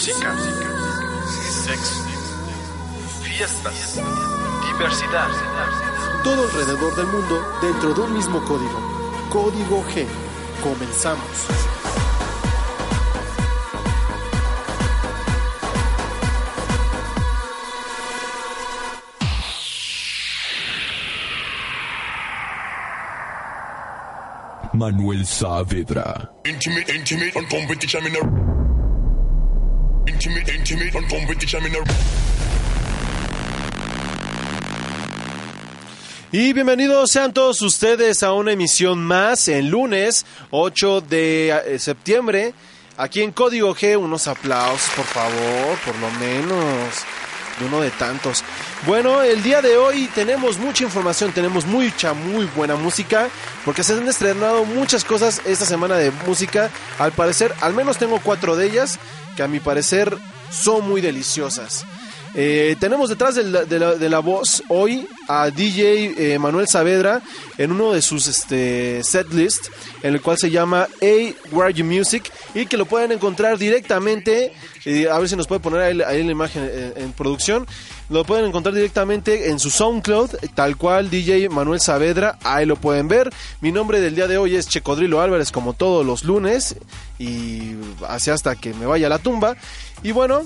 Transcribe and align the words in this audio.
música, 0.00 0.34
sexo, 1.66 2.04
fiestas, 3.22 4.00
diversidad. 4.66 5.28
Todo 6.24 6.44
alrededor 6.44 6.96
del 6.96 7.06
mundo 7.06 7.42
dentro 7.60 7.92
de 7.92 8.00
un 8.00 8.14
mismo 8.14 8.42
código. 8.46 8.80
Código 9.28 9.84
G. 9.92 10.06
Comenzamos. 10.62 11.26
Manuel 24.72 25.26
Saavedra. 25.26 26.32
Intimate, 26.46 26.96
intimate, 26.96 28.59
Y 36.32 36.52
bienvenidos 36.52 37.10
sean 37.10 37.32
todos 37.32 37.60
ustedes 37.60 38.22
a 38.22 38.32
una 38.32 38.52
emisión 38.52 39.02
más 39.04 39.48
en 39.48 39.68
lunes 39.68 40.24
8 40.50 41.00
de 41.00 41.48
eh, 41.48 41.78
septiembre. 41.80 42.54
Aquí 42.96 43.22
en 43.22 43.32
Código 43.32 43.74
G, 43.74 43.98
unos 43.98 44.28
aplausos, 44.28 44.90
por 44.94 45.06
favor, 45.06 45.78
por 45.84 45.96
lo 45.98 46.10
menos. 46.20 46.94
De 47.60 47.66
uno 47.66 47.80
de 47.80 47.90
tantos. 47.90 48.42
Bueno, 48.86 49.22
el 49.22 49.42
día 49.42 49.60
de 49.60 49.76
hoy 49.76 50.08
tenemos 50.14 50.58
mucha 50.58 50.84
información, 50.84 51.30
tenemos 51.32 51.66
mucha, 51.66 52.14
muy 52.14 52.46
buena 52.56 52.74
música, 52.74 53.28
porque 53.64 53.84
se 53.84 53.92
han 53.92 54.08
estrenado 54.08 54.64
muchas 54.64 55.04
cosas 55.04 55.42
esta 55.44 55.66
semana 55.66 55.96
de 55.96 56.10
música. 56.26 56.70
Al 56.98 57.12
parecer, 57.12 57.54
al 57.60 57.74
menos 57.74 57.98
tengo 57.98 58.18
cuatro 58.20 58.56
de 58.56 58.66
ellas, 58.66 58.98
que 59.36 59.42
a 59.42 59.48
mi 59.48 59.60
parecer 59.60 60.16
son 60.50 60.88
muy 60.88 61.02
deliciosas. 61.02 61.84
Eh, 62.34 62.76
tenemos 62.78 63.08
detrás 63.08 63.34
de 63.34 64.08
la, 64.08 64.18
voz 64.20 64.62
hoy 64.68 65.06
a 65.26 65.50
DJ 65.50 66.34
eh, 66.34 66.38
Manuel 66.38 66.68
Saavedra 66.68 67.22
en 67.58 67.72
uno 67.72 67.92
de 67.92 68.02
sus 68.02 68.28
este, 68.28 69.02
set 69.02 69.32
list, 69.32 69.68
en 70.02 70.14
el 70.14 70.20
cual 70.20 70.38
se 70.38 70.50
llama 70.50 70.86
A 71.02 71.54
Where 71.54 71.74
You 71.74 71.84
Music 71.84 72.30
y 72.54 72.66
que 72.66 72.76
lo 72.76 72.86
pueden 72.86 73.10
encontrar 73.12 73.58
directamente. 73.58 74.52
Eh, 74.84 75.08
a 75.10 75.18
ver 75.18 75.28
si 75.28 75.36
nos 75.36 75.46
puede 75.46 75.60
poner 75.60 75.80
ahí, 75.80 76.22
la 76.22 76.32
imagen 76.32 76.62
en, 76.62 77.02
en, 77.04 77.12
producción. 77.12 77.66
Lo 78.08 78.24
pueden 78.24 78.46
encontrar 78.46 78.74
directamente 78.74 79.50
en 79.50 79.58
su 79.58 79.70
SoundCloud, 79.70 80.30
tal 80.54 80.76
cual 80.76 81.10
DJ 81.10 81.48
Manuel 81.48 81.80
Saavedra. 81.80 82.38
Ahí 82.42 82.64
lo 82.64 82.76
pueden 82.76 83.08
ver. 83.08 83.30
Mi 83.60 83.72
nombre 83.72 84.00
del 84.00 84.14
día 84.14 84.28
de 84.28 84.38
hoy 84.38 84.56
es 84.56 84.68
Checodrilo 84.68 85.20
Álvarez, 85.20 85.50
como 85.52 85.74
todos 85.74 86.06
los 86.06 86.24
lunes, 86.24 86.76
y 87.18 87.74
así 88.08 88.30
hasta 88.30 88.56
que 88.56 88.72
me 88.74 88.86
vaya 88.86 89.06
a 89.06 89.10
la 89.10 89.18
tumba. 89.18 89.56
Y 90.02 90.12
bueno, 90.12 90.42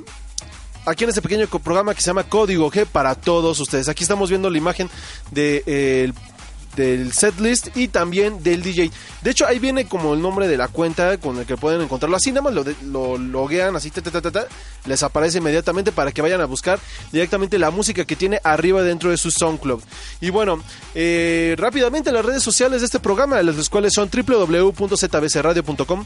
aquí 0.87 1.05
en 1.05 1.11
este 1.11 1.23
pequeño 1.23 1.47
programa 1.47 1.95
que 1.95 2.01
se 2.01 2.09
llama 2.09 2.25
Código 2.25 2.71
G 2.71 2.87
para 2.87 3.15
todos 3.15 3.61
ustedes. 3.61 3.89
Aquí 3.89 4.05
estamos 4.05 4.29
viendo 4.31 4.51
la 4.51 4.59
imagen 4.59 4.91
de, 5.31 5.63
eh, 5.67 6.13
del 6.77 7.13
setlist 7.13 7.77
y 7.77 7.89
también 7.89 8.43
del 8.43 8.63
DJ. 8.63 8.91
De 9.23 9.31
hecho, 9.31 9.47
ahí 9.47 9.59
viene 9.59 9.87
como 9.87 10.15
el 10.15 10.23
nombre 10.23 10.49
de 10.49 10.57
la 10.57 10.69
cuenta 10.69 11.19
con 11.19 11.39
el 11.39 11.47
que 11.47 11.57
pueden 11.57 11.81
encontrarlo. 11.81 12.17
Así 12.17 12.31
nada 12.31 12.43
más 12.43 12.55
lo, 12.55 12.65
lo 12.85 13.19
loguean, 13.19 13.77
así, 13.77 13.91
ta, 13.91 14.03
les 14.87 15.03
aparece 15.03 15.39
inmediatamente 15.39 15.93
para 15.93 16.13
que 16.13 16.23
vayan 16.23 16.41
a 16.41 16.47
buscar 16.47 16.79
directamente 17.13 17.59
la 17.59 17.71
música 17.71 18.05
que 18.05 18.17
tiene 18.17 18.41
arriba 18.45 18.83
dentro 18.83 19.11
de 19.11 19.17
su 19.17 19.31
SoundCloud. 19.31 19.83
Y 20.21 20.31
bueno, 20.31 20.63
eh, 20.95 21.55
rápidamente 21.59 22.13
las 22.13 22.25
redes 22.25 22.43
sociales 22.43 22.81
de 22.81 22.87
este 22.87 23.01
programa, 23.01 23.43
las 23.43 23.69
cuales 23.69 23.93
son 23.95 24.11
www.zbcradio.com. 24.11 26.05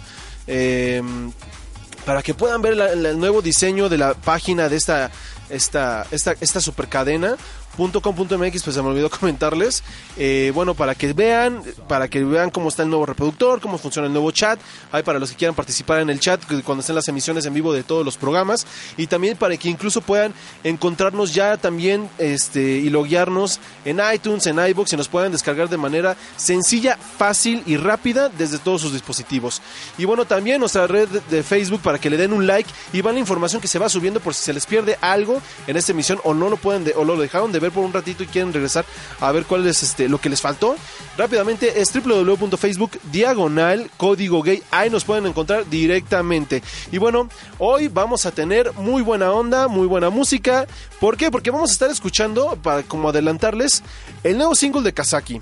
para 2.09 2.23
que 2.23 2.33
puedan 2.33 2.63
ver 2.63 2.75
la, 2.75 2.91
el 2.91 3.19
nuevo 3.19 3.43
diseño 3.43 3.91
de 3.91 3.99
la 3.99 4.15
página 4.15 4.71
de 4.71 4.77
esta 4.77 5.11
esta 5.51 6.07
esta 6.11 6.35
esta 6.41 6.59
super 6.59 6.89
cadena 6.89 7.37
.com.mx 7.79 8.63
pues 8.63 8.77
se 8.77 8.83
me 8.83 8.89
olvidó 8.89 9.09
comentarles. 9.11 9.83
Eh, 10.17 10.51
bueno 10.55 10.75
para 10.75 10.95
que 10.95 11.13
vean 11.13 11.63
para 11.87 12.09
que 12.09 12.25
vean 12.25 12.51
cómo 12.51 12.69
está 12.69 12.83
el 12.83 12.91
nuevo 12.91 13.07
reproductor 13.07 13.61
cómo 13.61 13.79
funciona 13.79 14.07
el 14.07 14.13
nuevo 14.13 14.31
chat. 14.31 14.59
Hay 14.93 15.03
para 15.03 15.19
los 15.19 15.31
que 15.31 15.37
quieran 15.37 15.55
participar 15.55 16.01
en 16.01 16.11
el 16.11 16.21
chat 16.21 16.41
cuando 16.65 16.81
estén 16.81 16.97
las 16.97 17.09
emisiones 17.09 17.47
en 17.47 17.55
vivo 17.55 17.73
de 17.73 17.83
todos 17.83 18.05
los 18.05 18.17
programas. 18.17 18.67
Y 18.97 19.07
también 19.07 19.37
para 19.37 19.57
que 19.57 19.69
incluso 19.69 20.01
puedan 20.01 20.35
encontrarnos 20.65 21.33
ya 21.33 21.57
también 21.57 22.09
este 22.19 22.61
y 22.61 22.91
loguearnos 22.91 23.61
en 23.85 24.01
iTunes 24.13 24.47
en 24.47 24.59
iBox 24.59 24.93
y 24.93 24.97
nos 24.97 25.09
puedan 25.09 25.33
descargar 25.33 25.69
de 25.69 25.77
manera 25.77 26.17
sencilla 26.37 26.97
fácil 26.97 27.63
y 27.67 27.77
rápida 27.77 28.29
desde 28.29 28.59
todos 28.59 28.83
sus 28.83 28.93
dispositivos. 28.93 29.63
Y 29.97 30.05
bueno 30.05 30.25
también 30.25 30.61
nuestra 30.61 30.87
red 30.87 31.09
de 31.09 31.43
Facebook 31.43 31.81
para 31.81 31.99
que 31.99 32.11
le 32.11 32.17
den 32.17 32.33
un 32.33 32.47
like 32.47 32.69
y 32.93 33.01
van 33.03 33.15
la 33.15 33.21
información 33.21 33.61
que 33.61 33.69
se 33.69 33.79
va 33.79 33.89
subiendo 33.89 34.21
por 34.21 34.35
si 34.35 34.43
se 34.43 34.53
les 34.53 34.67
pierde 34.67 34.99
algo 35.01 35.41
en 35.67 35.77
esta 35.77 35.93
emisión 35.93 36.21
o 36.25 36.35
no 36.35 36.49
lo 36.49 36.57
pueden 36.57 36.85
de, 36.85 36.93
o 36.97 37.05
lo 37.05 37.17
dejaron 37.17 37.53
de 37.53 37.61
ver 37.61 37.68
por 37.71 37.85
un 37.85 37.93
ratito 37.93 38.23
y 38.23 38.27
quieren 38.27 38.53
regresar 38.53 38.85
a 39.21 39.33
ver 39.33 39.45
cuál 39.45 39.67
es 39.67 39.83
este 39.83 40.09
lo 40.09 40.21
que 40.21 40.29
les 40.29 40.41
faltó 40.41 40.77
rápidamente 41.17 41.81
es 41.81 41.93
www.facebook 41.93 42.99
diagonal 43.11 43.91
código 43.97 44.43
gay. 44.43 44.63
Ahí 44.71 44.91
nos 44.91 45.05
pueden 45.05 45.27
encontrar 45.27 45.69
directamente. 45.69 46.63
Y 46.93 46.99
bueno 46.99 47.29
hoy 47.59 47.89
vamos 47.89 48.27
a 48.27 48.31
tener 48.31 48.73
muy 48.75 49.03
buena 49.03 49.33
onda 49.33 49.69
muy 49.69 49.87
buena 49.87 50.11
música. 50.11 50.67
¿por 51.01 51.17
qué? 51.17 51.31
porque 51.31 51.51
vamos 51.51 51.71
a 51.71 51.73
estar 51.73 51.91
escuchando 51.91 52.59
para 52.63 52.83
como 52.83 53.09
adelantarles 53.09 53.83
el 54.25 54.37
nuevo 54.37 54.55
single 54.55 54.83
de 54.83 54.93
Kazaki. 54.93 55.41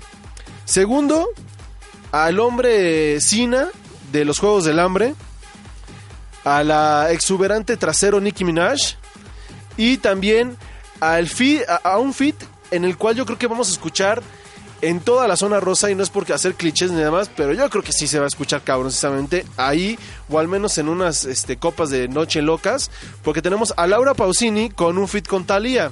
Segundo 0.65 1.29
al 2.11 2.39
hombre 2.39 3.19
Sina 3.21 3.69
de 4.11 4.25
los 4.25 4.39
Juegos 4.39 4.65
del 4.65 4.79
Hambre 4.79 5.13
a 6.43 6.63
la 6.63 7.11
exuberante 7.11 7.75
trasero 7.75 8.21
Nicki 8.21 8.45
Minaj 8.45 8.77
y 9.75 9.97
también 9.97 10.57
a, 11.01 11.97
un 11.97 12.13
fit 12.13 12.35
en 12.71 12.83
el 12.83 12.97
cual 12.97 13.15
yo 13.15 13.25
creo 13.25 13.37
que 13.37 13.47
vamos 13.47 13.69
a 13.69 13.71
escuchar 13.71 14.21
en 14.81 14.99
toda 14.99 15.27
la 15.27 15.35
zona 15.35 15.59
rosa 15.59 15.89
y 15.89 15.95
no 15.95 16.03
es 16.03 16.09
porque 16.09 16.33
hacer 16.33 16.53
clichés 16.53 16.91
ni 16.91 17.01
demás, 17.01 17.31
pero 17.35 17.53
yo 17.53 17.69
creo 17.69 17.83
que 17.83 17.91
sí 17.91 18.07
se 18.07 18.19
va 18.19 18.25
a 18.25 18.27
escuchar 18.27 18.61
cabroncamente 18.61 19.45
ahí 19.57 19.97
o 20.29 20.37
al 20.37 20.47
menos 20.47 20.77
en 20.77 20.87
unas 20.87 21.25
este, 21.25 21.57
copas 21.57 21.89
de 21.89 22.07
noche 22.07 22.41
locas, 22.41 22.91
porque 23.23 23.41
tenemos 23.41 23.73
a 23.75 23.87
Laura 23.87 24.13
Pausini 24.13 24.69
con 24.69 24.97
un 24.97 25.07
fit 25.07 25.27
con 25.27 25.45
Thalía. 25.45 25.91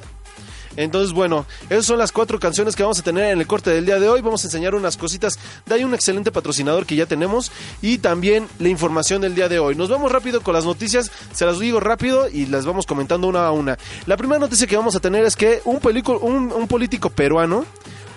Entonces, 0.77 1.13
bueno, 1.13 1.45
esas 1.69 1.85
son 1.85 1.97
las 1.97 2.11
cuatro 2.11 2.39
canciones 2.39 2.75
que 2.75 2.83
vamos 2.83 2.99
a 2.99 3.03
tener 3.03 3.31
en 3.31 3.39
el 3.39 3.47
corte 3.47 3.69
del 3.69 3.85
día 3.85 3.99
de 3.99 4.09
hoy. 4.09 4.21
Vamos 4.21 4.43
a 4.43 4.47
enseñar 4.47 4.75
unas 4.75 4.97
cositas 4.97 5.39
de 5.65 5.75
ahí 5.75 5.83
un 5.83 5.93
excelente 5.93 6.31
patrocinador 6.31 6.85
que 6.85 6.95
ya 6.95 7.05
tenemos 7.05 7.51
y 7.81 7.97
también 7.97 8.47
la 8.59 8.69
información 8.69 9.21
del 9.21 9.35
día 9.35 9.49
de 9.49 9.59
hoy. 9.59 9.75
Nos 9.75 9.89
vamos 9.89 10.11
rápido 10.11 10.41
con 10.41 10.53
las 10.53 10.65
noticias, 10.65 11.11
se 11.33 11.45
las 11.45 11.59
digo 11.59 11.79
rápido 11.79 12.29
y 12.29 12.45
las 12.45 12.65
vamos 12.65 12.85
comentando 12.85 13.27
una 13.27 13.45
a 13.45 13.51
una. 13.51 13.77
La 14.05 14.17
primera 14.17 14.39
noticia 14.39 14.67
que 14.67 14.77
vamos 14.77 14.95
a 14.95 14.99
tener 14.99 15.25
es 15.25 15.35
que 15.35 15.61
un, 15.65 15.79
político 16.67 17.09
peruano 17.09 17.65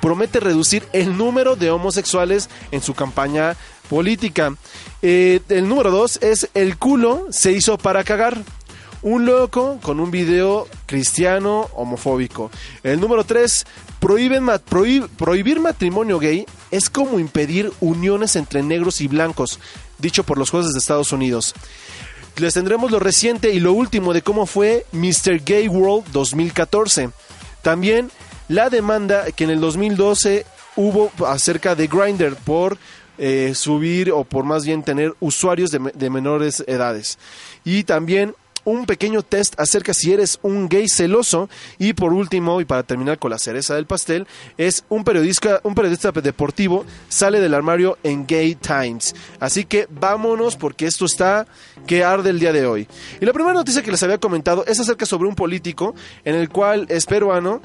promete 0.01 0.41
reducir 0.41 0.85
el 0.93 1.17
número 1.17 1.57
de 1.57 1.71
homosexuales 1.71 2.49
en 2.71 2.83
su 2.83 2.95
campaña 2.95 3.57
política. 3.89 4.55
Eh, 5.03 5.41
el 5.49 5.69
número 5.69 5.91
dos 5.91 6.19
es 6.23 6.49
el 6.55 6.77
culo 6.79 7.27
se 7.31 7.53
hizo 7.53 7.79
para 7.79 8.05
cagar. 8.05 8.39
Un 9.03 9.27
loco 9.27 9.79
con 9.81 10.01
un 10.01 10.11
video 10.11 10.67
cristiano 10.87 11.69
homofóbico. 11.75 12.51
El 12.83 12.99
número 12.99 13.23
3, 13.23 13.65
prohíben 14.01 14.43
mat 14.43 14.63
prohib 14.63 15.09
prohibir 15.11 15.61
matrimonio 15.61 16.19
gay 16.19 16.47
es 16.73 16.91
como 16.91 17.21
impedir 17.21 17.73
uniones 17.81 18.35
entre 18.35 18.63
negros 18.63 19.01
y 19.01 19.07
blancos, 19.07 19.61
dicho 19.99 20.25
por 20.25 20.37
los 20.37 20.51
jueces 20.51 20.73
de 20.73 20.81
Estados 20.81 21.13
Unidos. 21.13 21.55
Les 22.39 22.55
tendremos 22.55 22.91
lo 22.91 22.99
reciente 22.99 23.53
y 23.53 23.61
lo 23.61 23.73
último 23.73 24.13
de 24.13 24.23
cómo 24.23 24.47
fue 24.47 24.85
Mr. 24.93 25.45
Gay 25.45 25.69
World 25.69 26.11
2014. 26.13 27.11
También 27.63 28.11
la 28.49 28.69
demanda 28.69 29.27
que 29.31 29.45
en 29.45 29.51
el 29.51 29.61
2012 29.61 30.45
hubo 30.75 31.13
acerca 31.25 31.77
de 31.77 31.87
Grindr 31.87 32.35
por 32.35 32.79
eh, 33.19 33.53
subir 33.55 34.11
o 34.13 34.25
por 34.25 34.45
más 34.45 34.65
bien 34.65 34.83
tener 34.83 35.15
usuarios 35.21 35.71
de, 35.71 35.79
de 35.95 36.11
menores 36.11 36.65
edades. 36.67 37.19
Y 37.65 37.85
también 37.85 38.35
un 38.69 38.85
pequeño 38.85 39.23
test 39.23 39.59
acerca 39.59 39.95
si 39.95 40.13
eres 40.13 40.39
un 40.43 40.69
gay 40.69 40.89
celoso. 40.89 41.49
Y 41.79 41.95
por 41.95 42.13
último 42.13 42.61
y 42.61 42.65
para 42.65 42.83
terminar 42.83 43.19
con 43.19 43.31
la 43.31 43.39
cereza 43.39 43.75
del 43.75 43.87
pastel 43.87 44.27
es 44.57 44.85
un 44.89 45.05
periodista 45.05 45.61
un 45.65 45.75
periodista 45.75 46.13
deportivo 46.13 46.85
sale 47.09 47.41
del 47.41 47.55
armario 47.55 47.99
en 48.03 48.27
Gay 48.27 48.55
Times. 48.57 49.15
Así 49.41 49.65
que 49.65 49.89
vámonos 49.91 50.57
porque 50.57 50.87
esto 50.87 51.07
está 51.07 51.47
que 51.87 52.05
arde 52.05 52.31
el 52.31 52.41
día 52.41 52.53
de 52.53 52.67
hoy. 52.67 52.87
Y 53.21 53.25
la 53.25 53.33
primera 53.33 53.55
noticia 53.55 53.83
que 53.83 53.91
les 53.91 54.03
había 54.03 54.19
comentado 54.19 54.65
es 54.67 54.79
acerca 54.79 55.07
sobre 55.07 55.29
un 55.29 55.35
político 55.35 55.95
en 56.25 56.35
el 56.35 56.51
cual 56.51 56.87
es 56.91 57.07
peruano 57.07 57.63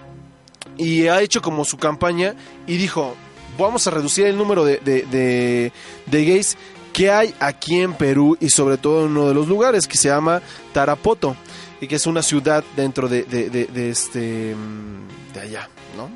y 0.78 1.08
ha 1.08 1.22
hecho 1.22 1.42
como 1.42 1.66
su 1.66 1.78
campaña 1.78 2.36
y 2.66 2.78
dijo 2.78 3.16
vamos 3.58 3.86
a 3.86 3.92
reducir 3.92 4.26
el 4.26 4.38
número 4.38 4.66
de, 4.66 4.78
de, 4.78 5.04
de, 5.04 5.72
de 6.08 6.26
gays 6.26 6.58
que 6.94 7.12
hay 7.12 7.34
aquí 7.40 7.80
en 7.82 7.94
Perú 7.96 8.38
y 8.40 8.50
sobre 8.50 8.78
todo 8.78 9.06
en 9.06 9.12
uno 9.12 9.28
de 9.28 9.34
los 9.34 9.48
lugares 9.48 9.88
que 9.88 9.98
se 9.98 10.10
llama 10.10 10.42
Tarapoto 10.74 11.36
y 11.82 11.88
que 11.88 11.96
es 11.96 12.06
una 12.08 12.22
ciudad 12.22 12.64
dentro 12.76 13.10
de, 13.10 13.24
de, 13.24 13.50
de- 13.50 13.90
este 13.90 14.56
mm, 14.56 15.34
de 15.34 15.40
allá, 15.42 15.70
¿no? 15.98 16.10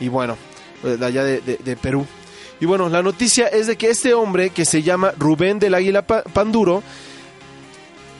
Y 0.00 0.08
bueno, 0.08 0.36
de 0.82 1.04
allá 1.04 1.24
de, 1.24 1.76
Perú. 1.80 2.06
Y 2.60 2.66
bueno, 2.66 2.88
la 2.88 3.02
noticia 3.02 3.48
es 3.48 3.66
de 3.66 3.76
que 3.76 3.90
este 3.90 4.14
hombre 4.14 4.50
que 4.50 4.64
se 4.64 4.82
llama 4.82 5.12
Rubén 5.18 5.58
del 5.58 5.74
Águila 5.74 6.02
Pa- 6.06 6.22
Panduro 6.22 6.82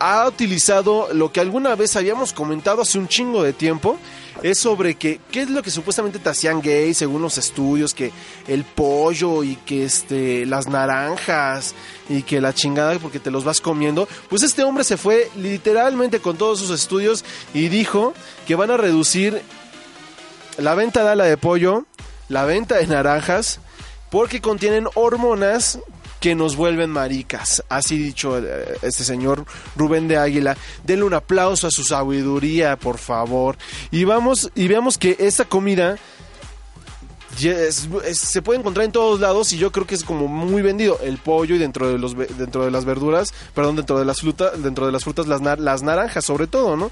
ha 0.03 0.27
utilizado 0.27 1.11
lo 1.13 1.31
que 1.31 1.39
alguna 1.39 1.77
vez 1.77 1.95
habíamos 1.95 2.33
comentado 2.33 2.83
hace 2.83 2.99
un 2.99 3.07
chingo 3.07 3.45
de 3.45 3.53
tiempo. 3.53 4.01
Es 4.43 4.59
sobre 4.59 4.97
que, 4.97 5.21
qué 5.31 5.43
es 5.43 5.51
lo 5.51 5.63
que 5.63 5.71
supuestamente 5.71 6.19
te 6.19 6.29
hacían 6.29 6.61
gay 6.61 6.93
según 6.93 7.23
los 7.23 7.39
estudios, 7.39 7.95
que 7.95 8.11
el 8.49 8.65
pollo 8.65 9.45
y 9.45 9.55
que 9.55 9.85
este, 9.85 10.45
las 10.45 10.67
naranjas 10.67 11.77
y 12.09 12.25
que 12.25 12.41
la 12.41 12.53
chingada 12.53 12.99
porque 12.99 13.21
te 13.21 13.31
los 13.31 13.45
vas 13.45 13.61
comiendo. 13.61 14.09
Pues 14.29 14.43
este 14.43 14.65
hombre 14.65 14.83
se 14.83 14.97
fue 14.97 15.31
literalmente 15.37 16.19
con 16.19 16.37
todos 16.37 16.59
sus 16.59 16.71
estudios 16.71 17.25
y 17.55 17.69
dijo 17.69 18.13
que 18.49 18.57
van 18.57 18.73
a 18.73 18.77
reducir 18.77 19.41
la 20.59 20.75
venta 20.75 21.05
de 21.05 21.11
ala 21.11 21.25
de 21.27 21.37
pollo, 21.37 21.87
la 22.29 22.45
venta 22.45 22.75
de 22.79 22.89
naranjas, 22.89 23.61
porque 24.11 24.41
contienen 24.41 24.89
hormonas 24.97 25.79
que 26.23 26.37
nos 26.37 26.55
vuelven 26.55 26.89
maricas. 26.89 27.65
Así 27.69 27.99
dicho 27.99 28.39
eh, 28.39 28.79
este 28.83 29.03
señor 29.03 29.45
Rubén 29.75 30.07
de 30.07 30.17
Águila. 30.17 30.57
Denle 30.85 31.05
un 31.05 31.15
aplauso 31.15 31.67
a 31.67 31.73
su 31.73 31.83
sabiduría, 31.83 32.77
por 32.77 32.99
favor. 32.99 33.59
Y 33.91 34.05
vamos 34.05 34.49
y 34.55 34.69
veamos 34.69 34.99
que 34.99 35.17
esta 35.19 35.45
comida 35.45 35.99
se 37.37 38.43
puede 38.43 38.59
encontrar 38.59 38.85
en 38.85 38.93
todos 38.93 39.21
lados 39.21 39.53
y 39.53 39.59
yo 39.59 39.73
creo 39.73 39.87
que 39.87 39.95
es 39.95 40.05
como 40.05 40.29
muy 40.29 40.63
vendido 40.63 40.99
el 41.03 41.19
pollo 41.19 41.55
y 41.55 41.59
dentro 41.59 41.89
de 41.89 41.99
los 41.99 42.17
dentro 42.17 42.65
de 42.65 42.71
las 42.71 42.85
verduras, 42.85 43.33
perdón, 43.55 43.77
dentro 43.77 43.99
de 43.99 44.05
las 44.05 44.21
frutas, 44.21 44.63
dentro 44.63 44.87
de 44.87 44.93
las 44.93 45.05
frutas 45.05 45.27
las, 45.27 45.41
las 45.59 45.83
naranjas 45.83 46.25
sobre 46.25 46.47
todo, 46.47 46.77
¿no? 46.77 46.91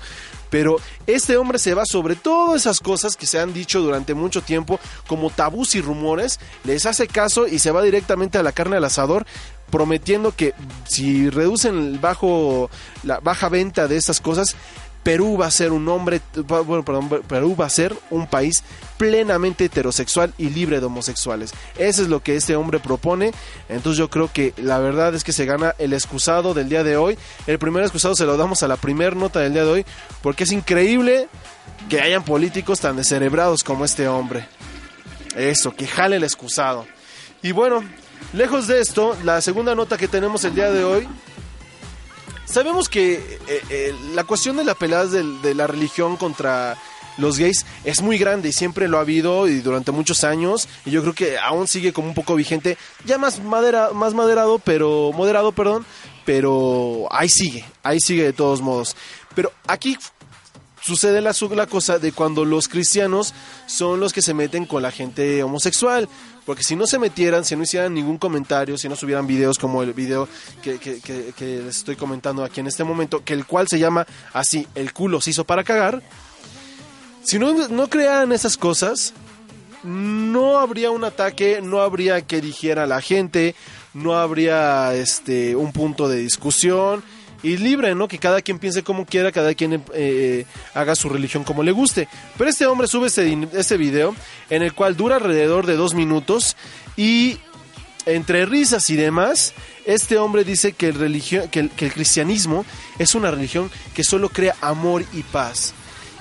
Pero 0.48 0.78
este 1.06 1.36
hombre 1.36 1.58
se 1.58 1.74
va 1.74 1.84
sobre 1.84 2.16
todas 2.16 2.62
esas 2.62 2.80
cosas 2.80 3.16
que 3.16 3.26
se 3.26 3.38
han 3.38 3.52
dicho 3.52 3.80
durante 3.80 4.14
mucho 4.14 4.42
tiempo 4.42 4.80
como 5.06 5.30
tabús 5.30 5.74
y 5.74 5.80
rumores, 5.80 6.40
les 6.64 6.86
hace 6.86 7.06
caso 7.06 7.46
y 7.46 7.58
se 7.58 7.70
va 7.70 7.82
directamente 7.82 8.38
a 8.38 8.42
la 8.42 8.52
carne 8.52 8.76
al 8.76 8.84
asador 8.84 9.26
prometiendo 9.70 10.34
que 10.34 10.52
si 10.88 11.30
reducen 11.30 11.78
el 11.78 11.98
bajo 11.98 12.68
la 13.04 13.20
baja 13.20 13.48
venta 13.48 13.86
de 13.86 13.96
estas 13.96 14.20
cosas 14.20 14.56
Perú 15.02 15.38
va 15.38 15.46
a 15.46 15.50
ser 15.50 15.72
un 15.72 15.88
hombre, 15.88 16.20
bueno, 16.46 16.84
perdón, 16.84 17.08
Perú 17.26 17.56
va 17.56 17.66
a 17.66 17.70
ser 17.70 17.96
un 18.10 18.26
país 18.26 18.62
plenamente 18.98 19.64
heterosexual 19.64 20.34
y 20.36 20.50
libre 20.50 20.78
de 20.78 20.86
homosexuales. 20.86 21.52
Eso 21.78 22.02
es 22.02 22.08
lo 22.08 22.22
que 22.22 22.36
este 22.36 22.54
hombre 22.54 22.80
propone. 22.80 23.32
Entonces 23.70 23.96
yo 23.98 24.10
creo 24.10 24.30
que 24.30 24.52
la 24.58 24.78
verdad 24.78 25.14
es 25.14 25.24
que 25.24 25.32
se 25.32 25.46
gana 25.46 25.74
el 25.78 25.94
excusado 25.94 26.52
del 26.52 26.68
día 26.68 26.84
de 26.84 26.98
hoy. 26.98 27.16
El 27.46 27.58
primer 27.58 27.82
excusado 27.82 28.14
se 28.14 28.26
lo 28.26 28.36
damos 28.36 28.62
a 28.62 28.68
la 28.68 28.76
primer 28.76 29.16
nota 29.16 29.40
del 29.40 29.54
día 29.54 29.64
de 29.64 29.70
hoy 29.70 29.86
porque 30.22 30.44
es 30.44 30.52
increíble 30.52 31.28
que 31.88 32.00
hayan 32.00 32.24
políticos 32.24 32.80
tan 32.80 32.96
descerebrados 32.96 33.64
como 33.64 33.86
este 33.86 34.06
hombre. 34.06 34.46
Eso, 35.34 35.74
que 35.74 35.86
jale 35.86 36.16
el 36.16 36.24
excusado. 36.24 36.86
Y 37.42 37.52
bueno, 37.52 37.82
lejos 38.34 38.66
de 38.66 38.80
esto, 38.80 39.16
la 39.24 39.40
segunda 39.40 39.74
nota 39.74 39.96
que 39.96 40.08
tenemos 40.08 40.44
el 40.44 40.54
día 40.54 40.70
de 40.70 40.84
hoy 40.84 41.08
Sabemos 42.50 42.88
que 42.88 43.38
eh, 43.46 43.62
eh, 43.70 43.94
la 44.12 44.24
cuestión 44.24 44.56
de 44.56 44.64
la 44.64 44.74
pelea 44.74 45.06
de, 45.06 45.54
la 45.54 45.68
religión 45.68 46.16
contra 46.16 46.76
los 47.16 47.38
gays 47.38 47.64
es 47.84 48.02
muy 48.02 48.18
grande 48.18 48.48
y 48.48 48.52
siempre 48.52 48.88
lo 48.88 48.98
ha 48.98 49.02
habido 49.02 49.46
y 49.46 49.60
durante 49.60 49.92
muchos 49.92 50.24
años 50.24 50.68
y 50.84 50.90
yo 50.90 51.00
creo 51.02 51.14
que 51.14 51.38
aún 51.38 51.68
sigue 51.68 51.92
como 51.92 52.08
un 52.08 52.14
poco 52.14 52.34
vigente, 52.34 52.76
ya 53.04 53.18
más 53.18 53.40
madera, 53.40 53.90
más 53.94 54.14
moderado, 54.14 54.58
pero 54.58 55.12
moderado, 55.12 55.52
perdón, 55.52 55.86
pero 56.26 57.06
ahí 57.12 57.28
sigue, 57.28 57.64
ahí 57.84 58.00
sigue 58.00 58.24
de 58.24 58.32
todos 58.32 58.60
modos. 58.60 58.96
Pero 59.36 59.52
aquí 59.68 59.96
sucede 60.82 61.20
la, 61.20 61.32
la 61.54 61.66
cosa 61.68 62.00
de 62.00 62.10
cuando 62.10 62.44
los 62.44 62.66
cristianos 62.66 63.32
son 63.66 64.00
los 64.00 64.12
que 64.12 64.22
se 64.22 64.34
meten 64.34 64.66
con 64.66 64.82
la 64.82 64.90
gente 64.90 65.44
homosexual. 65.44 66.08
Porque 66.50 66.64
si 66.64 66.74
no 66.74 66.88
se 66.88 66.98
metieran, 66.98 67.44
si 67.44 67.54
no 67.54 67.62
hicieran 67.62 67.94
ningún 67.94 68.18
comentario, 68.18 68.76
si 68.76 68.88
no 68.88 68.96
subieran 68.96 69.24
videos 69.24 69.56
como 69.56 69.84
el 69.84 69.92
video 69.92 70.28
que, 70.60 70.80
les 71.38 71.76
estoy 71.76 71.94
comentando 71.94 72.42
aquí 72.42 72.58
en 72.58 72.66
este 72.66 72.82
momento, 72.82 73.22
que 73.22 73.34
el 73.34 73.46
cual 73.46 73.68
se 73.68 73.78
llama 73.78 74.04
así, 74.32 74.66
el 74.74 74.92
culo 74.92 75.20
se 75.20 75.30
hizo 75.30 75.44
para 75.44 75.62
cagar, 75.62 76.02
si 77.22 77.38
no, 77.38 77.68
no 77.68 77.88
crearan 77.88 78.32
esas 78.32 78.56
cosas, 78.56 79.14
no 79.84 80.58
habría 80.58 80.90
un 80.90 81.04
ataque, 81.04 81.60
no 81.62 81.82
habría 81.82 82.20
que 82.22 82.40
dijera 82.40 82.84
la 82.84 83.00
gente, 83.00 83.54
no 83.94 84.16
habría 84.16 84.92
este 84.96 85.54
un 85.54 85.70
punto 85.70 86.08
de 86.08 86.16
discusión 86.16 87.04
y 87.42 87.56
libre, 87.56 87.94
¿no? 87.94 88.08
Que 88.08 88.18
cada 88.18 88.42
quien 88.42 88.58
piense 88.58 88.82
como 88.82 89.06
quiera, 89.06 89.32
cada 89.32 89.54
quien 89.54 89.82
eh, 89.94 90.44
haga 90.74 90.94
su 90.94 91.08
religión 91.08 91.44
como 91.44 91.62
le 91.62 91.72
guste. 91.72 92.08
Pero 92.36 92.50
este 92.50 92.66
hombre 92.66 92.86
sube 92.86 93.08
este, 93.08 93.76
video 93.76 94.14
en 94.48 94.62
el 94.62 94.74
cual 94.74 94.96
dura 94.96 95.16
alrededor 95.16 95.66
de 95.66 95.76
dos 95.76 95.94
minutos 95.94 96.56
y 96.96 97.38
entre 98.06 98.46
risas 98.46 98.88
y 98.90 98.96
demás, 98.96 99.54
este 99.84 100.18
hombre 100.18 100.44
dice 100.44 100.72
que 100.72 100.88
el, 100.88 101.02
el, 101.02 101.22
que 101.50 101.84
el 101.84 101.92
cristianismo 101.92 102.64
es 102.98 103.14
una 103.14 103.30
religión 103.30 103.70
que 103.94 104.04
solo 104.04 104.28
crea 104.28 104.56
amor 104.60 105.04
y 105.12 105.22
paz. 105.22 105.74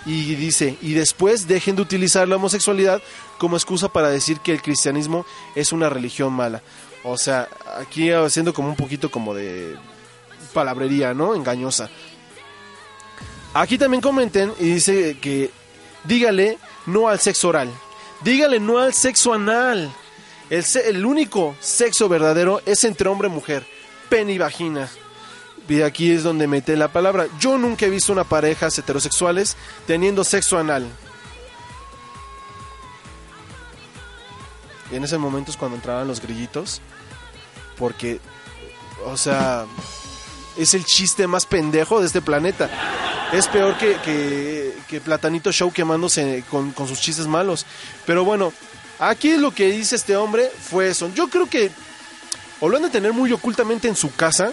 Y 0.05 0.35
dice, 0.35 0.77
y 0.81 0.93
después 0.93 1.47
dejen 1.47 1.75
de 1.75 1.81
utilizar 1.81 2.27
la 2.27 2.37
homosexualidad 2.37 3.01
como 3.37 3.57
excusa 3.57 3.89
para 3.89 4.09
decir 4.09 4.39
que 4.39 4.53
el 4.53 4.61
cristianismo 4.61 5.25
es 5.55 5.71
una 5.71 5.89
religión 5.89 6.33
mala. 6.33 6.61
O 7.03 7.17
sea, 7.17 7.47
aquí 7.77 8.11
haciendo 8.11 8.53
como 8.53 8.69
un 8.69 8.75
poquito 8.75 9.11
como 9.11 9.33
de 9.33 9.75
palabrería, 10.53 11.13
¿no? 11.13 11.35
Engañosa. 11.35 11.89
Aquí 13.53 13.77
también 13.77 14.01
comenten 14.01 14.53
y 14.59 14.73
dice 14.73 15.17
que 15.19 15.51
dígale 16.03 16.57
no 16.85 17.07
al 17.09 17.19
sexo 17.19 17.49
oral. 17.49 17.69
Dígale 18.21 18.59
no 18.59 18.77
al 18.77 18.93
sexo 18.93 19.33
anal. 19.33 19.91
El, 20.49 20.65
el 20.85 21.05
único 21.05 21.55
sexo 21.59 22.09
verdadero 22.09 22.61
es 22.65 22.83
entre 22.83 23.09
hombre 23.09 23.27
y 23.27 23.31
mujer. 23.31 23.65
Pene 24.09 24.33
y 24.33 24.37
vagina. 24.37 24.89
Y 25.67 25.81
aquí 25.81 26.11
es 26.11 26.23
donde 26.23 26.47
mete 26.47 26.75
la 26.75 26.87
palabra. 26.87 27.27
Yo 27.39 27.57
nunca 27.57 27.85
he 27.85 27.89
visto 27.89 28.11
una 28.11 28.23
parejas 28.23 28.77
heterosexuales 28.77 29.55
teniendo 29.85 30.23
sexo 30.23 30.57
anal. 30.57 30.87
Y 34.91 34.95
en 34.95 35.03
ese 35.03 35.17
momento 35.19 35.51
es 35.51 35.57
cuando 35.57 35.75
entraban 35.75 36.07
los 36.07 36.21
grillitos. 36.21 36.81
Porque, 37.77 38.19
o 39.05 39.15
sea, 39.15 39.65
es 40.57 40.73
el 40.73 40.85
chiste 40.85 41.27
más 41.27 41.45
pendejo 41.45 41.99
de 41.99 42.07
este 42.07 42.21
planeta. 42.21 42.69
Es 43.31 43.47
peor 43.47 43.77
que, 43.77 44.73
que, 44.87 45.01
Platanito 45.01 45.51
Show 45.51 45.71
quemándose 45.71 46.43
con, 46.49 46.71
con 46.71 46.87
sus 46.87 46.99
chistes 46.99 47.27
malos. 47.27 47.65
Pero 48.05 48.25
bueno, 48.25 48.51
aquí 48.97 49.37
lo 49.37 49.51
que 49.51 49.71
dice 49.71 49.95
este 49.95 50.15
hombre 50.15 50.49
fue 50.59 50.89
eso. 50.89 51.11
Yo 51.13 51.29
creo 51.29 51.47
que 51.47 51.71
o 52.59 52.69
lo 52.69 52.77
han 52.77 52.83
de 52.83 52.89
tener 52.89 53.13
muy 53.13 53.31
ocultamente 53.31 53.87
en 53.87 53.95
su 53.95 54.13
casa 54.13 54.51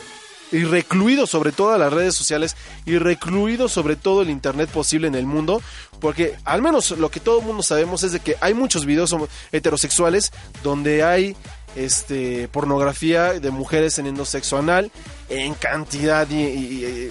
y 0.53 0.63
recluido 0.63 1.27
sobre 1.27 1.51
todas 1.51 1.79
las 1.79 1.93
redes 1.93 2.15
sociales 2.15 2.57
y 2.85 2.99
recluido 2.99 3.69
sobre 3.69 3.97
todo 3.97 4.23
el 4.23 4.31
internet 4.31 4.71
posible 4.71 5.09
en 5.09 5.17
el 5.17 5.27
mundo 5.27 5.61
porque 6.01 6.37
al 6.45 6.63
menos 6.63 6.93
lo 6.93 7.11
que 7.11 7.19
todo 7.19 7.41
el 7.41 7.47
mundo 7.47 7.65
sabemos 7.65 8.05
es 8.05 8.13
de 8.13 8.21
que 8.21 8.37
hay 8.41 8.55
muchos 8.55 8.87
videos 8.87 9.15
heterosexuales 9.51 10.33
donde 10.63 11.03
hay 11.03 11.37
este 11.77 12.49
pornografía 12.49 13.35
de 13.35 13.51
mujeres 13.51 13.95
teniendo 13.95 14.25
sexo 14.25 14.59
anal 14.59 14.91
en 15.29 15.55
cantidad 15.55 16.29
y, 16.29 17.11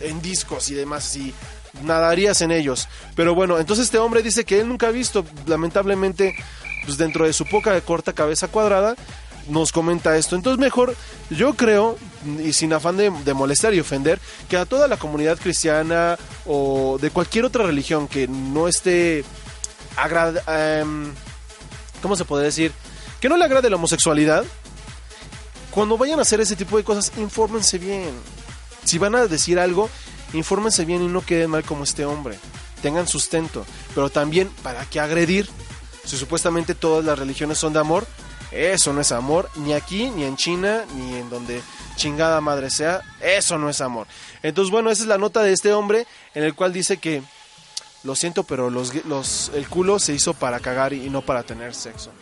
en 0.00 0.22
discos 0.22 0.70
y 0.70 0.74
demás 0.74 1.16
y 1.16 1.34
nadarías 1.82 2.40
en 2.40 2.52
ellos 2.52 2.88
pero 3.14 3.34
bueno 3.34 3.58
entonces 3.58 3.86
este 3.86 3.98
hombre 3.98 4.22
dice 4.22 4.44
que 4.44 4.60
él 4.60 4.68
nunca 4.68 4.88
ha 4.88 4.92
visto 4.92 5.24
lamentablemente 5.46 6.34
pues 6.84 6.96
dentro 6.96 7.26
de 7.26 7.32
su 7.32 7.44
poca 7.44 7.78
corta 7.80 8.12
cabeza 8.12 8.48
cuadrada 8.48 8.94
nos 9.48 9.72
comenta 9.72 10.16
esto. 10.16 10.34
Entonces 10.34 10.58
mejor, 10.58 10.96
yo 11.30 11.54
creo, 11.54 11.96
y 12.44 12.52
sin 12.52 12.72
afán 12.72 12.96
de, 12.96 13.12
de 13.24 13.34
molestar 13.34 13.74
y 13.74 13.80
ofender, 13.80 14.18
que 14.48 14.56
a 14.56 14.64
toda 14.66 14.88
la 14.88 14.96
comunidad 14.96 15.38
cristiana 15.38 16.18
o 16.46 16.98
de 17.00 17.10
cualquier 17.10 17.44
otra 17.44 17.64
religión 17.64 18.08
que 18.08 18.26
no 18.26 18.66
esté 18.66 19.24
agrad 19.96 20.36
em, 20.48 21.12
¿cómo 22.02 22.16
se 22.16 22.24
puede 22.24 22.44
decir? 22.44 22.72
Que 23.26 23.30
no 23.30 23.36
le 23.36 23.44
agrade 23.44 23.68
la 23.68 23.74
homosexualidad, 23.74 24.44
cuando 25.72 25.98
vayan 25.98 26.20
a 26.20 26.22
hacer 26.22 26.40
ese 26.40 26.54
tipo 26.54 26.76
de 26.76 26.84
cosas, 26.84 27.10
infórmense 27.18 27.76
bien. 27.76 28.12
Si 28.84 28.98
van 28.98 29.16
a 29.16 29.26
decir 29.26 29.58
algo, 29.58 29.90
infórmense 30.32 30.84
bien 30.84 31.02
y 31.02 31.08
no 31.08 31.26
queden 31.26 31.50
mal 31.50 31.64
como 31.64 31.82
este 31.82 32.04
hombre. 32.04 32.38
Tengan 32.82 33.08
sustento, 33.08 33.66
pero 33.96 34.10
también 34.10 34.48
para 34.62 34.84
qué 34.84 35.00
agredir. 35.00 35.50
Si 36.04 36.16
supuestamente 36.16 36.76
todas 36.76 37.04
las 37.04 37.18
religiones 37.18 37.58
son 37.58 37.72
de 37.72 37.80
amor, 37.80 38.06
eso 38.52 38.92
no 38.92 39.00
es 39.00 39.10
amor, 39.10 39.50
ni 39.56 39.72
aquí, 39.72 40.08
ni 40.10 40.22
en 40.22 40.36
China, 40.36 40.84
ni 40.94 41.16
en 41.16 41.28
donde 41.28 41.60
chingada 41.96 42.40
madre 42.40 42.70
sea, 42.70 43.02
eso 43.20 43.58
no 43.58 43.68
es 43.68 43.80
amor. 43.80 44.06
Entonces, 44.44 44.70
bueno, 44.70 44.88
esa 44.88 45.02
es 45.02 45.08
la 45.08 45.18
nota 45.18 45.42
de 45.42 45.52
este 45.52 45.72
hombre 45.72 46.06
en 46.32 46.44
el 46.44 46.54
cual 46.54 46.72
dice 46.72 46.98
que 46.98 47.24
lo 48.04 48.14
siento, 48.14 48.44
pero 48.44 48.70
los, 48.70 48.92
el 49.52 49.68
culo 49.68 49.98
se 49.98 50.14
hizo 50.14 50.32
para 50.32 50.60
cagar 50.60 50.92
y 50.92 51.10
no 51.10 51.22
para 51.22 51.42
tener 51.42 51.74
sexo. 51.74 52.12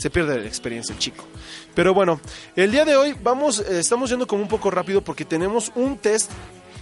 Se 0.00 0.08
pierde 0.08 0.40
la 0.40 0.46
experiencia 0.46 0.94
el 0.94 0.98
chico. 0.98 1.26
Pero 1.74 1.92
bueno, 1.92 2.22
el 2.56 2.72
día 2.72 2.86
de 2.86 2.96
hoy 2.96 3.14
vamos, 3.22 3.60
eh, 3.60 3.80
estamos 3.80 4.08
yendo 4.08 4.26
como 4.26 4.42
un 4.42 4.48
poco 4.48 4.70
rápido 4.70 5.02
porque 5.02 5.26
tenemos 5.26 5.70
un 5.74 5.98
test 5.98 6.30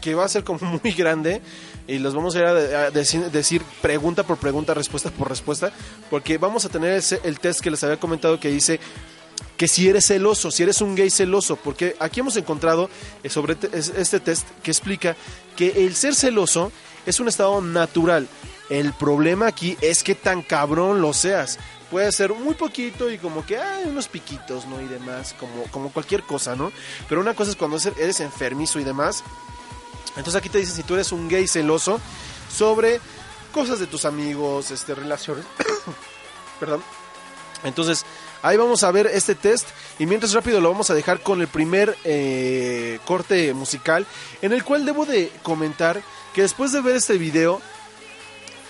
que 0.01 0.15
va 0.15 0.25
a 0.25 0.29
ser 0.29 0.45
como 0.45 0.61
muy 0.85 0.93
grande 0.93 1.43
y 1.89 1.99
los 1.99 2.15
vamos 2.15 2.37
a 2.37 2.39
ir 2.39 2.45
a, 2.45 2.91
decir, 2.93 3.63
pregunta 3.83 4.23
por 4.23 4.37
pregunta, 4.37 4.73
respuesta 4.73 5.11
por 5.11 5.29
respuesta, 5.29 5.73
porque 6.11 6.39
vamos 6.39 6.65
a 6.65 6.69
tener 6.69 6.93
ese, 6.93 7.21
el 7.25 7.41
test 7.41 7.61
que 7.61 7.73
les 7.73 7.83
había 7.83 7.99
comentado 7.99 8.39
que 8.39 8.51
dice 8.51 8.79
que 9.57 9.67
si 9.67 9.89
eres 9.89 10.07
celoso, 10.07 10.53
si 10.53 10.63
eres 10.63 10.81
un 10.81 10.95
gay 10.95 11.11
celoso, 11.11 11.57
porque 11.57 11.97
aquí 11.99 12.21
hemos 12.21 12.37
encontrado 12.37 12.89
eh, 13.25 13.29
sobre 13.29 13.57
este 13.73 14.21
test 14.21 14.47
que 14.63 14.71
explica 14.71 15.17
que 15.57 15.85
el 15.85 15.97
ser 15.97 16.15
celoso 16.15 16.71
es 17.05 17.19
un 17.19 17.27
estado 17.27 17.61
natural. 17.61 18.29
El 18.71 18.93
problema 18.93 19.49
aquí 19.49 19.77
es 19.81 20.05
que 20.05 20.15
tan 20.15 20.43
cabrón 20.43 21.01
lo 21.01 21.13
seas. 21.13 21.59
Puede 21.91 22.13
ser 22.13 22.35
muy 22.35 22.55
poquito 22.55 23.11
y 23.11 23.19
como 23.19 23.47
que 23.47 23.57
hay 23.59 23.85
unos 23.87 24.09
piquitos, 24.09 24.67
¿no? 24.67 24.81
Y 24.81 24.87
demás, 24.87 25.35
como, 25.39 25.65
como 25.71 25.91
cualquier 25.91 26.23
cosa, 26.23 26.55
¿no? 26.55 26.71
Pero 27.09 27.21
una 27.21 27.35
cosa 27.35 27.51
es 27.51 27.57
cuando 27.57 27.79
eres 27.97 28.21
enfermizo 28.21 28.79
y 28.79 28.85
demás. 28.85 29.25
Entonces 30.11 30.37
aquí 30.37 30.49
te 30.49 30.59
dice 30.59 30.73
si 30.73 30.83
tú 30.83 30.95
eres 30.95 31.13
un 31.13 31.29
gay 31.29 31.47
celoso 31.47 32.01
sobre 32.55 33.01
cosas 33.53 33.79
de 33.79 33.87
tus 33.87 34.05
amigos, 34.05 34.71
este, 34.71 34.95
relaciones. 34.95 35.45
Perdón. 36.61 36.83
Entonces, 37.65 38.05
ahí 38.43 38.57
vamos 38.57 38.83
a 38.85 38.91
ver 38.91 39.07
este 39.07 39.35
test 39.35 39.69
y 39.99 40.07
mientras 40.07 40.33
rápido 40.33 40.61
lo 40.61 40.71
vamos 40.71 40.91
a 40.91 40.95
dejar 40.95 41.21
con 41.23 41.41
el 41.41 41.49
primer 41.49 41.97
eh, 42.05 43.01
corte 43.05 43.53
musical 43.55 44.07
en 44.43 44.53
el 44.53 44.63
cual 44.63 44.85
debo 44.85 45.07
de 45.07 45.33
comentar 45.43 46.01
que 46.35 46.43
después 46.43 46.73
de 46.73 46.81
ver 46.81 46.97
este 46.97 47.19
video 47.19 47.61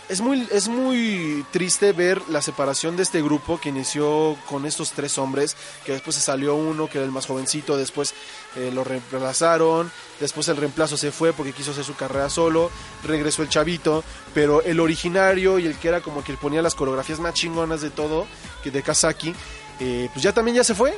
es 0.08 0.22
muy, 0.22 0.48
es 0.50 0.68
muy 0.68 1.44
triste 1.50 1.92
ver 1.92 2.22
la 2.28 2.40
separación 2.40 2.96
de 2.96 3.02
este 3.02 3.22
grupo 3.22 3.60
que 3.60 3.68
inició 3.68 4.36
con 4.48 4.64
estos 4.64 4.92
tres 4.92 5.18
hombres, 5.18 5.54
que 5.84 5.92
después 5.92 6.16
se 6.16 6.22
salió 6.22 6.54
uno 6.54 6.88
que 6.88 6.98
era 6.98 7.04
el 7.04 7.12
más 7.12 7.26
jovencito, 7.26 7.76
después 7.76 8.14
eh, 8.56 8.70
lo 8.72 8.84
reemplazaron, 8.84 9.90
después 10.18 10.48
el 10.48 10.56
reemplazo 10.56 10.96
se 10.96 11.12
fue 11.12 11.32
porque 11.32 11.52
quiso 11.52 11.72
hacer 11.72 11.84
su 11.84 11.94
carrera 11.94 12.30
solo, 12.30 12.70
regresó 13.04 13.42
el 13.42 13.50
chavito, 13.50 14.02
pero 14.32 14.62
el 14.62 14.80
originario 14.80 15.58
y 15.58 15.66
el 15.66 15.76
que 15.76 15.88
era 15.88 16.00
como 16.00 16.24
que 16.24 16.34
ponía 16.34 16.62
las 16.62 16.74
coreografías 16.74 17.20
más 17.20 17.34
chingonas 17.34 17.82
de 17.82 17.90
todo, 17.90 18.26
que 18.62 18.70
de 18.70 18.82
Kazaki, 18.82 19.34
eh, 19.80 20.08
pues 20.12 20.22
ya 20.22 20.32
también 20.32 20.56
ya 20.56 20.64
se 20.64 20.74
fue. 20.74 20.96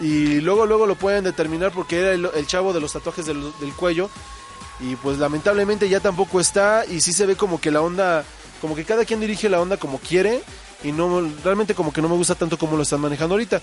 Y 0.00 0.40
luego, 0.40 0.64
luego 0.64 0.86
lo 0.86 0.94
pueden 0.94 1.24
determinar 1.24 1.72
porque 1.72 1.98
era 1.98 2.12
el, 2.12 2.46
chavo 2.46 2.72
de 2.72 2.80
los 2.80 2.92
tatuajes 2.92 3.26
del, 3.26 3.52
del 3.58 3.72
cuello 3.72 4.08
y 4.80 4.96
pues 4.96 5.18
lamentablemente 5.18 5.88
ya 5.88 6.00
tampoco 6.00 6.40
está 6.40 6.84
y 6.86 7.00
sí 7.00 7.12
se 7.12 7.26
ve 7.26 7.36
como 7.36 7.60
que 7.60 7.70
la 7.70 7.82
onda, 7.82 8.24
como 8.60 8.74
que 8.74 8.84
cada 8.84 9.04
quien 9.04 9.20
dirige 9.20 9.48
la 9.48 9.60
onda 9.60 9.76
como 9.76 9.98
quiere 9.98 10.42
y 10.84 10.92
no 10.92 11.20
realmente 11.44 11.74
como 11.74 11.92
que 11.92 12.02
no 12.02 12.08
me 12.08 12.16
gusta 12.16 12.34
tanto 12.34 12.58
como 12.58 12.76
lo 12.76 12.82
están 12.82 13.00
manejando 13.00 13.34
ahorita. 13.34 13.60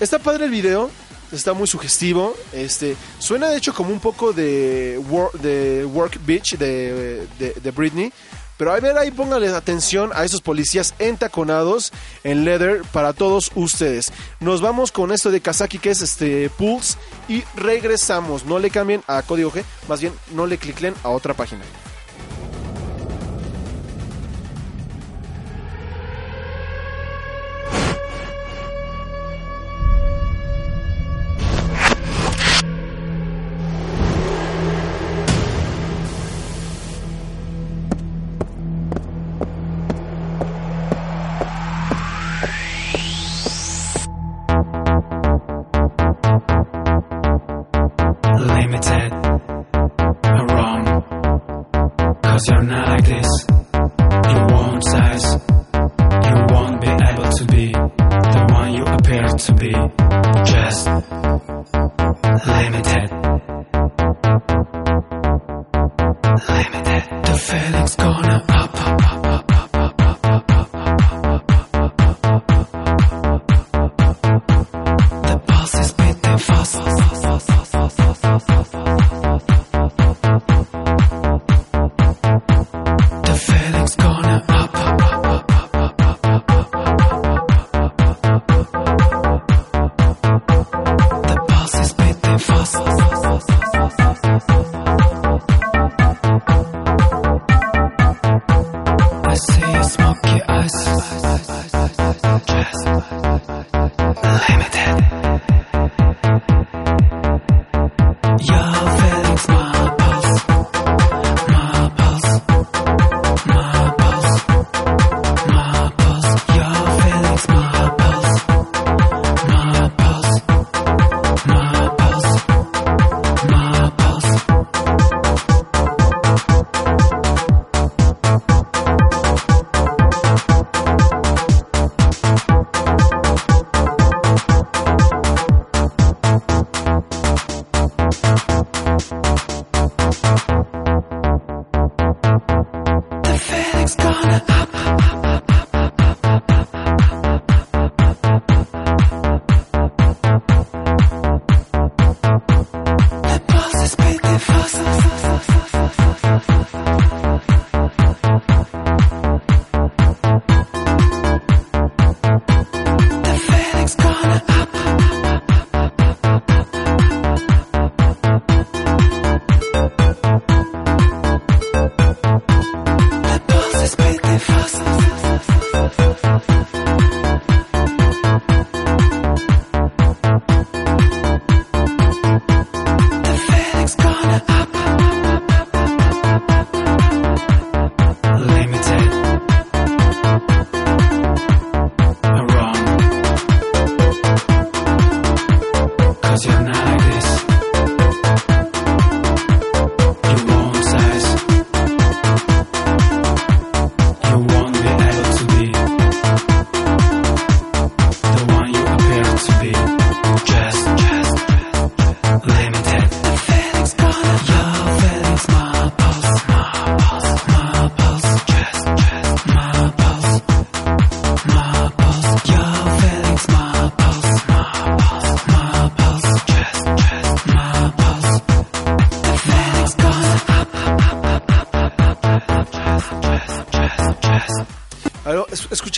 Está 0.00 0.18
padre 0.18 0.46
el 0.46 0.50
video, 0.50 0.90
está 1.32 1.52
muy 1.52 1.66
sugestivo, 1.66 2.34
este 2.52 2.96
suena 3.18 3.48
de 3.48 3.58
hecho 3.58 3.74
como 3.74 3.90
un 3.90 4.00
poco 4.00 4.32
de, 4.32 4.98
de 5.42 5.84
Work 5.84 6.20
Beach 6.24 6.56
de, 6.56 7.26
de, 7.38 7.52
de 7.52 7.70
Britney. 7.70 8.12
Pero 8.60 8.74
a 8.74 8.80
ver, 8.80 8.98
ahí 8.98 9.10
póngale 9.10 9.48
atención 9.48 10.10
a 10.14 10.22
esos 10.22 10.42
policías 10.42 10.94
entaconados 10.98 11.92
en 12.24 12.44
leather 12.44 12.82
para 12.92 13.14
todos 13.14 13.50
ustedes. 13.54 14.12
Nos 14.38 14.60
vamos 14.60 14.92
con 14.92 15.12
esto 15.12 15.30
de 15.30 15.40
Kazaki 15.40 15.78
que 15.78 15.88
es 15.88 16.02
este 16.02 16.50
Pulse 16.50 16.98
y 17.26 17.42
regresamos. 17.56 18.44
No 18.44 18.58
le 18.58 18.68
cambien 18.68 19.02
a 19.06 19.22
código 19.22 19.50
G, 19.50 19.64
más 19.88 20.02
bien 20.02 20.12
no 20.34 20.46
le 20.46 20.58
cliquen 20.58 20.94
a 21.02 21.08
otra 21.08 21.32
página. 21.32 21.62
demasiado 52.40 52.62
nada 52.62 52.96
this. 53.02 53.49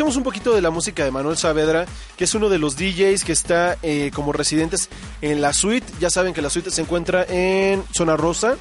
Un 0.03 0.23
poquito 0.25 0.53
de 0.55 0.61
la 0.61 0.71
música 0.71 1.05
de 1.05 1.11
Manuel 1.11 1.37
Saavedra, 1.37 1.87
que 2.17 2.25
es 2.25 2.35
uno 2.35 2.49
de 2.49 2.59
los 2.59 2.77
DJs 2.77 3.25
que 3.25 3.33
está 3.33 3.79
eh, 3.83 4.11
como 4.15 4.33
residentes 4.33 4.89
en 5.21 5.41
la 5.41 5.53
suite. 5.53 5.87
Ya 6.01 6.11
saben 6.11 6.35
que 6.35 6.43
la 6.43 6.51
suite 6.51 6.71
se 6.71 6.81
encuentra 6.83 7.25
en 7.29 7.85
Zona 7.95 8.17
Rosa. 8.17 8.57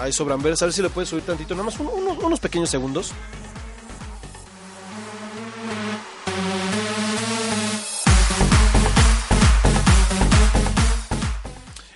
Ahí 0.00 0.12
sobran 0.12 0.42
ver, 0.42 0.54
a 0.58 0.64
ver 0.64 0.72
si 0.72 0.80
le 0.82 0.88
puedes 0.90 1.08
subir 1.10 1.24
tantito, 1.24 1.54
nada 1.54 1.64
más 1.66 1.78
un- 1.78 1.88
unos, 1.88 2.18
unos 2.22 2.40
pequeños 2.40 2.70
segundos. 2.70 3.12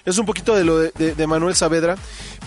Es 0.05 0.19
un 0.19 0.27
poquito 0.27 0.55
de 0.57 0.65
lo 0.65 0.79
de 0.79 1.27
Manuel 1.27 1.55
Saavedra. 1.55 1.97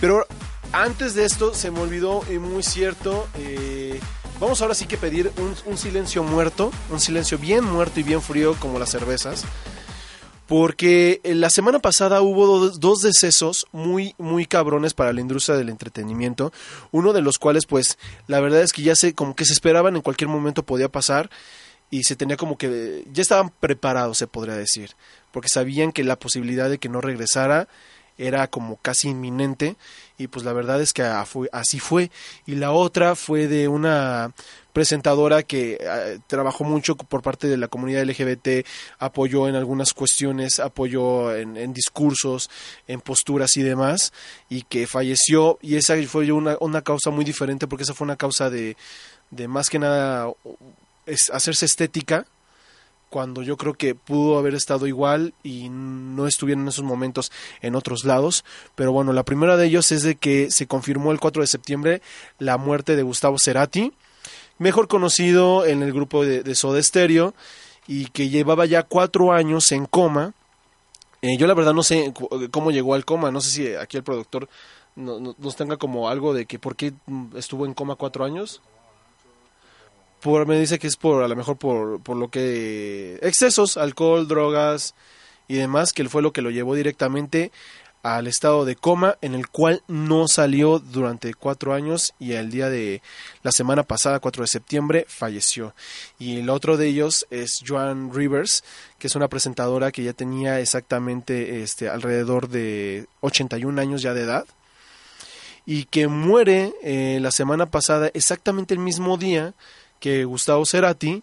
Pero 0.00 0.26
antes 0.72 1.14
de 1.14 1.24
esto 1.24 1.54
se 1.54 1.70
me 1.70 1.80
olvidó, 1.80 2.22
y 2.30 2.38
muy 2.38 2.62
cierto, 2.62 3.26
eh, 3.38 3.98
vamos 4.40 4.62
ahora 4.62 4.74
sí 4.74 4.86
que 4.86 4.96
pedir 4.96 5.32
un, 5.38 5.54
un 5.66 5.78
silencio 5.78 6.22
muerto, 6.22 6.70
un 6.90 7.00
silencio 7.00 7.38
bien 7.38 7.64
muerto 7.64 8.00
y 8.00 8.02
bien 8.02 8.22
frío 8.22 8.54
como 8.60 8.78
las 8.78 8.90
cervezas. 8.90 9.44
Porque 10.46 11.20
eh, 11.24 11.34
la 11.34 11.50
semana 11.50 11.80
pasada 11.80 12.22
hubo 12.22 12.46
dos, 12.46 12.78
dos 12.78 13.00
decesos 13.00 13.66
muy, 13.72 14.14
muy 14.16 14.46
cabrones 14.46 14.94
para 14.94 15.12
la 15.12 15.20
industria 15.20 15.56
del 15.56 15.68
entretenimiento. 15.68 16.52
Uno 16.92 17.12
de 17.12 17.20
los 17.20 17.38
cuales, 17.38 17.66
pues, 17.66 17.98
la 18.28 18.40
verdad 18.40 18.62
es 18.62 18.72
que 18.72 18.82
ya 18.82 18.94
se, 18.94 19.12
como 19.12 19.34
que 19.34 19.44
se 19.44 19.52
esperaban 19.52 19.96
en 19.96 20.02
cualquier 20.02 20.28
momento 20.28 20.64
podía 20.64 20.88
pasar. 20.88 21.30
Y 21.90 22.04
se 22.04 22.16
tenía 22.16 22.36
como 22.36 22.58
que, 22.58 23.04
ya 23.12 23.22
estaban 23.22 23.50
preparados, 23.50 24.18
se 24.18 24.28
podría 24.28 24.54
decir. 24.54 24.92
Porque 25.32 25.48
sabían 25.48 25.92
que 25.92 26.04
la 26.04 26.16
posibilidad 26.16 26.70
de 26.70 26.78
que 26.78 26.88
no 26.88 27.00
regresara 27.00 27.68
era 28.16 28.46
como 28.48 28.76
casi 28.76 29.08
inminente. 29.08 29.76
Y 30.18 30.28
pues 30.28 30.44
la 30.44 30.52
verdad 30.52 30.80
es 30.80 30.92
que 30.92 31.02
así 31.02 31.78
fue. 31.78 32.10
Y 32.46 32.54
la 32.54 32.72
otra 32.72 33.14
fue 33.16 33.48
de 33.48 33.68
una 33.68 34.32
presentadora 34.72 35.42
que 35.42 35.78
eh, 35.80 36.18
trabajó 36.26 36.62
mucho 36.62 36.96
por 36.96 37.22
parte 37.22 37.48
de 37.48 37.56
la 37.56 37.68
comunidad 37.68 38.04
LGBT, 38.04 38.66
apoyó 38.98 39.48
en 39.48 39.54
algunas 39.54 39.94
cuestiones, 39.94 40.60
apoyó 40.60 41.34
en, 41.34 41.56
en 41.56 41.72
discursos, 41.72 42.50
en 42.86 43.00
posturas 43.00 43.56
y 43.56 43.62
demás, 43.62 44.12
y 44.50 44.62
que 44.62 44.86
falleció, 44.86 45.58
y 45.62 45.76
esa 45.76 45.96
fue 46.06 46.30
una, 46.30 46.58
una 46.60 46.82
causa 46.82 47.08
muy 47.08 47.24
diferente, 47.24 47.66
porque 47.66 47.84
esa 47.84 47.94
fue 47.94 48.04
una 48.04 48.16
causa 48.16 48.50
de, 48.50 48.76
de 49.30 49.48
más 49.48 49.70
que 49.70 49.78
nada 49.78 50.30
es 51.06 51.30
hacerse 51.30 51.64
estética, 51.64 52.26
cuando 53.10 53.42
yo 53.42 53.56
creo 53.56 53.74
que 53.74 53.94
pudo 53.94 54.38
haber 54.38 54.54
estado 54.54 54.86
igual 54.86 55.32
y 55.42 55.68
no 55.68 56.26
estuvieron 56.26 56.62
en 56.62 56.68
esos 56.68 56.84
momentos 56.84 57.30
en 57.62 57.74
otros 57.76 58.04
lados. 58.04 58.44
Pero 58.74 58.92
bueno, 58.92 59.12
la 59.12 59.22
primera 59.24 59.56
de 59.56 59.66
ellos 59.66 59.92
es 59.92 60.02
de 60.02 60.16
que 60.16 60.50
se 60.50 60.66
confirmó 60.66 61.12
el 61.12 61.20
4 61.20 61.42
de 61.42 61.46
septiembre 61.46 62.02
la 62.38 62.56
muerte 62.58 62.96
de 62.96 63.02
Gustavo 63.02 63.38
Cerati, 63.38 63.92
mejor 64.58 64.88
conocido 64.88 65.64
en 65.66 65.82
el 65.82 65.92
grupo 65.92 66.24
de, 66.24 66.42
de 66.42 66.54
Soda 66.54 66.82
Stereo 66.82 67.34
y 67.86 68.06
que 68.06 68.28
llevaba 68.28 68.66
ya 68.66 68.82
cuatro 68.82 69.32
años 69.32 69.70
en 69.72 69.86
coma. 69.86 70.32
Eh, 71.22 71.36
yo 71.38 71.46
la 71.46 71.54
verdad 71.54 71.72
no 71.74 71.82
sé 71.82 72.12
cu- 72.12 72.28
cómo 72.50 72.70
llegó 72.70 72.94
al 72.94 73.04
coma, 73.04 73.30
no 73.30 73.40
sé 73.40 73.50
si 73.50 73.74
aquí 73.74 73.96
el 73.96 74.02
productor 74.02 74.48
no- 74.96 75.20
no- 75.20 75.34
nos 75.38 75.56
tenga 75.56 75.76
como 75.76 76.08
algo 76.08 76.34
de 76.34 76.46
que 76.46 76.58
por 76.58 76.74
qué 76.76 76.92
estuvo 77.36 77.64
en 77.66 77.74
coma 77.74 77.94
cuatro 77.94 78.24
años. 78.24 78.60
Por, 80.20 80.46
me 80.46 80.58
dice 80.58 80.78
que 80.78 80.86
es 80.86 80.96
por 80.96 81.22
a 81.22 81.28
lo 81.28 81.36
mejor 81.36 81.56
por, 81.56 82.00
por 82.00 82.16
lo 82.16 82.28
que 82.28 83.18
excesos, 83.22 83.76
alcohol, 83.76 84.26
drogas 84.26 84.94
y 85.48 85.54
demás, 85.54 85.92
que 85.92 86.08
fue 86.08 86.22
lo 86.22 86.32
que 86.32 86.42
lo 86.42 86.50
llevó 86.50 86.74
directamente 86.74 87.52
al 88.06 88.28
estado 88.28 88.64
de 88.64 88.76
coma 88.76 89.18
en 89.20 89.34
el 89.34 89.48
cual 89.48 89.82
no 89.88 90.28
salió 90.28 90.78
durante 90.78 91.34
cuatro 91.34 91.74
años 91.74 92.14
y 92.20 92.34
el 92.34 92.52
día 92.52 92.70
de 92.70 93.02
la 93.42 93.50
semana 93.50 93.82
pasada, 93.82 94.20
4 94.20 94.44
de 94.44 94.46
septiembre, 94.46 95.06
falleció. 95.08 95.74
Y 96.16 96.38
el 96.38 96.48
otro 96.50 96.76
de 96.76 96.86
ellos 96.86 97.26
es 97.30 97.64
Joan 97.66 98.14
Rivers, 98.14 98.62
que 99.00 99.08
es 99.08 99.16
una 99.16 99.26
presentadora 99.26 99.90
que 99.90 100.04
ya 100.04 100.12
tenía 100.12 100.60
exactamente 100.60 101.64
este, 101.64 101.88
alrededor 101.88 102.48
de 102.48 103.08
81 103.22 103.80
años 103.80 104.02
ya 104.02 104.14
de 104.14 104.22
edad 104.22 104.46
y 105.66 105.86
que 105.86 106.06
muere 106.06 106.74
eh, 106.84 107.18
la 107.20 107.32
semana 107.32 107.66
pasada 107.66 108.12
exactamente 108.14 108.72
el 108.72 108.78
mismo 108.78 109.16
día 109.16 109.52
que 110.00 110.24
Gustavo 110.24 110.64
Cerati 110.66 111.22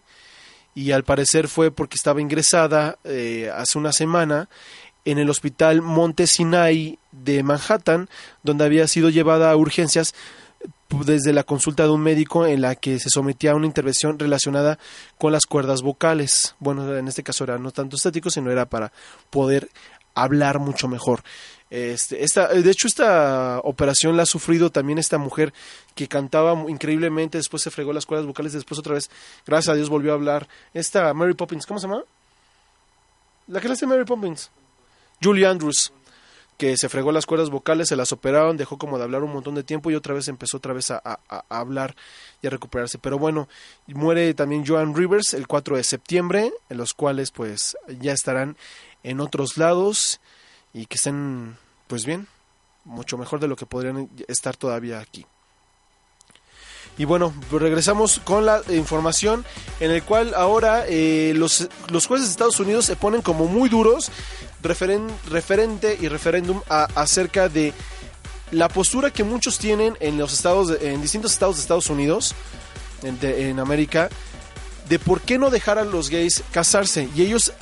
y 0.75 0.91
al 0.91 1.03
parecer 1.03 1.47
fue 1.47 1.71
porque 1.71 1.95
estaba 1.95 2.21
ingresada 2.21 2.97
eh, 3.03 3.51
hace 3.55 3.77
una 3.77 3.93
semana 3.93 4.49
en 5.05 5.17
el 5.17 5.29
hospital 5.29 5.81
Monte 5.81 6.27
Sinai 6.27 6.97
de 7.12 7.43
Manhattan, 7.43 8.09
donde 8.41 8.63
había 8.63 8.88
sido 8.88 9.09
llevada 9.09 9.51
a 9.51 9.55
urgencias 9.55 10.13
desde 11.05 11.33
la 11.33 11.43
consulta 11.43 11.83
de 11.83 11.89
un 11.89 12.01
médico 12.01 12.45
en 12.45 12.62
la 12.62 12.75
que 12.75 12.99
se 12.99 13.09
sometía 13.09 13.51
a 13.51 13.55
una 13.55 13.65
intervención 13.65 14.19
relacionada 14.19 14.77
con 15.17 15.31
las 15.31 15.45
cuerdas 15.45 15.81
vocales. 15.81 16.55
Bueno, 16.59 16.95
en 16.95 17.07
este 17.07 17.23
caso 17.23 17.43
era 17.43 17.57
no 17.57 17.71
tanto 17.71 17.95
estético, 17.95 18.29
sino 18.29 18.51
era 18.51 18.65
para 18.65 18.91
poder 19.29 19.69
hablar 20.15 20.59
mucho 20.59 20.88
mejor. 20.88 21.23
Este, 21.73 22.23
esta, 22.23 22.49
de 22.49 22.69
hecho, 22.69 22.88
esta 22.88 23.59
operación 23.63 24.15
la 24.15 24.23
ha 24.23 24.27
sufrido 24.27 24.69
también 24.69 24.99
esta 24.99 25.17
mujer 25.17 25.55
que 25.95 26.07
cantaba 26.07 26.53
increíblemente, 26.69 27.39
después 27.39 27.63
se 27.63 27.71
fregó 27.71 27.91
las 27.93 28.05
cuerdas 28.05 28.27
vocales, 28.27 28.53
después 28.53 28.77
otra 28.77 28.93
vez, 28.93 29.09
gracias 29.43 29.73
a 29.73 29.75
Dios, 29.75 29.89
volvió 29.89 30.12
a 30.12 30.13
hablar. 30.13 30.47
Esta 30.75 31.12
Mary 31.15 31.33
Poppins, 31.33 31.65
¿cómo 31.65 31.79
se 31.79 31.88
llama? 31.88 32.03
La 33.47 33.59
que 33.59 33.69
le 33.69 33.73
hace 33.73 33.88
Mary 33.88 34.05
Poppins. 34.05 34.51
Julie 35.19 35.47
Andrews, 35.47 35.91
que 36.59 36.77
se 36.77 36.89
fregó 36.89 37.12
las 37.12 37.25
cuerdas 37.25 37.49
vocales, 37.49 37.88
se 37.88 37.95
las 37.95 38.12
operaron, 38.12 38.55
dejó 38.55 38.77
como 38.77 38.99
de 38.99 39.05
hablar 39.05 39.23
un 39.23 39.33
montón 39.33 39.55
de 39.55 39.63
tiempo 39.63 39.89
y 39.89 39.95
otra 39.95 40.13
vez 40.13 40.27
empezó 40.27 40.57
otra 40.57 40.73
vez 40.73 40.91
a 40.91 41.01
hablar 41.49 41.95
y 42.43 42.45
a 42.45 42.51
recuperarse. 42.51 42.99
Pero 42.99 43.17
bueno, 43.17 43.49
muere 43.88 44.36
también 44.36 44.63
Joan 44.63 44.93
Rivers 44.93 45.33
el 45.33 45.47
4 45.47 45.77
de 45.77 45.83
septiembre, 45.83 46.53
en 46.69 46.77
los 46.77 46.93
cuales 46.93 47.31
pues 47.31 47.75
ya 47.99 48.13
estarán 48.13 48.57
en 49.01 49.19
otros 49.21 49.57
lados 49.57 50.19
y 50.73 50.86
que 50.86 50.95
estén 50.95 51.57
pues 51.88 52.05
bien, 52.05 52.27
mucho 52.86 53.17
mejor 53.17 53.39
de 53.39 53.47
lo 53.47 53.55
que 53.55 53.65
podrían 53.65 54.09
estar 54.27 54.57
todavía 54.57 54.99
aquí. 54.99 55.25
Y 56.97 57.05
bueno, 57.05 57.33
regresamos 57.51 58.19
con 58.23 58.45
la 58.45 58.62
información 58.69 59.43
en 59.79 59.89
el 59.89 60.03
cual 60.03 60.33
ahora 60.36 60.86
eh, 60.88 61.33
los, 61.36 61.67
los 61.89 62.05
jueces 62.05 62.27
de 62.27 62.31
Estados 62.31 62.59
Unidos 62.59 62.86
se 62.86 62.95
ponen 62.95 63.21
como 63.23 63.47
muy 63.47 63.67
duros 63.67 64.12
referen- 64.62 65.09
referente 65.29 65.97
y 65.99 66.07
referéndum 66.07 66.62
acerca 66.69 67.49
de 67.49 67.73
la 68.51 68.69
postura 68.69 69.09
que 69.09 69.23
muchos 69.23 69.57
tienen 69.57 69.97
en 70.01 70.19
los 70.19 70.33
estados 70.33 70.79
en 70.81 71.01
distintos 71.01 71.33
estados 71.33 71.55
de 71.55 71.62
Estados 71.63 71.89
Unidos 71.89 72.36
en 73.01 73.59
América 73.59 74.09
de 74.89 75.00
por 75.00 75.22
qué 75.22 75.38
no 75.38 75.50
dejar 75.50 75.80
a 75.80 75.84
los 75.84 76.10
gays 76.10 76.43
casarse. 76.52 77.10
Y 77.15 77.24
ellos 77.24 77.54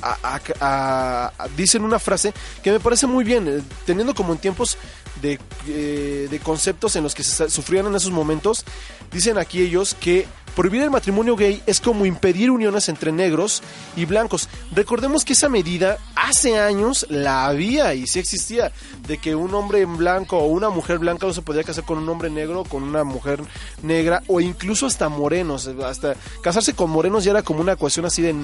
dicen 1.56 1.84
una 1.84 2.00
frase 2.00 2.34
que 2.64 2.72
me 2.72 2.80
parece 2.80 3.08
muy 3.08 3.24
bien 3.24 3.48
eh, 3.48 3.62
teniendo 3.86 4.14
como 4.14 4.34
en 4.34 4.40
tiempos 4.40 4.78
de, 5.22 5.40
eh, 5.68 6.28
de 6.30 6.40
conceptos 6.40 6.96
en 6.96 7.04
los 7.04 7.14
que 7.14 7.24
se 7.24 7.50
sufrían 7.50 7.86
en 7.86 7.96
esos 7.96 8.12
momentos 8.12 8.66
dicen 9.12 9.38
aquí 9.38 9.62
ellos 9.62 9.96
que 10.00 10.26
prohibir 10.56 10.82
el 10.82 10.92
matrimonio 10.92 11.36
gay 11.36 11.62
es 11.66 11.80
como 11.80 12.06
impedir 12.06 12.52
uniones 12.52 12.90
entre 12.90 13.12
negros 13.12 13.62
y 13.96 14.06
blancos. 14.06 14.50
Recordemos 14.74 15.26
que 15.26 15.34
esa 15.34 15.50
medida 15.50 15.98
hace 16.16 16.60
años 16.60 17.06
la 17.10 17.46
había 17.46 17.94
y 17.94 18.08
sí 18.08 18.20
existía 18.20 18.72
de 19.08 19.18
que 19.18 19.36
un 19.36 19.54
hombre 19.54 19.82
en 19.82 19.98
blanco 19.98 20.38
o 20.38 20.46
una 20.48 20.70
mujer 20.70 21.00
blanca 21.00 21.28
no 21.28 21.34
se 21.34 21.42
podía 21.42 21.64
casar 21.64 21.86
con 21.86 21.98
un 21.98 22.10
hombre 22.10 22.30
negro 22.30 22.64
con 22.64 22.84
una 22.84 23.04
mujer 23.04 23.42
negra 23.82 24.24
o 24.28 24.42
incluso 24.42 24.86
hasta 24.86 25.10
morenos. 25.10 25.68
Hasta 25.68 26.16
casarse 26.42 26.74
con 26.74 26.90
morenos 26.90 27.24
ya 27.24 27.32
era 27.32 27.44
como 27.44 27.62
una 27.62 27.76
cuestión 27.76 28.06
así 28.06 28.22
de 28.22 28.36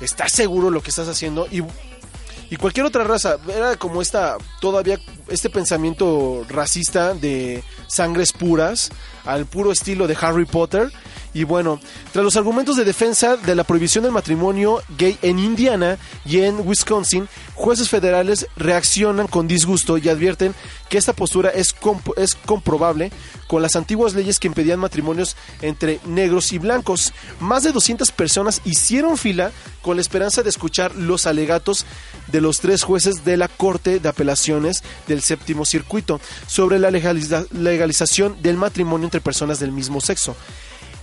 ¿estás 0.00 0.32
seguro 0.32 0.70
lo 0.70 0.82
que 0.82 0.90
estás 0.90 1.08
haciendo? 1.08 1.46
Y, 1.50 1.62
y 2.50 2.56
cualquier 2.56 2.86
otra 2.86 3.04
raza, 3.04 3.36
era 3.48 3.76
como 3.76 4.02
esta, 4.02 4.36
todavía, 4.60 4.98
este 5.28 5.50
pensamiento 5.50 6.46
racista 6.48 7.14
de 7.14 7.62
sangres 7.86 8.32
puras, 8.32 8.90
al 9.28 9.44
puro 9.44 9.72
estilo 9.72 10.06
de 10.06 10.16
Harry 10.20 10.46
Potter. 10.46 10.90
Y 11.34 11.44
bueno, 11.44 11.78
tras 12.12 12.24
los 12.24 12.36
argumentos 12.36 12.76
de 12.76 12.84
defensa 12.84 13.36
de 13.36 13.54
la 13.54 13.64
prohibición 13.64 14.02
del 14.02 14.12
matrimonio 14.12 14.82
gay 14.96 15.18
en 15.22 15.38
Indiana 15.38 15.98
y 16.24 16.40
en 16.40 16.66
Wisconsin, 16.66 17.28
jueces 17.54 17.88
federales 17.88 18.46
reaccionan 18.56 19.26
con 19.26 19.46
disgusto 19.46 19.98
y 19.98 20.08
advierten 20.08 20.54
que 20.88 20.96
esta 20.96 21.12
postura 21.12 21.50
es, 21.50 21.74
es 22.16 22.34
comprobable 22.34 23.12
con 23.46 23.60
las 23.60 23.76
antiguas 23.76 24.14
leyes 24.14 24.38
que 24.38 24.46
impedían 24.48 24.80
matrimonios 24.80 25.36
entre 25.60 26.00
negros 26.06 26.52
y 26.52 26.58
blancos. 26.58 27.12
Más 27.40 27.62
de 27.62 27.72
200 27.72 28.10
personas 28.10 28.62
hicieron 28.64 29.18
fila 29.18 29.52
con 29.82 29.96
la 29.96 30.02
esperanza 30.02 30.42
de 30.42 30.48
escuchar 30.50 30.94
los 30.96 31.26
alegatos 31.26 31.84
de 32.28 32.40
los 32.40 32.60
tres 32.60 32.82
jueces 32.82 33.24
de 33.24 33.36
la 33.36 33.48
Corte 33.48 34.00
de 34.00 34.08
Apelaciones 34.08 34.82
del 35.06 35.20
Séptimo 35.22 35.64
Circuito 35.66 36.20
sobre 36.46 36.78
la 36.78 36.90
legaliza- 36.90 37.46
legalización 37.52 38.40
del 38.42 38.56
matrimonio 38.56 39.04
entre 39.06 39.20
personas 39.20 39.60
del 39.60 39.72
mismo 39.72 40.00
sexo. 40.00 40.34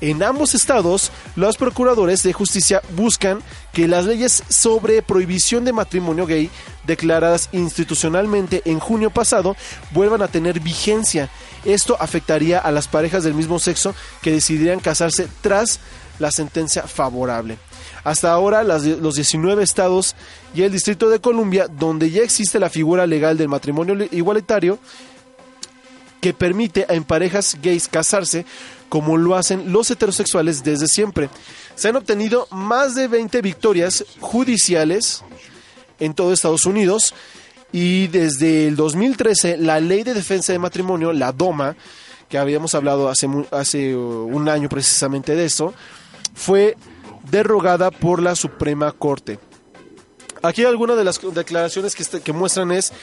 En 0.01 0.21
ambos 0.23 0.53
estados, 0.55 1.12
los 1.36 1.58
procuradores 1.58 2.21
de 2.23 2.34
justicia 2.34 2.81
buscan 2.95 3.39
que 3.73 3.88
las 3.88 4.05
leyes 4.05 4.43
sobre 4.49 5.01
prohibición 5.01 5.63
de 5.65 5.73
matrimonio 5.73 6.25
gay 6.25 6.49
declaradas 6.86 7.49
institucionalmente 7.53 8.62
en 8.65 8.79
junio 8.79 9.10
pasado 9.10 9.55
vuelvan 9.91 10.21
a 10.21 10.27
tener 10.27 10.60
vigencia. 10.60 11.29
Esto 11.63 11.95
afectaría 11.99 12.60
a 12.60 12.71
las 12.71 12.88
parejas 12.88 13.23
del 13.23 13.34
mismo 13.34 13.58
sexo 13.58 13.95
que 14.21 14.31
decidirían 14.31 14.79
casarse 14.79 15.27
tras 15.41 15.79
la 16.19 16.31
sentencia 16.31 16.84
favorable. 16.84 17.58
Hasta 18.03 18.31
ahora 18.31 18.63
los 18.63 19.15
19 19.15 19.63
estados 19.63 20.15
y 20.53 20.62
el 20.62 20.71
Distrito 20.71 21.10
de 21.10 21.19
Columbia, 21.19 21.67
donde 21.67 22.12
ya 22.12 22.21
existe 22.21 22.60
la 22.60 22.69
figura 22.69 23.08
legal 23.08 23.38
del 23.38 23.47
matrimonio 23.49 23.95
li- 23.95 24.10
igualitario, 24.12 24.77
que 26.21 26.34
permite 26.34 26.86
en 26.89 27.03
parejas 27.03 27.58
gays 27.62 27.88
casarse 27.88 28.45
como 28.89 29.17
lo 29.17 29.36
hacen 29.36 29.71
los 29.71 29.89
heterosexuales 29.91 30.63
desde 30.63 30.88
siempre. 30.88 31.30
Se 31.76 31.89
han 31.89 31.95
obtenido 31.95 32.48
más 32.52 32.95
de 32.95 33.08
20 33.08 33.41
victorias 33.41 34.06
judiciales 34.19 35.24
en 36.00 36.13
todo 36.13 36.34
Estados 36.34 36.65
Unidos 36.65 37.13
y 37.71 38.08
desde 38.08 38.67
el 38.67 38.76
2013 38.76 39.58
la 39.58 39.80
Ley 39.80 40.04
de 40.04 40.13
Defensa 40.13 40.54
de 40.54 40.60
Matrimonio, 40.60 41.12
la 41.13 41.32
DOMA, 41.32 41.76
que 42.30 42.38
habíamos 42.38 42.74
hablado 42.76 43.10
hace, 43.10 43.28
hace 43.52 43.95
uh, 43.95 44.26
un 44.26 44.48
año 44.50 44.69
precisamente 44.69 45.36
de 45.36 45.45
eso, 45.45 45.74
fue 46.34 46.78
derogada 47.30 47.91
por 47.91 48.21
la 48.21 48.36
Suprema 48.36 48.91
Corte. 48.91 49.39
Aquí 50.41 50.63
algunas 50.63 50.95
de 50.98 51.04
las 51.04 51.19
declaraciones 51.34 51.95
que, 51.95 52.04
este- 52.04 52.21
que 52.21 52.34
muestran 52.34 52.71
es 52.71 52.93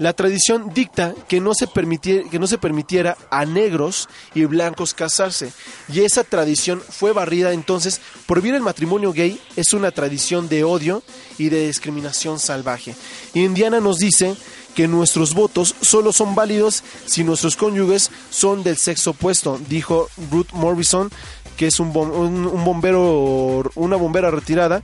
la 0.00 0.14
tradición 0.14 0.72
dicta 0.74 1.14
que 1.28 1.40
no, 1.40 1.52
se 1.54 1.66
permitiera, 1.66 2.28
que 2.28 2.38
no 2.38 2.46
se 2.46 2.56
permitiera 2.58 3.16
a 3.30 3.44
negros 3.44 4.08
y 4.34 4.46
blancos 4.46 4.94
casarse. 4.94 5.52
Y 5.92 6.00
esa 6.00 6.24
tradición 6.24 6.80
fue 6.80 7.12
barrida 7.12 7.52
entonces. 7.52 8.00
Prohibir 8.26 8.54
el 8.54 8.62
matrimonio 8.62 9.12
gay 9.12 9.38
es 9.56 9.74
una 9.74 9.90
tradición 9.90 10.48
de 10.48 10.64
odio 10.64 11.02
y 11.38 11.50
de 11.50 11.66
discriminación 11.66 12.38
salvaje. 12.38 12.96
Indiana 13.34 13.78
nos 13.78 13.98
dice 13.98 14.34
que 14.74 14.88
nuestros 14.88 15.34
votos 15.34 15.74
solo 15.82 16.12
son 16.14 16.34
válidos 16.34 16.82
si 17.04 17.22
nuestros 17.22 17.56
cónyuges 17.56 18.10
son 18.30 18.62
del 18.62 18.78
sexo 18.78 19.10
opuesto, 19.10 19.60
dijo 19.68 20.08
Ruth 20.30 20.52
Morrison, 20.52 21.10
que 21.58 21.66
es 21.66 21.78
un, 21.78 21.92
bom- 21.92 22.10
un- 22.10 22.46
un 22.46 22.64
bombero, 22.64 23.70
una 23.74 23.96
bombera 23.96 24.30
retirada 24.30 24.80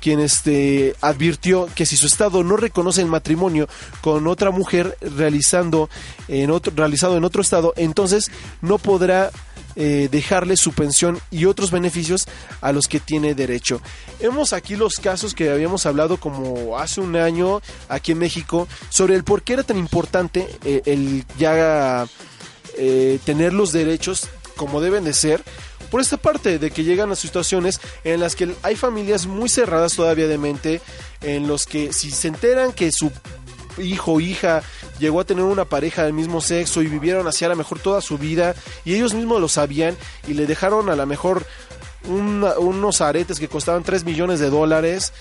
quien 0.00 0.20
este 0.20 0.94
advirtió 1.00 1.68
que 1.74 1.86
si 1.86 1.96
su 1.96 2.06
estado 2.06 2.44
no 2.44 2.56
reconoce 2.56 3.00
el 3.00 3.08
matrimonio 3.08 3.68
con 4.00 4.26
otra 4.26 4.50
mujer 4.50 4.96
realizando 5.00 5.88
en 6.28 6.50
otro 6.50 6.72
realizado 6.74 7.16
en 7.16 7.24
otro 7.24 7.42
estado, 7.42 7.72
entonces 7.76 8.30
no 8.60 8.78
podrá 8.78 9.30
eh, 9.80 10.08
dejarle 10.10 10.56
su 10.56 10.72
pensión 10.72 11.20
y 11.30 11.44
otros 11.44 11.70
beneficios 11.70 12.26
a 12.60 12.72
los 12.72 12.88
que 12.88 12.98
tiene 12.98 13.36
derecho. 13.36 13.80
Hemos 14.18 14.52
aquí 14.52 14.74
los 14.74 14.96
casos 14.96 15.34
que 15.34 15.50
habíamos 15.50 15.86
hablado 15.86 16.16
como 16.16 16.78
hace 16.78 17.00
un 17.00 17.14
año 17.14 17.60
aquí 17.88 18.12
en 18.12 18.18
México 18.18 18.66
sobre 18.88 19.14
el 19.14 19.22
por 19.22 19.42
qué 19.42 19.52
era 19.52 19.62
tan 19.62 19.78
importante 19.78 20.48
eh, 20.64 20.82
el 20.84 21.24
ya 21.38 22.06
eh, 22.76 23.20
tener 23.24 23.52
los 23.52 23.70
derechos 23.72 24.28
como 24.56 24.80
deben 24.80 25.04
de 25.04 25.14
ser 25.14 25.44
por 25.90 26.00
esta 26.00 26.16
parte 26.16 26.58
de 26.58 26.70
que 26.70 26.84
llegan 26.84 27.10
a 27.10 27.16
situaciones 27.16 27.80
en 28.04 28.20
las 28.20 28.36
que 28.36 28.54
hay 28.62 28.76
familias 28.76 29.26
muy 29.26 29.48
cerradas 29.48 29.94
todavía 29.94 30.28
de 30.28 30.38
mente 30.38 30.80
en 31.22 31.46
los 31.46 31.66
que 31.66 31.92
si 31.92 32.10
se 32.10 32.28
enteran 32.28 32.72
que 32.72 32.92
su 32.92 33.10
hijo 33.78 34.14
o 34.14 34.20
hija 34.20 34.62
llegó 34.98 35.20
a 35.20 35.24
tener 35.24 35.44
una 35.44 35.64
pareja 35.64 36.02
del 36.02 36.12
mismo 36.12 36.40
sexo 36.40 36.82
y 36.82 36.86
vivieron 36.86 37.26
así 37.26 37.44
a 37.44 37.48
lo 37.48 37.56
mejor 37.56 37.78
toda 37.78 38.00
su 38.00 38.18
vida 38.18 38.54
y 38.84 38.94
ellos 38.94 39.14
mismos 39.14 39.40
lo 39.40 39.48
sabían 39.48 39.96
y 40.26 40.34
le 40.34 40.46
dejaron 40.46 40.88
a 40.90 40.96
lo 40.96 41.06
mejor 41.06 41.46
unos 42.04 43.00
aretes 43.00 43.38
que 43.38 43.48
costaban 43.48 43.82
3 43.82 44.04
millones 44.04 44.40
de 44.40 44.50
dólares 44.50 45.12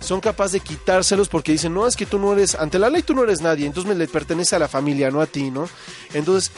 son 0.00 0.20
capaces 0.20 0.52
de 0.52 0.60
quitárselos 0.60 1.28
porque 1.28 1.52
dicen, 1.52 1.72
no, 1.72 1.86
es 1.86 1.96
que 1.96 2.06
tú 2.06 2.18
no 2.18 2.32
eres, 2.34 2.54
ante 2.54 2.78
la 2.78 2.90
ley 2.90 3.02
tú 3.02 3.14
no 3.14 3.24
eres 3.24 3.40
nadie, 3.40 3.66
entonces 3.66 3.88
me 3.88 3.98
le 3.98 4.06
pertenece 4.06 4.54
a 4.54 4.58
la 4.58 4.68
familia, 4.68 5.10
no 5.10 5.20
a 5.20 5.26
ti, 5.26 5.50
¿no? 5.50 5.68
Entonces, 6.12 6.52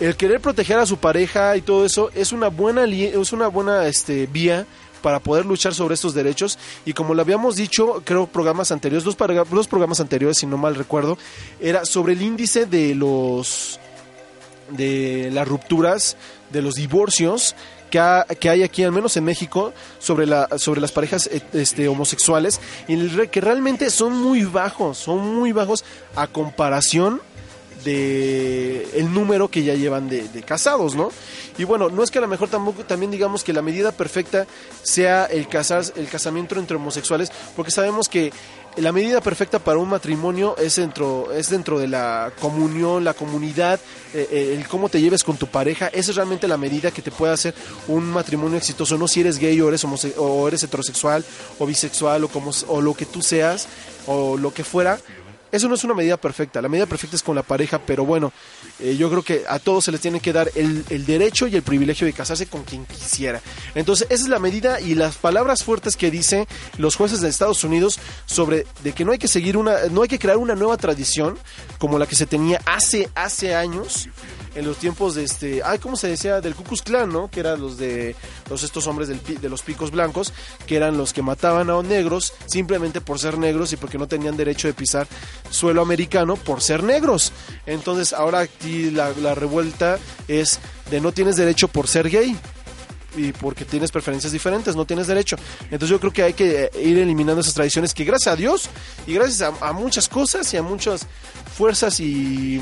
el 0.00 0.16
querer 0.16 0.40
proteger 0.40 0.78
a 0.78 0.86
su 0.86 0.98
pareja 0.98 1.56
y 1.56 1.62
todo 1.62 1.84
eso 1.86 2.10
es 2.14 2.32
una 2.32 2.48
buena 2.48 2.84
es 2.84 3.32
una 3.32 3.48
buena 3.48 3.86
este 3.86 4.26
vía 4.26 4.66
para 5.02 5.20
poder 5.20 5.46
luchar 5.46 5.72
sobre 5.74 5.94
estos 5.94 6.14
derechos. 6.14 6.58
Y 6.84 6.92
como 6.92 7.14
lo 7.14 7.22
habíamos 7.22 7.56
dicho 7.56 8.02
creo 8.04 8.26
programas 8.26 8.72
anteriores 8.72 9.04
dos, 9.04 9.16
dos 9.50 9.68
programas 9.68 10.00
anteriores 10.00 10.38
si 10.38 10.46
no 10.46 10.56
mal 10.58 10.74
recuerdo 10.74 11.16
era 11.60 11.84
sobre 11.84 12.14
el 12.14 12.22
índice 12.22 12.66
de 12.66 12.94
los 12.94 13.78
de 14.70 15.30
las 15.32 15.46
rupturas 15.46 16.16
de 16.50 16.60
los 16.60 16.74
divorcios 16.74 17.54
que, 17.90 18.00
ha- 18.00 18.24
que 18.24 18.50
hay 18.50 18.64
aquí 18.64 18.82
al 18.82 18.90
menos 18.90 19.16
en 19.16 19.22
México 19.24 19.72
sobre 20.00 20.26
la 20.26 20.58
sobre 20.58 20.80
las 20.80 20.90
parejas 20.90 21.28
eh, 21.32 21.40
este 21.52 21.86
homosexuales 21.86 22.60
y 22.88 22.96
que 23.28 23.40
realmente 23.40 23.90
son 23.90 24.12
muy 24.16 24.42
bajos 24.42 24.98
son 24.98 25.36
muy 25.36 25.52
bajos 25.52 25.84
a 26.16 26.26
comparación 26.26 27.20
de 27.86 28.86
el 28.94 29.14
número 29.14 29.48
que 29.48 29.62
ya 29.62 29.74
llevan 29.74 30.08
de, 30.08 30.28
de 30.28 30.42
casados, 30.42 30.94
¿no? 30.94 31.10
Y 31.56 31.64
bueno, 31.64 31.88
no 31.88 32.02
es 32.02 32.10
que 32.10 32.18
a 32.18 32.20
lo 32.20 32.28
mejor 32.28 32.48
tampoco 32.48 32.84
también 32.84 33.10
digamos 33.10 33.44
que 33.44 33.52
la 33.52 33.62
medida 33.62 33.92
perfecta 33.92 34.46
sea 34.82 35.24
el 35.24 35.48
casar, 35.48 35.84
el 35.96 36.08
casamiento 36.08 36.58
entre 36.58 36.76
homosexuales, 36.76 37.30
porque 37.54 37.70
sabemos 37.70 38.08
que 38.08 38.32
la 38.76 38.92
medida 38.92 39.22
perfecta 39.22 39.58
para 39.58 39.78
un 39.78 39.88
matrimonio 39.88 40.54
es 40.58 40.76
dentro, 40.76 41.32
es 41.32 41.48
dentro 41.48 41.78
de 41.78 41.88
la 41.88 42.30
comunión, 42.38 43.04
la 43.04 43.14
comunidad, 43.14 43.80
eh, 44.12 44.28
eh, 44.30 44.54
el 44.54 44.68
cómo 44.68 44.90
te 44.90 45.00
lleves 45.00 45.24
con 45.24 45.38
tu 45.38 45.46
pareja. 45.46 45.86
Esa 45.88 46.10
es 46.10 46.16
realmente 46.16 46.46
la 46.46 46.58
medida 46.58 46.90
que 46.90 47.00
te 47.00 47.10
puede 47.10 47.32
hacer 47.32 47.54
un 47.88 48.04
matrimonio 48.04 48.58
exitoso. 48.58 48.98
No 48.98 49.08
si 49.08 49.20
eres 49.20 49.38
gay 49.38 49.58
o 49.62 49.68
eres, 49.68 49.84
o 50.18 50.48
eres 50.48 50.62
heterosexual 50.62 51.24
o 51.58 51.64
bisexual 51.64 52.24
o, 52.24 52.28
como, 52.28 52.50
o 52.68 52.82
lo 52.82 52.92
que 52.92 53.06
tú 53.06 53.22
seas 53.22 53.66
o 54.06 54.36
lo 54.36 54.52
que 54.52 54.62
fuera. 54.62 54.98
Eso 55.56 55.68
no 55.68 55.74
es 55.74 55.84
una 55.84 55.94
medida 55.94 56.18
perfecta. 56.18 56.60
La 56.60 56.68
medida 56.68 56.84
perfecta 56.84 57.16
es 57.16 57.22
con 57.22 57.34
la 57.34 57.42
pareja, 57.42 57.78
pero 57.78 58.04
bueno, 58.04 58.30
eh, 58.78 58.94
yo 58.96 59.08
creo 59.08 59.22
que 59.22 59.44
a 59.48 59.58
todos 59.58 59.84
se 59.84 59.92
les 59.92 60.02
tiene 60.02 60.20
que 60.20 60.32
dar 60.32 60.50
el, 60.54 60.84
el 60.90 61.06
derecho 61.06 61.46
y 61.46 61.56
el 61.56 61.62
privilegio 61.62 62.06
de 62.06 62.12
casarse 62.12 62.46
con 62.46 62.62
quien 62.64 62.84
quisiera. 62.84 63.40
Entonces, 63.74 64.06
esa 64.10 64.24
es 64.24 64.28
la 64.28 64.38
medida 64.38 64.80
y 64.80 64.94
las 64.94 65.16
palabras 65.16 65.64
fuertes 65.64 65.96
que 65.96 66.10
dicen 66.10 66.46
los 66.76 66.94
jueces 66.94 67.22
de 67.22 67.28
Estados 67.28 67.64
Unidos 67.64 67.98
sobre 68.26 68.66
de 68.84 68.92
que 68.92 69.06
no 69.06 69.12
hay 69.12 69.18
que 69.18 69.28
seguir 69.28 69.56
una, 69.56 69.86
no 69.90 70.02
hay 70.02 70.08
que 70.08 70.18
crear 70.18 70.36
una 70.36 70.54
nueva 70.54 70.76
tradición 70.76 71.38
como 71.78 71.98
la 71.98 72.06
que 72.06 72.16
se 72.16 72.26
tenía 72.26 72.60
hace, 72.66 73.08
hace 73.14 73.54
años 73.54 74.08
en 74.56 74.64
los 74.64 74.78
tiempos 74.78 75.14
de 75.14 75.22
este, 75.22 75.62
ay, 75.62 75.78
¿cómo 75.78 75.96
se 75.96 76.08
decía? 76.08 76.40
Del 76.40 76.54
Ku 76.54 76.64
Klux 76.64 76.82
Klan, 76.82 77.12
¿no? 77.12 77.30
Que 77.30 77.40
eran 77.40 77.60
los 77.60 77.76
de 77.76 78.16
los 78.48 78.62
estos 78.62 78.86
hombres 78.86 79.08
del, 79.08 79.20
de 79.22 79.48
los 79.48 79.62
picos 79.62 79.90
blancos, 79.90 80.32
que 80.66 80.76
eran 80.76 80.96
los 80.96 81.12
que 81.12 81.20
mataban 81.20 81.68
a 81.68 81.74
los 81.74 81.84
negros 81.84 82.32
simplemente 82.46 83.02
por 83.02 83.18
ser 83.18 83.36
negros 83.38 83.72
y 83.74 83.76
porque 83.76 83.98
no 83.98 84.08
tenían 84.08 84.36
derecho 84.36 84.66
de 84.66 84.74
pisar 84.74 85.06
suelo 85.50 85.82
americano 85.82 86.36
por 86.36 86.62
ser 86.62 86.82
negros. 86.82 87.32
Entonces, 87.66 88.14
ahora 88.14 88.40
aquí 88.40 88.90
la, 88.90 89.12
revuelta 89.34 89.98
es 90.26 90.58
de 90.90 91.00
no 91.02 91.12
tienes 91.12 91.36
derecho 91.36 91.68
por 91.68 91.86
ser 91.86 92.08
gay 92.08 92.34
y 93.14 93.32
porque 93.32 93.66
tienes 93.66 93.92
preferencias 93.92 94.32
diferentes, 94.32 94.74
no 94.74 94.86
tienes 94.86 95.06
derecho. 95.06 95.36
Entonces 95.64 95.90
yo 95.90 96.00
creo 96.00 96.12
que 96.12 96.22
hay 96.22 96.32
que 96.32 96.64
eh, 96.64 96.70
ir 96.82 96.98
eliminando 96.98 97.42
esas 97.42 97.54
tradiciones 97.54 97.92
que 97.92 98.04
gracias 98.04 98.32
a 98.32 98.36
Dios 98.36 98.70
y 99.06 99.14
gracias 99.14 99.52
a 99.60 99.72
muchas 99.72 100.08
cosas 100.08 100.52
y 100.54 100.56
a 100.56 100.62
muchas 100.62 101.06
fuerzas 101.56 102.00
y 102.00 102.60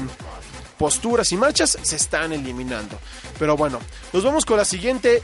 posturas 0.78 1.30
y 1.32 1.36
marchas 1.36 1.78
se 1.82 1.96
están 1.96 2.32
eliminando. 2.32 2.98
Pero 3.38 3.56
bueno, 3.56 3.80
nos 4.12 4.24
vamos 4.24 4.44
con 4.44 4.56
la 4.56 4.64
siguiente 4.64 5.22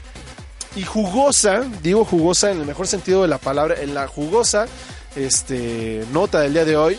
y 0.75 0.83
jugosa, 0.83 1.63
digo 1.81 2.05
jugosa 2.05 2.51
en 2.51 2.59
el 2.59 2.65
mejor 2.65 2.87
sentido 2.87 3.21
de 3.21 3.27
la 3.27 3.37
palabra, 3.37 3.75
en 3.81 3.93
la 3.93 4.07
jugosa 4.07 4.67
este, 5.15 6.05
nota 6.11 6.39
del 6.39 6.53
día 6.53 6.65
de 6.65 6.77
hoy, 6.77 6.97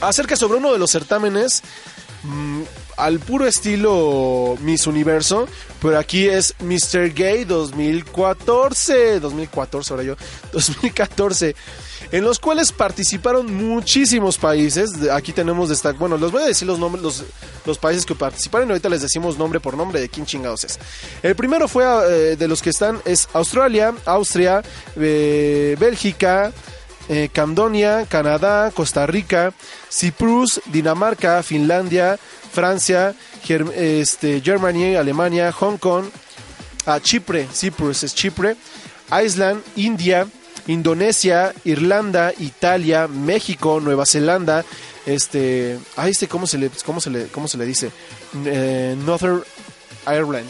acerca 0.00 0.36
sobre 0.36 0.58
uno 0.58 0.72
de 0.72 0.78
los 0.78 0.90
certámenes 0.90 1.62
mm, 2.22 2.62
al 3.02 3.18
puro 3.18 3.46
estilo 3.46 4.56
Miss 4.60 4.86
Universo, 4.86 5.48
pero 5.80 5.98
aquí 5.98 6.28
es 6.28 6.54
Mr. 6.60 7.12
Gay 7.12 7.44
2014, 7.44 9.18
2014 9.18 9.92
ahora 9.92 10.04
yo, 10.04 10.16
2014, 10.52 11.56
en 12.12 12.24
los 12.24 12.38
cuales 12.38 12.70
participaron 12.70 13.52
muchísimos 13.52 14.38
países. 14.38 14.90
Aquí 15.10 15.32
tenemos 15.32 15.68
destac 15.68 15.98
bueno, 15.98 16.16
les 16.16 16.30
voy 16.30 16.42
a 16.42 16.46
decir 16.46 16.68
los 16.68 16.78
nombres, 16.78 17.24
los, 17.66 17.78
países 17.78 18.06
que 18.06 18.14
participaron 18.14 18.70
ahorita 18.70 18.88
les 18.88 19.02
decimos 19.02 19.36
nombre 19.36 19.58
por 19.58 19.76
nombre 19.76 20.00
de 20.00 20.08
quién 20.08 20.24
chingados 20.24 20.62
es. 20.62 20.78
El 21.24 21.34
primero 21.34 21.66
fue 21.66 21.84
eh, 21.84 22.36
de 22.36 22.48
los 22.48 22.62
que 22.62 22.70
están 22.70 23.00
es 23.04 23.28
Australia, 23.32 23.94
Austria, 24.04 24.62
eh, 24.96 25.76
Bélgica, 25.80 26.52
eh, 27.08 27.28
Camdonia, 27.32 28.06
Canadá, 28.06 28.70
Costa 28.74 29.06
Rica, 29.06 29.52
Cyprus, 29.90 30.60
Dinamarca, 30.66 31.42
Finlandia, 31.42 32.18
Francia, 32.52 33.14
este, 33.74 34.40
Germany, 34.40 34.96
Alemania, 34.96 35.52
Hong 35.52 35.78
Kong, 35.78 36.04
a 36.86 37.00
Chipre, 37.00 37.46
Cyprus 37.52 38.02
es 38.02 38.14
Chipre, 38.14 38.56
Island, 39.24 39.62
India, 39.76 40.26
Indonesia, 40.66 41.52
Irlanda, 41.64 42.32
Italia, 42.38 43.08
México, 43.08 43.80
Nueva 43.80 44.06
Zelanda, 44.06 44.64
este, 45.06 45.78
ah, 45.96 46.08
este 46.08 46.28
cómo 46.28 46.46
se 46.46 46.58
le, 46.58 46.70
cómo 46.84 47.00
se 47.00 47.10
le, 47.10 47.26
cómo 47.28 47.48
se 47.48 47.58
le 47.58 47.66
dice, 47.66 47.90
Eh, 48.46 48.96
Northern 49.04 49.42
Ireland, 50.06 50.48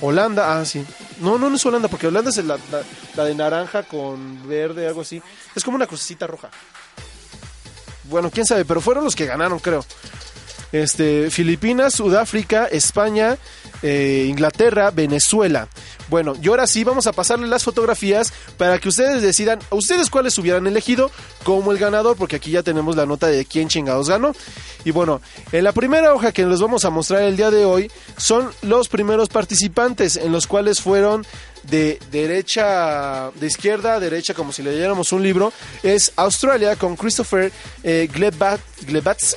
Holanda, 0.00 0.58
ah, 0.58 0.64
sí. 0.64 0.84
No, 1.20 1.38
no, 1.38 1.48
no 1.50 1.56
es 1.56 1.64
Holanda, 1.66 1.88
porque 1.88 2.06
Holanda 2.08 2.30
es 2.30 2.36
la, 2.44 2.56
la- 2.70 2.82
la 3.16 3.24
de 3.24 3.34
naranja 3.34 3.82
con 3.84 4.46
verde, 4.48 4.86
algo 4.86 5.02
así. 5.02 5.22
Es 5.54 5.62
como 5.64 5.76
una 5.76 5.86
crucecita 5.86 6.26
roja. 6.26 6.50
Bueno, 8.04 8.30
quién 8.30 8.44
sabe, 8.46 8.64
pero 8.64 8.80
fueron 8.80 9.04
los 9.04 9.14
que 9.16 9.24
ganaron, 9.26 9.58
creo. 9.58 9.84
Este, 10.72 11.30
Filipinas, 11.30 11.94
Sudáfrica, 11.94 12.66
España, 12.66 13.36
eh, 13.82 14.26
Inglaterra, 14.28 14.90
Venezuela. 14.90 15.68
Bueno, 16.08 16.34
y 16.40 16.48
ahora 16.48 16.66
sí 16.66 16.84
vamos 16.84 17.06
a 17.06 17.12
pasarle 17.12 17.46
las 17.46 17.62
fotografías 17.64 18.32
para 18.58 18.78
que 18.78 18.88
ustedes 18.88 19.22
decidan, 19.22 19.60
ustedes 19.70 20.10
cuáles 20.10 20.36
hubieran 20.36 20.66
elegido 20.66 21.10
como 21.44 21.72
el 21.72 21.78
ganador, 21.78 22.16
porque 22.16 22.36
aquí 22.36 22.50
ya 22.50 22.62
tenemos 22.62 22.96
la 22.96 23.06
nota 23.06 23.28
de 23.28 23.44
quién 23.46 23.68
chingados 23.68 24.08
ganó. 24.08 24.32
Y 24.84 24.90
bueno, 24.90 25.20
en 25.52 25.64
la 25.64 25.72
primera 25.72 26.12
hoja 26.12 26.32
que 26.32 26.44
les 26.44 26.60
vamos 26.60 26.84
a 26.84 26.90
mostrar 26.90 27.22
el 27.22 27.36
día 27.36 27.50
de 27.50 27.64
hoy 27.64 27.90
son 28.16 28.50
los 28.62 28.88
primeros 28.88 29.28
participantes, 29.28 30.16
en 30.16 30.32
los 30.32 30.46
cuales 30.46 30.80
fueron 30.80 31.24
de 31.62 31.98
derecha, 32.10 33.30
de 33.36 33.46
izquierda 33.46 33.94
a 33.94 34.00
derecha, 34.00 34.34
como 34.34 34.52
si 34.52 34.62
le 34.62 34.72
leyéramos 34.72 35.12
un 35.12 35.22
libro, 35.22 35.52
es 35.82 36.12
Australia 36.16 36.76
con 36.76 36.96
Christopher 36.96 37.50
eh, 37.82 38.08
Glebat- 38.12 38.60
Glebatz. 38.86 39.36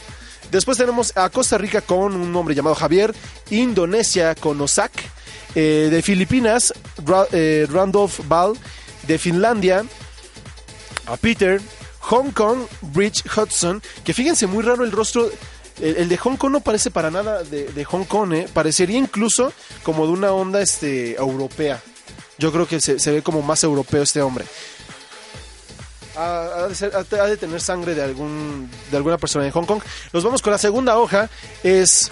Después 0.51 0.77
tenemos 0.77 1.15
a 1.17 1.29
Costa 1.29 1.57
Rica 1.57 1.81
con 1.81 2.15
un 2.15 2.35
hombre 2.35 2.55
llamado 2.55 2.75
Javier, 2.75 3.13
Indonesia 3.49 4.33
con 4.35 4.59
Osak, 4.61 4.91
eh, 5.55 5.89
de 5.91 6.01
Filipinas, 6.01 6.73
eh, 7.31 7.67
Randolph 7.69 8.19
Ball, 8.27 8.57
de 9.07 9.17
Finlandia, 9.17 9.83
a 11.07 11.17
Peter, 11.17 11.61
Hong 11.99 12.31
Kong, 12.31 12.59
Bridge 12.93 13.23
Hudson, 13.35 13.81
que 14.03 14.13
fíjense 14.13 14.47
muy 14.47 14.63
raro 14.63 14.85
el 14.85 14.91
rostro, 14.91 15.29
el, 15.81 16.07
de 16.07 16.17
Hong 16.17 16.37
Kong 16.37 16.51
no 16.51 16.59
parece 16.61 16.91
para 16.91 17.11
nada 17.11 17.43
de, 17.43 17.85
Hong 17.85 18.05
Kong, 18.05 18.33
¿eh? 18.33 18.49
parecería 18.53 18.97
incluso 18.97 19.51
como 19.83 20.05
de 20.05 20.13
una 20.13 20.31
onda 20.31 20.61
este, 20.61 21.15
europea. 21.15 21.81
Yo 22.39 22.51
creo 22.51 22.67
que 22.67 22.79
se 22.79 23.11
ve 23.11 23.21
como 23.23 23.41
más 23.41 23.63
europeo 23.63 24.03
este 24.03 24.21
hombre. 24.21 24.45
Ha, 26.17 26.65
ha 26.65 27.25
de 27.27 27.37
tener 27.37 27.61
sangre 27.61 27.93
de, 27.93 28.01
algún, 28.01 28.69
de 28.89 28.97
alguna 28.97 29.17
persona 29.19 29.45
en 29.45 29.51
Hong 29.51 29.65
Kong. 29.65 29.81
Nos 30.11 30.23
vamos 30.23 30.41
con 30.41 30.51
la 30.51 30.57
segunda 30.57 30.97
hoja, 30.97 31.29
es 31.63 32.09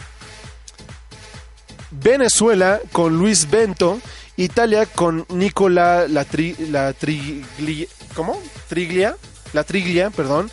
Venezuela 1.92 2.80
con 2.92 3.18
Luis 3.18 3.50
Bento, 3.50 4.00
Italia 4.38 4.86
con 4.86 5.26
Nicola 5.30 6.08
la, 6.08 6.26
la 6.70 6.94
Triglia, 6.94 7.88
¿cómo? 8.16 8.42
Triglia, 8.68 9.16
la 9.54 9.64
Triglia, 9.64 10.10
perdón. 10.10 10.52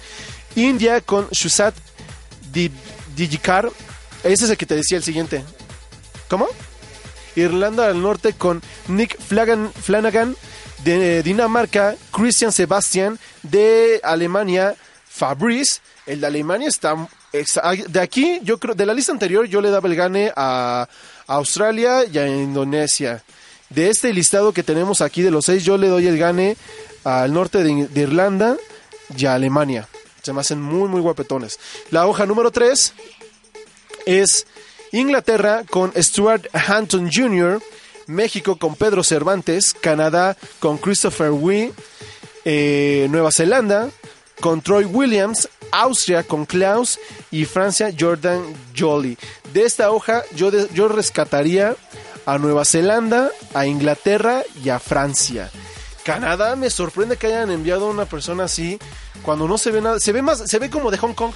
India 0.54 1.00
con 1.00 1.28
Shusat 1.30 1.74
Di- 2.52 2.70
Digicar, 3.16 3.70
ese 4.22 4.44
es 4.44 4.50
el 4.50 4.56
que 4.56 4.66
te 4.66 4.76
decía 4.76 4.96
el 4.98 5.02
siguiente. 5.04 5.44
¿Cómo? 6.28 6.46
Irlanda 7.34 7.88
del 7.88 8.00
Norte 8.00 8.34
con 8.34 8.62
Nick 8.88 9.18
Flanagan 9.20 10.36
de 10.84 11.22
Dinamarca, 11.22 11.96
Christian 12.12 12.52
Sebastian 12.52 13.18
de 13.42 14.00
Alemania, 14.02 14.74
Fabrice, 15.08 15.80
el 16.06 16.20
de 16.20 16.26
Alemania 16.26 16.68
está 16.68 16.96
de 17.88 18.00
aquí, 18.00 18.40
yo 18.42 18.58
creo, 18.58 18.74
de 18.74 18.84
la 18.84 18.92
lista 18.92 19.12
anterior 19.12 19.46
yo 19.46 19.62
le 19.62 19.70
daba 19.70 19.88
el 19.88 19.96
gane 19.96 20.32
a 20.36 20.86
Australia 21.26 22.04
y 22.04 22.18
a 22.18 22.28
Indonesia. 22.28 23.22
De 23.70 23.88
este 23.88 24.12
listado 24.12 24.52
que 24.52 24.62
tenemos 24.62 25.00
aquí 25.00 25.22
de 25.22 25.30
los 25.30 25.46
seis, 25.46 25.64
yo 25.64 25.78
le 25.78 25.88
doy 25.88 26.06
el 26.06 26.18
gane 26.18 26.56
al 27.04 27.32
norte 27.32 27.62
de, 27.62 27.88
Irlanda 28.00 28.56
y 29.16 29.24
a 29.24 29.34
Alemania. 29.34 29.88
Se 30.22 30.32
me 30.32 30.40
hacen 30.40 30.60
muy, 30.60 30.88
muy 30.88 31.00
guapetones. 31.00 31.58
La 31.90 32.06
hoja 32.06 32.26
número 32.26 32.50
3 32.50 32.92
es 34.04 34.46
Inglaterra 34.92 35.64
con 35.68 35.90
Stuart 35.96 36.46
Hampton 36.52 37.10
Jr., 37.10 37.62
México 38.06 38.56
con 38.56 38.76
Pedro 38.76 39.02
Cervantes, 39.02 39.72
Canadá 39.72 40.36
con 40.60 40.76
Christopher 40.76 41.30
Wee, 41.30 41.72
eh, 42.44 43.06
Nueva 43.10 43.32
Zelanda 43.32 43.90
con 44.40 44.60
Troy 44.60 44.84
Williams, 44.84 45.48
Austria 45.70 46.24
con 46.24 46.44
Klaus 46.44 46.98
y 47.30 47.44
Francia 47.44 47.92
Jordan 47.98 48.42
Jolly. 48.76 49.16
De 49.52 49.64
esta 49.64 49.90
hoja 49.90 50.22
yo, 50.34 50.50
yo 50.68 50.88
rescataría 50.88 51.76
a 52.26 52.38
Nueva 52.38 52.64
Zelanda, 52.64 53.30
a 53.54 53.66
Inglaterra 53.66 54.42
y 54.62 54.68
a 54.68 54.78
Francia. 54.78 55.50
Canadá 56.04 56.56
me 56.56 56.70
sorprende 56.70 57.16
que 57.16 57.28
hayan 57.28 57.50
enviado 57.50 57.86
a 57.86 57.90
una 57.90 58.06
persona 58.06 58.44
así 58.44 58.78
cuando 59.22 59.46
no 59.46 59.56
se 59.56 59.70
ve 59.70 59.80
nada, 59.80 60.00
se 60.00 60.12
ve 60.12 60.22
más, 60.22 60.38
se 60.50 60.58
ve 60.58 60.68
como 60.68 60.90
de 60.90 60.98
Hong 60.98 61.14
Kong 61.14 61.32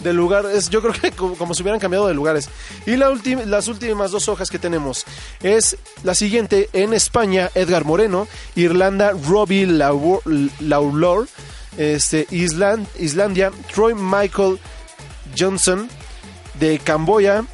del 0.00 0.16
lugar, 0.16 0.46
es, 0.46 0.68
yo 0.68 0.82
creo 0.82 0.92
que 0.92 1.12
como, 1.12 1.36
como 1.36 1.54
si 1.54 1.62
hubieran 1.62 1.80
cambiado 1.80 2.06
de 2.06 2.14
lugares. 2.14 2.48
Y 2.86 2.96
las 2.96 3.68
últimas 3.68 4.10
dos 4.10 4.28
hojas 4.28 4.50
que 4.50 4.58
tenemos 4.58 5.04
es 5.42 5.76
la 6.02 6.14
siguiente 6.14 6.68
en 6.72 6.92
España 6.92 7.50
Edgar 7.54 7.84
Moreno, 7.84 8.28
Irlanda 8.54 9.12
Robbie 9.12 9.66
Lawlor, 9.66 11.28
este 11.76 12.26
Island, 12.30 12.86
Islandia 12.98 13.52
Troy 13.74 13.94
Michael 13.94 14.58
Johnson 15.38 15.88
de 16.58 16.78
Camboya, 16.78 17.44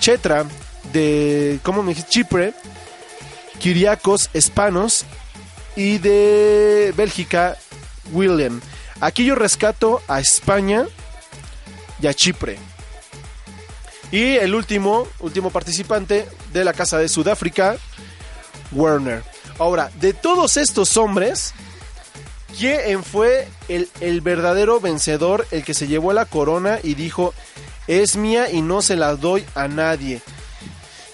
Chetra 0.00 0.44
de 0.92 1.58
¿cómo 1.62 1.82
me? 1.82 1.94
Chipre, 1.94 2.54
Kiriakos 3.58 4.30
Espanos 4.34 5.04
y 5.74 5.98
de 5.98 6.94
Bélgica, 6.96 7.56
William. 8.12 8.60
Aquí 9.00 9.24
yo 9.24 9.34
rescato 9.34 10.00
a 10.08 10.20
España 10.20 10.86
y 12.00 12.06
a 12.06 12.14
Chipre. 12.14 12.58
Y 14.10 14.36
el 14.36 14.54
último, 14.54 15.06
último 15.20 15.50
participante 15.50 16.28
de 16.52 16.64
la 16.64 16.72
Casa 16.72 16.98
de 16.98 17.08
Sudáfrica, 17.08 17.76
Werner. 18.72 19.22
Ahora, 19.58 19.90
de 20.00 20.12
todos 20.12 20.56
estos 20.56 20.96
hombres, 20.96 21.54
¿quién 22.56 23.02
fue 23.02 23.48
el, 23.68 23.88
el 24.00 24.20
verdadero 24.20 24.80
vencedor, 24.80 25.46
el 25.50 25.64
que 25.64 25.74
se 25.74 25.88
llevó 25.88 26.12
la 26.12 26.26
corona 26.26 26.78
y 26.82 26.94
dijo, 26.94 27.34
es 27.86 28.16
mía 28.16 28.50
y 28.50 28.62
no 28.62 28.82
se 28.82 28.96
la 28.96 29.16
doy 29.16 29.44
a 29.54 29.66
nadie? 29.66 30.20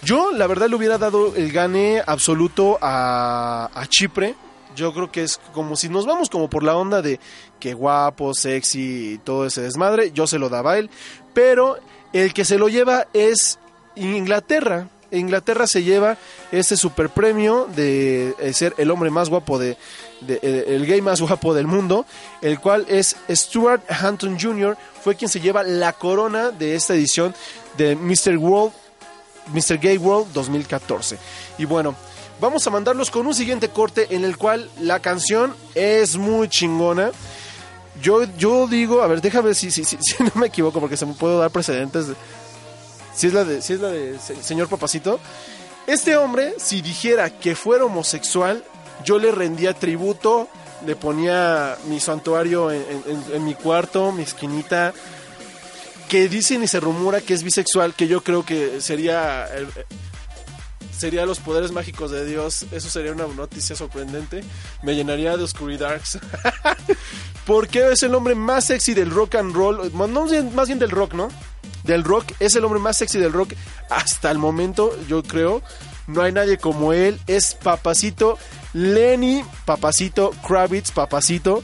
Yo, 0.03 0.33
la 0.33 0.49
verdad, 0.49 0.69
le 0.69 0.75
hubiera 0.75 0.99
dado 0.99 1.35
el 1.37 1.53
gane 1.53 2.03
absoluto 2.05 2.79
a, 2.83 3.71
a 3.73 3.87
Chipre. 3.87 4.35
Yo 4.77 4.93
creo 4.93 5.11
que 5.13 5.23
es 5.23 5.39
como 5.53 5.77
si 5.77 5.89
nos 5.89 6.07
vamos 6.07 6.31
como 6.31 6.49
por 6.49 6.63
la 6.63 6.77
onda 6.77 7.03
de 7.03 7.21
que 7.61 7.75
guapo, 7.75 8.35
sexy 8.35 9.15
y 9.15 9.19
todo 9.19 9.47
ese 9.47 9.63
desmadre. 9.63 10.13
Yo 10.13 10.27
se 10.27 10.39
lo 10.39 10.49
daba 10.49 10.73
a 10.73 10.79
él. 10.79 10.91
Pero 11.35 11.79
el 12.13 12.33
que 12.35 12.45
se 12.45 12.59
lo 12.59 12.69
lleva 12.69 13.07
es 13.13 13.59
Inglaterra. 13.97 14.89
Inglaterra 15.11 15.67
se 15.67 15.83
lleva 15.83 16.17
ese 16.53 16.77
super 16.79 17.11
premio 17.11 17.69
de 17.77 18.35
eh, 18.39 18.53
ser 18.55 18.75
el 18.79 18.91
hombre 18.91 19.11
más 19.11 19.29
guapo 19.29 19.59
de, 19.59 19.77
de- 20.23 20.41
eh, 20.43 20.65
el 20.69 20.87
gay 20.87 21.03
más 21.03 21.21
guapo 21.21 21.53
del 21.53 21.67
mundo, 21.67 22.07
el 22.41 22.59
cual 22.61 22.87
es 22.89 23.17
Stuart 23.31 23.83
Hampton 23.91 24.39
Jr. 24.41 24.77
fue 25.03 25.15
quien 25.15 25.29
se 25.29 25.41
lleva 25.41 25.63
la 25.65 25.93
corona 25.93 26.51
de 26.51 26.75
esta 26.77 26.95
edición 26.95 27.35
de 27.77 27.95
Mr. 27.95 28.39
World 28.39 28.73
Mr. 29.53 29.77
Gay 29.79 29.99
World 29.99 30.33
2014. 30.33 31.19
Y 31.59 31.67
bueno, 31.67 31.95
vamos 32.43 32.67
a 32.67 32.71
mandarlos 32.71 33.11
con 33.11 33.27
un 33.27 33.35
siguiente 33.35 33.71
corte 33.71 34.09
en 34.11 34.25
el 34.25 34.37
cual 34.37 34.69
la 34.81 35.01
canción 35.01 35.55
es 35.75 36.17
muy 36.19 36.49
chingona. 36.49 37.13
Yo, 38.03 38.25
yo 38.37 38.67
digo, 38.67 39.01
a 39.03 39.07
ver, 39.07 39.21
déjame 39.23 39.47
ver 39.47 39.55
si, 39.55 39.71
si, 39.71 39.85
si, 39.85 39.97
si 40.01 40.23
no 40.23 40.33
me 40.35 40.49
equivoco 40.49 40.81
porque 40.81 40.97
se 40.99 41.07
me 41.07 41.15
puedo 41.15 41.39
dar 41.39 41.51
precedentes. 41.51 42.09
de- 42.09 42.15
si 43.15 43.29
es 43.29 43.33
la 43.33 43.45
de, 43.45 43.63
si 43.63 43.75
es 43.75 43.81
la 43.81 43.89
de 43.89 44.19
se- 44.19 44.43
señor 44.43 44.69
Papacito. 44.69 45.21
Este 45.87 46.17
hombre, 46.17 46.55
si 46.59 46.81
dijera 46.83 47.31
que 47.31 47.55
fuera 47.55 47.85
homosexual, 47.85 48.65
yo 49.05 49.19
le 49.19 49.31
rendía 49.33 49.75
tributo, 49.75 50.49
le 50.87 50.97
ponía 50.97 51.77
mi 51.89 52.01
santuario 52.01 52.71
en, 52.73 52.85
en- 53.33 53.45
mi 53.45 53.55
cuarto, 53.55 54.11
mi 54.13 54.23
esquinita, 54.25 54.93
que 56.09 56.29
dicen 56.29 56.63
y 56.63 56.67
se 56.69 56.81
rumora 56.81 57.21
que 57.21 57.35
es 57.35 57.43
bisexual, 57.43 57.95
que 57.95 58.07
yo 58.09 58.23
creo 58.23 58.45
que 58.45 58.81
sería 58.81 59.47
sería 60.97 61.27
los 61.27 61.41
poderes 61.41 61.73
mágicos 61.73 62.11
de 62.11 62.25
Dios. 62.25 62.67
Eso 62.71 62.89
sería 62.89 63.13
una 63.13 63.27
noticia 63.27 63.75
sorprendente. 63.75 64.45
Me 64.83 64.95
llenaría 64.95 65.37
de 65.37 65.45
oscuridad. 65.45 66.01
Porque 67.47 67.91
es 67.93 68.03
el 68.03 68.15
hombre 68.15 68.35
más 68.35 68.67
sexy 68.67 68.95
del 68.95 69.11
rock 69.11 69.37
and 69.37 69.55
roll. 69.55 69.91
No, 69.93 70.27
más 70.53 70.69
bien 70.69 70.79
del 70.79 70.91
rock, 70.91 71.15
¿no? 71.15 71.29
Del 71.85 72.05
rock. 72.05 72.33
Es 72.39 72.55
el 72.55 72.65
hombre 72.65 72.81
más 72.81 72.99
sexy 72.99 73.19
del 73.19 73.33
rock 73.33 73.55
hasta 73.91 74.31
el 74.31 74.39
momento, 74.39 74.97
yo 75.09 75.23
creo. 75.23 75.63
No 76.07 76.23
hay 76.23 76.33
nadie 76.33 76.59
como 76.59 76.93
él. 76.93 77.21
Es 77.27 77.55
Papacito 77.55 78.39
Lenny, 78.73 79.45
Papacito 79.65 80.31
Kravitz, 80.47 80.93
Papacito 80.93 81.63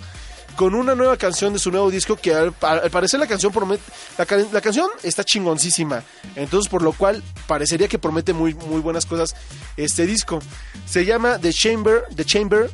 con 0.58 0.74
una 0.74 0.96
nueva 0.96 1.16
canción 1.16 1.52
de 1.52 1.60
su 1.60 1.70
nuevo 1.70 1.88
disco 1.88 2.16
que 2.16 2.34
al, 2.34 2.52
parecer 2.52 3.20
la 3.20 3.28
canción 3.28 3.52
promete 3.52 3.80
la, 4.18 4.26
ca- 4.26 4.44
la 4.52 4.60
canción 4.60 4.88
está 5.04 5.22
chingoncísima. 5.22 6.02
Entonces 6.34 6.68
por 6.68 6.82
lo 6.82 6.92
cual 6.92 7.22
parecería 7.46 7.86
que 7.86 7.96
promete 8.00 8.32
muy 8.32 8.54
muy 8.54 8.80
buenas 8.80 9.06
cosas 9.06 9.36
este 9.76 10.04
disco. 10.04 10.40
Se 10.84 11.04
llama 11.04 11.38
The 11.38 11.52
Chamber 11.52 12.02
The 12.14 12.24
Chamber. 12.24 12.70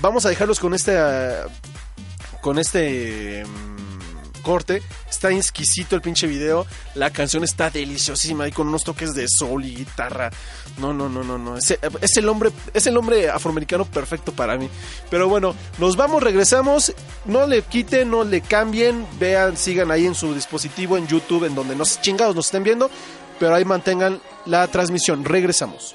Vamos 0.00 0.26
a 0.26 0.28
dejarlos 0.28 0.58
con 0.58 0.74
este 0.74 0.98
con 2.42 2.58
este 2.58 3.44
mm, 3.46 3.89
corte. 4.40 4.82
Está 5.08 5.30
exquisito 5.30 5.96
el 5.96 6.02
pinche 6.02 6.26
video. 6.26 6.66
La 6.94 7.10
canción 7.10 7.44
está 7.44 7.70
deliciosísima 7.70 8.48
y 8.48 8.52
con 8.52 8.68
unos 8.68 8.84
toques 8.84 9.14
de 9.14 9.26
soul 9.28 9.64
y 9.64 9.76
guitarra. 9.76 10.30
No 10.78 10.92
no 10.92 11.08
no 11.08 11.22
no 11.22 11.38
no. 11.38 11.56
Es, 11.56 11.78
es 12.00 12.16
el 12.16 12.28
hombre 12.28 12.50
es 12.74 12.86
el 12.86 12.96
hombre 12.96 13.28
afroamericano 13.30 13.84
perfecto 13.84 14.32
para 14.32 14.56
mí. 14.56 14.68
Pero 15.10 15.28
bueno 15.28 15.54
nos 15.78 15.96
vamos 15.96 16.22
regresamos. 16.22 16.92
No 17.24 17.46
le 17.46 17.62
quiten 17.62 18.10
no 18.10 18.24
le 18.24 18.40
cambien. 18.40 19.06
Vean 19.18 19.56
sigan 19.56 19.90
ahí 19.90 20.06
en 20.06 20.14
su 20.14 20.34
dispositivo 20.34 20.96
en 20.96 21.06
YouTube 21.06 21.44
en 21.44 21.54
donde 21.54 21.76
nos 21.76 22.00
chingados 22.00 22.34
nos 22.34 22.46
estén 22.46 22.64
viendo. 22.64 22.90
Pero 23.38 23.54
ahí 23.54 23.64
mantengan 23.64 24.20
la 24.46 24.66
transmisión. 24.68 25.24
Regresamos. 25.24 25.94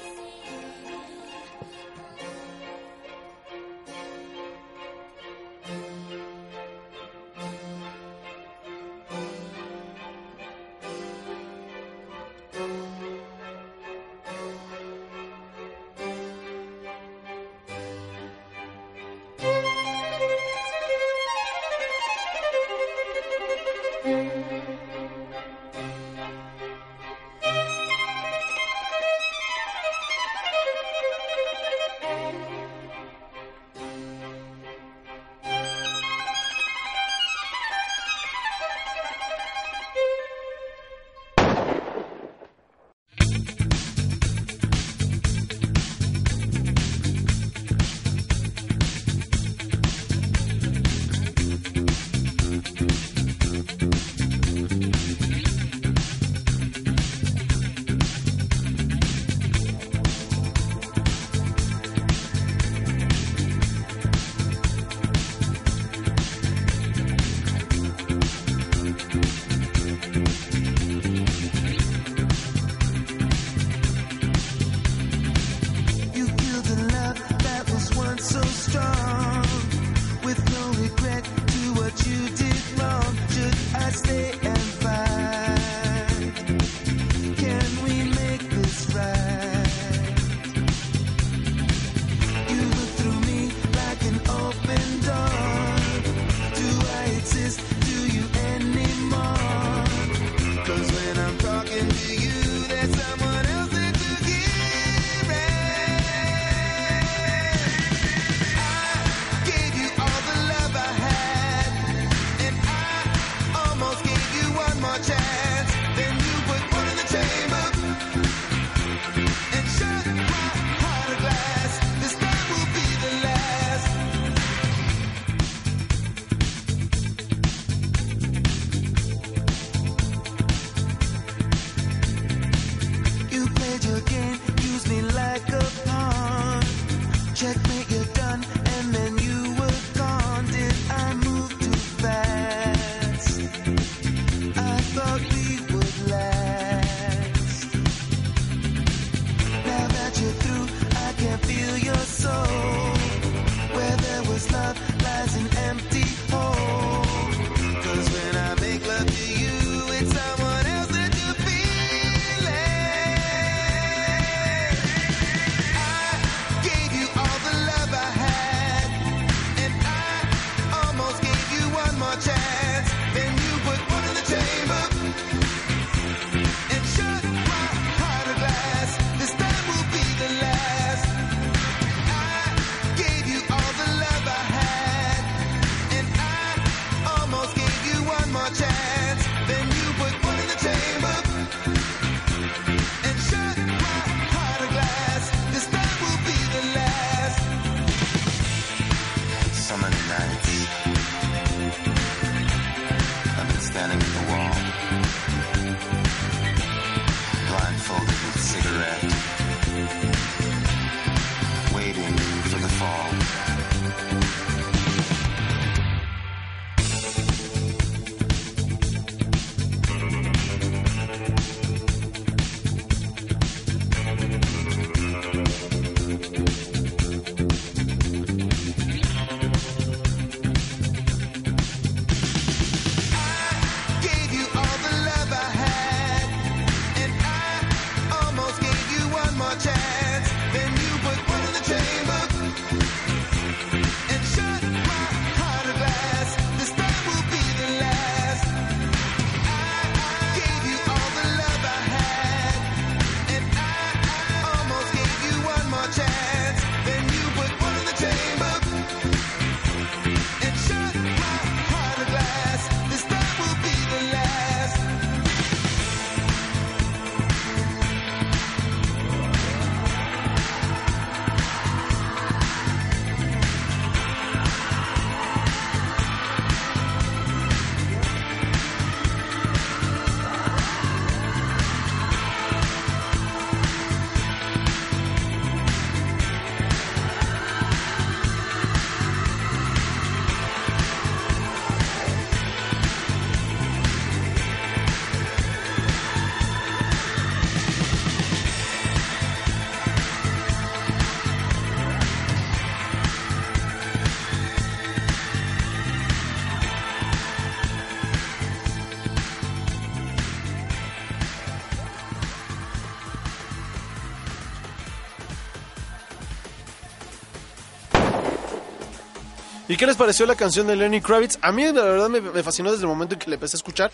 ¿Y 319.76 319.78
qué 319.78 319.86
les 319.86 319.96
pareció 319.96 320.24
la 320.24 320.36
canción 320.36 320.66
de 320.66 320.74
Lenny 320.74 321.02
Kravitz? 321.02 321.36
A 321.42 321.52
mí 321.52 321.62
la 321.64 321.84
verdad 321.84 322.08
me, 322.08 322.42
fascinó 322.42 322.72
desde 322.72 322.84
el 322.84 322.88
momento 322.88 323.12
en 323.12 323.18
que 323.18 323.28
le 323.28 323.34
empecé 323.34 323.56
a 323.56 323.58
escuchar. 323.58 323.92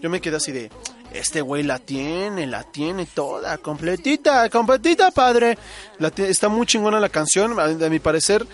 Yo 0.00 0.08
me 0.08 0.20
quedé 0.20 0.36
así 0.36 0.52
de, 0.52 0.70
este 1.12 1.40
güey 1.40 1.64
la 1.64 1.80
tiene, 1.80 2.46
la 2.46 2.62
tiene 2.62 3.04
toda, 3.04 3.58
completita, 3.58 4.48
completita, 4.48 5.10
padre. 5.10 5.58
La 5.98 6.12
está 6.16 6.48
muy 6.48 6.66
chingona 6.66 7.00
la 7.00 7.08
canción, 7.08 7.58
a, 7.58 7.64
a 7.64 7.90
mi 7.90 7.98
parecer. 7.98 8.46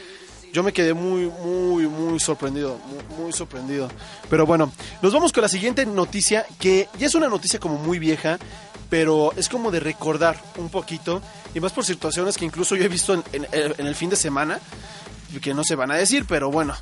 Yo 0.54 0.62
me 0.62 0.72
quedé 0.72 0.94
muy, 0.94 1.26
muy, 1.26 1.86
muy 1.86 2.18
sorprendido, 2.18 2.78
muy, 3.18 3.30
sorprendido. 3.34 3.90
Pero 4.30 4.46
bueno, 4.46 4.72
nos 5.02 5.12
vamos 5.12 5.34
con 5.34 5.42
la 5.42 5.50
siguiente 5.50 5.84
noticia, 5.84 6.46
que 6.58 6.88
ya 6.98 7.08
es 7.08 7.14
una 7.14 7.28
noticia 7.28 7.60
como 7.60 7.76
muy 7.76 7.98
vieja, 7.98 8.38
pero 8.88 9.34
es 9.36 9.50
como 9.50 9.70
de 9.70 9.80
recordar 9.80 10.42
un 10.56 10.70
poquito, 10.70 11.20
y 11.54 11.60
más 11.60 11.72
por 11.72 11.84
situaciones 11.84 12.38
que 12.38 12.46
incluso 12.46 12.74
yo 12.74 12.84
he 12.84 12.88
visto 12.88 13.22
en 13.32 13.46
el 13.86 13.94
fin 13.94 14.08
de 14.08 14.16
semana, 14.16 14.60
que 15.40 15.54
no 15.54 15.64
se 15.64 15.74
van 15.74 15.90
a 15.90 15.96
decir, 15.96 16.24
pero 16.26 16.50
bueno, 16.50 16.74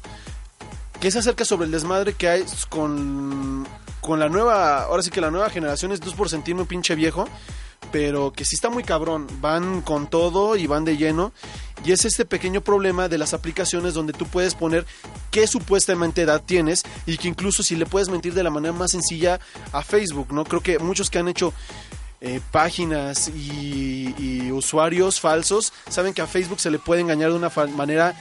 que 1.00 1.10
se 1.10 1.18
acerca 1.18 1.44
sobre 1.44 1.66
el 1.66 1.72
desmadre 1.72 2.14
que 2.14 2.28
hay 2.28 2.44
con, 2.68 3.66
con 4.00 4.18
la 4.18 4.28
nueva, 4.28 4.82
ahora 4.84 5.02
sí 5.02 5.10
que 5.10 5.20
la 5.20 5.30
nueva 5.30 5.50
generación 5.50 5.92
es 5.92 6.00
2 6.00 6.14
por 6.14 6.28
un 6.32 6.66
pinche 6.66 6.94
viejo, 6.94 7.28
pero 7.92 8.32
que 8.32 8.44
sí 8.44 8.54
está 8.54 8.70
muy 8.70 8.82
cabrón, 8.82 9.26
van 9.40 9.82
con 9.82 10.08
todo 10.08 10.56
y 10.56 10.66
van 10.66 10.84
de 10.84 10.96
lleno, 10.96 11.32
y 11.84 11.92
es 11.92 12.04
este 12.04 12.24
pequeño 12.24 12.60
problema 12.60 13.08
de 13.08 13.18
las 13.18 13.34
aplicaciones 13.34 13.94
donde 13.94 14.12
tú 14.12 14.26
puedes 14.26 14.54
poner 14.54 14.84
qué 15.30 15.46
supuestamente 15.46 16.22
edad 16.22 16.42
tienes 16.44 16.82
y 17.06 17.16
que 17.16 17.28
incluso 17.28 17.62
si 17.62 17.76
le 17.76 17.86
puedes 17.86 18.08
mentir 18.08 18.34
de 18.34 18.42
la 18.42 18.50
manera 18.50 18.72
más 18.72 18.90
sencilla 18.90 19.38
a 19.72 19.82
Facebook, 19.82 20.32
¿no? 20.32 20.44
Creo 20.44 20.60
que 20.60 20.78
muchos 20.78 21.08
que 21.10 21.18
han 21.18 21.28
hecho 21.28 21.52
eh, 22.20 22.40
páginas 22.50 23.28
y, 23.28 24.14
y 24.18 24.50
usuarios 24.52 25.20
falsos 25.20 25.72
saben 25.88 26.14
que 26.14 26.22
a 26.22 26.26
Facebook 26.26 26.60
se 26.60 26.70
le 26.70 26.78
puede 26.78 27.00
engañar 27.00 27.30
de 27.30 27.36
una 27.36 27.50
manera 27.76 28.14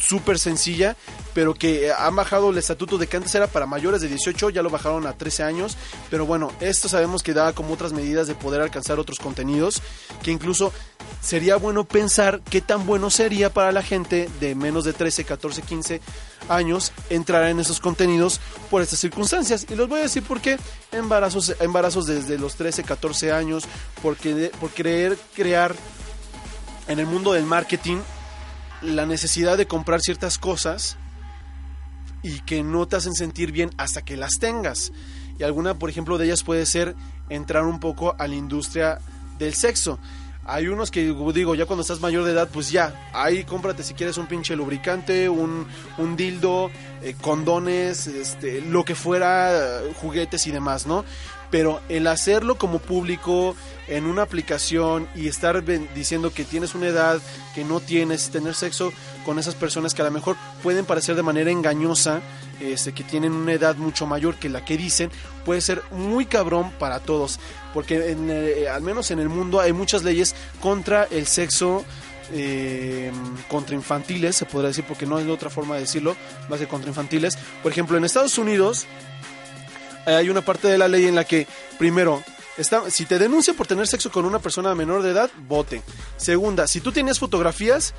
súper 0.00 0.38
sencilla, 0.38 0.96
pero 1.38 1.54
que 1.54 1.86
eh, 1.86 1.92
han 1.96 2.16
bajado 2.16 2.50
el 2.50 2.58
estatuto 2.58 2.98
de 2.98 3.06
que 3.06 3.16
antes 3.16 3.32
era 3.32 3.46
para 3.46 3.64
mayores 3.64 4.00
de 4.00 4.08
18, 4.08 4.50
ya 4.50 4.60
lo 4.60 4.70
bajaron 4.70 5.06
a 5.06 5.12
13 5.12 5.44
años, 5.44 5.76
pero 6.10 6.26
bueno, 6.26 6.50
esto 6.58 6.88
sabemos 6.88 7.22
que 7.22 7.32
da 7.32 7.52
como 7.52 7.74
otras 7.74 7.92
medidas 7.92 8.26
de 8.26 8.34
poder 8.34 8.60
alcanzar 8.60 8.98
otros 8.98 9.20
contenidos, 9.20 9.80
que 10.24 10.32
incluso 10.32 10.72
sería 11.22 11.54
bueno 11.54 11.84
pensar 11.84 12.40
qué 12.50 12.60
tan 12.60 12.84
bueno 12.86 13.08
sería 13.08 13.54
para 13.54 13.70
la 13.70 13.84
gente 13.84 14.28
de 14.40 14.56
menos 14.56 14.82
de 14.82 14.92
13, 14.92 15.22
14, 15.22 15.62
15 15.62 16.00
años 16.48 16.90
entrar 17.08 17.44
en 17.44 17.60
esos 17.60 17.78
contenidos 17.78 18.40
por 18.68 18.82
estas 18.82 18.98
circunstancias. 18.98 19.64
Y 19.70 19.76
les 19.76 19.86
voy 19.86 20.00
a 20.00 20.02
decir 20.02 20.24
por 20.24 20.40
qué 20.40 20.58
embarazos, 20.90 21.54
embarazos 21.60 22.06
desde 22.06 22.36
los 22.36 22.56
13, 22.56 22.82
14 22.82 23.30
años, 23.30 23.62
porque 24.02 24.50
por 24.58 24.70
querer 24.70 25.16
crear 25.36 25.76
en 26.88 26.98
el 26.98 27.06
mundo 27.06 27.32
del 27.32 27.44
marketing 27.44 27.98
la 28.82 29.06
necesidad 29.06 29.56
de 29.56 29.68
comprar 29.68 30.00
ciertas 30.00 30.36
cosas 30.38 30.98
y 32.22 32.40
que 32.40 32.62
no 32.62 32.86
te 32.86 32.96
hacen 32.96 33.14
sentir 33.14 33.52
bien 33.52 33.70
hasta 33.76 34.02
que 34.02 34.16
las 34.16 34.38
tengas. 34.40 34.92
Y 35.38 35.44
alguna, 35.44 35.78
por 35.78 35.90
ejemplo, 35.90 36.18
de 36.18 36.26
ellas 36.26 36.42
puede 36.42 36.66
ser 36.66 36.96
entrar 37.28 37.64
un 37.64 37.80
poco 37.80 38.16
a 38.18 38.26
la 38.26 38.34
industria 38.34 39.00
del 39.38 39.54
sexo. 39.54 39.98
Hay 40.44 40.66
unos 40.68 40.90
que 40.90 41.02
digo, 41.34 41.54
ya 41.54 41.66
cuando 41.66 41.82
estás 41.82 42.00
mayor 42.00 42.24
de 42.24 42.32
edad, 42.32 42.48
pues 42.50 42.70
ya, 42.70 43.10
ahí 43.12 43.44
cómprate 43.44 43.82
si 43.82 43.92
quieres 43.92 44.16
un 44.16 44.26
pinche 44.26 44.56
lubricante, 44.56 45.28
un, 45.28 45.66
un 45.98 46.16
dildo, 46.16 46.70
eh, 47.02 47.14
condones, 47.20 48.06
este, 48.06 48.62
lo 48.62 48.82
que 48.82 48.94
fuera, 48.94 49.82
eh, 49.82 49.92
juguetes 50.00 50.46
y 50.46 50.50
demás, 50.50 50.86
¿no? 50.86 51.04
Pero 51.50 51.80
el 51.88 52.06
hacerlo 52.06 52.58
como 52.58 52.78
público 52.78 53.56
en 53.86 54.04
una 54.04 54.22
aplicación 54.22 55.08
y 55.14 55.28
estar 55.28 55.64
diciendo 55.94 56.32
que 56.32 56.44
tienes 56.44 56.74
una 56.74 56.88
edad 56.88 57.20
que 57.54 57.64
no 57.64 57.80
tienes, 57.80 58.28
tener 58.30 58.54
sexo 58.54 58.92
con 59.24 59.38
esas 59.38 59.54
personas 59.54 59.94
que 59.94 60.02
a 60.02 60.04
lo 60.04 60.10
mejor 60.10 60.36
pueden 60.62 60.84
parecer 60.84 61.16
de 61.16 61.22
manera 61.22 61.50
engañosa, 61.50 62.20
este, 62.60 62.92
que 62.92 63.02
tienen 63.02 63.32
una 63.32 63.52
edad 63.54 63.76
mucho 63.76 64.06
mayor 64.06 64.36
que 64.36 64.48
la 64.50 64.64
que 64.64 64.76
dicen, 64.76 65.10
puede 65.46 65.62
ser 65.62 65.82
muy 65.90 66.26
cabrón 66.26 66.70
para 66.78 67.00
todos. 67.00 67.40
Porque 67.72 68.10
en, 68.10 68.28
eh, 68.30 68.68
al 68.68 68.82
menos 68.82 69.10
en 69.10 69.18
el 69.20 69.30
mundo 69.30 69.60
hay 69.60 69.72
muchas 69.72 70.02
leyes 70.04 70.34
contra 70.60 71.04
el 71.04 71.26
sexo. 71.26 71.84
eh, 72.30 73.10
contra 73.48 73.74
infantiles, 73.74 74.36
se 74.36 74.44
podría 74.44 74.68
decir, 74.68 74.84
porque 74.86 75.06
no 75.06 75.16
hay 75.16 75.30
otra 75.30 75.48
forma 75.48 75.76
de 75.76 75.80
decirlo, 75.80 76.14
más 76.50 76.60
que 76.60 76.66
contra 76.66 76.90
infantiles. 76.90 77.38
Por 77.62 77.72
ejemplo, 77.72 77.96
en 77.96 78.04
Estados 78.04 78.36
Unidos, 78.36 78.86
hay 80.16 80.30
una 80.30 80.42
parte 80.42 80.68
de 80.68 80.78
la 80.78 80.88
ley 80.88 81.06
en 81.06 81.14
la 81.14 81.24
que, 81.24 81.46
primero, 81.78 82.22
está, 82.56 82.90
si 82.90 83.06
te 83.06 83.18
denuncian 83.18 83.56
por 83.56 83.66
tener 83.66 83.86
sexo 83.86 84.10
con 84.10 84.24
una 84.24 84.38
persona 84.38 84.74
menor 84.74 85.02
de 85.02 85.10
edad, 85.10 85.30
vote. 85.46 85.82
Segunda, 86.16 86.66
si 86.66 86.80
tú 86.80 86.92
tienes 86.92 87.18
fotografías 87.18 87.94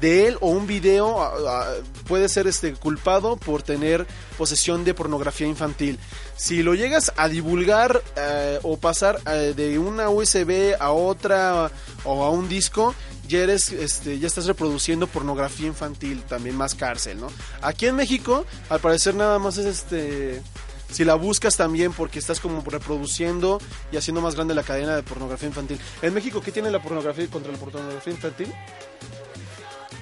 de 0.00 0.28
él 0.28 0.38
o 0.40 0.48
un 0.48 0.66
video, 0.66 1.22
ah, 1.22 1.74
puede 2.06 2.28
ser 2.28 2.46
este 2.46 2.74
culpado 2.74 3.36
por 3.36 3.62
tener 3.62 4.06
posesión 4.36 4.84
de 4.84 4.94
pornografía 4.94 5.46
infantil. 5.46 5.98
Si 6.36 6.62
lo 6.62 6.74
llegas 6.74 7.12
a 7.16 7.28
divulgar 7.28 8.02
eh, 8.16 8.58
o 8.62 8.76
pasar 8.76 9.20
eh, 9.26 9.54
de 9.56 9.78
una 9.78 10.08
USB 10.08 10.74
a 10.78 10.90
otra 10.90 11.70
o 12.04 12.24
a 12.24 12.30
un 12.30 12.48
disco, 12.48 12.94
ya 13.28 13.38
eres, 13.38 13.72
este, 13.72 14.18
ya 14.18 14.26
estás 14.26 14.46
reproduciendo 14.46 15.06
pornografía 15.06 15.66
infantil, 15.66 16.22
también 16.22 16.56
más 16.56 16.74
cárcel, 16.74 17.20
¿no? 17.20 17.28
Aquí 17.62 17.86
en 17.86 17.96
México, 17.96 18.44
al 18.68 18.80
parecer 18.80 19.14
nada 19.14 19.38
más 19.38 19.56
es 19.56 19.66
este 19.66 20.42
si 20.90 21.04
la 21.04 21.14
buscas 21.14 21.56
también 21.56 21.92
porque 21.92 22.18
estás 22.18 22.40
como 22.40 22.62
reproduciendo 22.62 23.60
y 23.92 23.96
haciendo 23.96 24.20
más 24.20 24.34
grande 24.34 24.54
la 24.54 24.62
cadena 24.62 24.96
de 24.96 25.02
pornografía 25.02 25.48
infantil. 25.48 25.78
En 26.02 26.14
México, 26.14 26.40
¿qué 26.40 26.52
tiene 26.52 26.70
la 26.70 26.82
pornografía 26.82 27.26
contra 27.28 27.52
la 27.52 27.58
pornografía 27.58 28.12
infantil? 28.12 28.52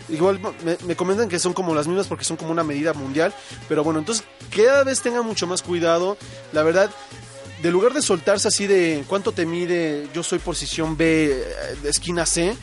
Igual 0.09 0.41
me, 0.65 0.77
me 0.85 0.97
comentan 0.97 1.29
que 1.29 1.39
son 1.39 1.53
como 1.53 1.75
las 1.75 1.87
mismas 1.87 2.07
porque 2.07 2.25
son 2.25 2.37
como 2.37 2.51
una 2.51 2.65
medida 2.65 2.93
mundial, 2.93 3.33
pero 3.69 3.83
bueno, 3.85 4.01
entonces 4.01 4.25
cada 4.55 4.85
vez 4.85 5.01
tengan 5.01 5.25
mucho 5.25 5.47
más 5.47 5.63
cuidado. 5.63 6.19
La 6.53 6.63
verdad, 6.63 6.91
de 7.63 7.71
lugar 7.71 7.95
de 7.95 8.03
soltarse 8.03 8.49
así 8.49 8.67
de 8.67 9.05
cuánto 9.07 9.33
te 9.33 9.47
mide, 9.47 10.09
yo 10.13 10.23
soy 10.23 10.41
posición 10.41 10.97
B, 10.97 11.31
eh, 11.33 11.77
esquina 11.85 12.27
C, 12.27 12.57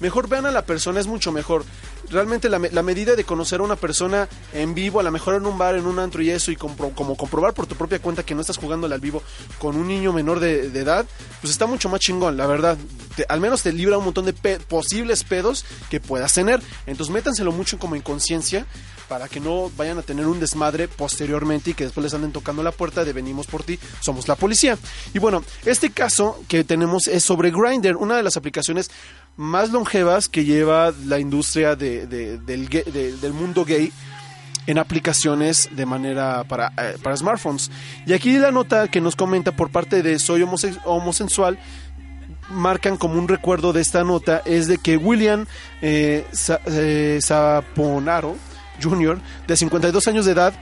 mejor 0.00 0.28
vean 0.28 0.46
a 0.46 0.50
la 0.50 0.64
persona, 0.64 0.98
es 0.98 1.06
mucho 1.06 1.30
mejor. 1.30 1.64
Realmente 2.10 2.48
la, 2.48 2.58
la 2.58 2.82
medida 2.82 3.16
de 3.16 3.24
conocer 3.24 3.60
a 3.60 3.62
una 3.62 3.76
persona 3.76 4.28
en 4.52 4.74
vivo, 4.74 5.00
a 5.00 5.02
lo 5.02 5.10
mejor 5.10 5.34
en 5.34 5.46
un 5.46 5.58
bar, 5.58 5.76
en 5.76 5.86
un 5.86 5.98
antro 5.98 6.22
y 6.22 6.30
eso, 6.30 6.50
y 6.50 6.56
como 6.56 7.16
comprobar 7.16 7.54
por 7.54 7.66
tu 7.66 7.74
propia 7.74 7.98
cuenta 7.98 8.24
que 8.24 8.34
no 8.34 8.40
estás 8.40 8.56
jugándole 8.56 8.94
al 8.94 9.00
vivo 9.00 9.22
con 9.58 9.76
un 9.76 9.88
niño 9.88 10.12
menor 10.12 10.40
de, 10.40 10.66
edad, 10.66 11.06
pues 11.40 11.50
está 11.50 11.66
mucho 11.66 11.88
más 11.88 12.00
chingón, 12.00 12.36
la 12.36 12.46
verdad. 12.46 12.76
Al 13.28 13.40
menos 13.40 13.62
te 13.62 13.72
libra 13.72 13.98
un 13.98 14.04
montón 14.04 14.26
de 14.26 14.32
posibles 14.32 15.24
pedos 15.24 15.64
que 15.90 16.00
puedas 16.00 16.32
tener. 16.34 16.60
Entonces 16.86 17.12
métanselo 17.12 17.52
mucho 17.52 17.78
como 17.78 17.96
en 17.96 18.02
conciencia 18.02 18.66
para 19.08 19.28
que 19.28 19.40
no 19.40 19.70
vayan 19.76 19.98
a 19.98 20.02
tener 20.02 20.26
un 20.26 20.40
desmadre 20.40 20.88
posteriormente 20.88 21.70
y 21.70 21.74
que 21.74 21.84
después 21.84 22.02
les 22.04 22.14
anden 22.14 22.32
tocando 22.32 22.62
la 22.62 22.72
puerta 22.72 23.04
de 23.04 23.12
venimos 23.12 23.46
por 23.46 23.62
ti, 23.62 23.78
somos 24.00 24.28
la 24.28 24.34
policía. 24.34 24.76
Y 25.14 25.18
bueno, 25.18 25.44
este 25.64 25.90
caso 25.90 26.40
que 26.48 26.64
tenemos 26.64 27.06
es 27.06 27.22
sobre 27.22 27.50
Grindr, 27.50 27.96
una 27.96 28.16
de 28.16 28.22
las 28.22 28.36
aplicaciones 28.36 28.90
más 29.36 29.70
longevas 29.70 30.28
que 30.28 30.44
lleva 30.44 30.92
la 31.04 31.18
industria 31.18 31.76
de- 31.76 32.06
de- 32.06 32.38
del, 32.38 33.32
mundo 33.32 33.64
gay 33.64 33.92
en 34.66 34.78
aplicaciones 34.78 35.68
de 35.72 35.86
manera 35.86 36.44
para, 36.44 36.72
eh, 36.78 36.96
para 37.02 37.16
smartphones. 37.16 37.70
Y 38.06 38.12
aquí 38.14 38.38
la 38.38 38.50
nota 38.50 38.88
que 38.88 39.00
nos 39.00 39.14
comenta 39.14 39.52
por 39.52 39.70
parte 39.70 40.02
de 40.02 40.18
Soy 40.18 40.40
homose- 40.42 40.78
Homosensual 40.84 41.58
marcan 42.50 42.96
como 42.96 43.18
un 43.18 43.28
recuerdo 43.28 43.72
de 43.72 43.82
esta 43.82 44.04
nota 44.04 44.40
es 44.44 44.68
de 44.68 44.78
que 44.78 44.96
William 44.96 45.46
eh, 45.82 46.24
eh, 46.66 47.18
Saponaro 47.20 48.36
Jr., 48.82 49.20
de 49.46 49.56
52 49.56 50.06
años 50.08 50.24
de 50.26 50.32
edad, 50.32 50.54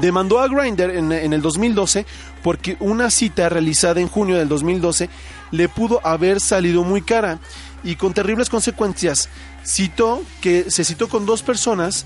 demandó 0.00 0.38
a 0.40 0.46
Grindr 0.48 0.90
en, 0.90 1.10
en 1.12 1.32
el 1.32 1.42
2012 1.42 2.06
porque 2.42 2.76
una 2.80 3.10
cita 3.10 3.48
realizada 3.48 4.00
en 4.00 4.08
junio 4.08 4.36
del 4.36 4.48
2012 4.48 5.08
le 5.50 5.68
pudo 5.68 6.00
haber 6.06 6.40
salido 6.40 6.84
muy 6.84 7.02
cara 7.02 7.40
y 7.84 7.96
con 7.96 8.12
terribles 8.14 8.48
consecuencias. 8.48 9.28
Citó 9.64 10.22
que 10.40 10.70
se 10.70 10.84
citó 10.84 11.08
con 11.08 11.26
dos 11.26 11.42
personas 11.42 12.04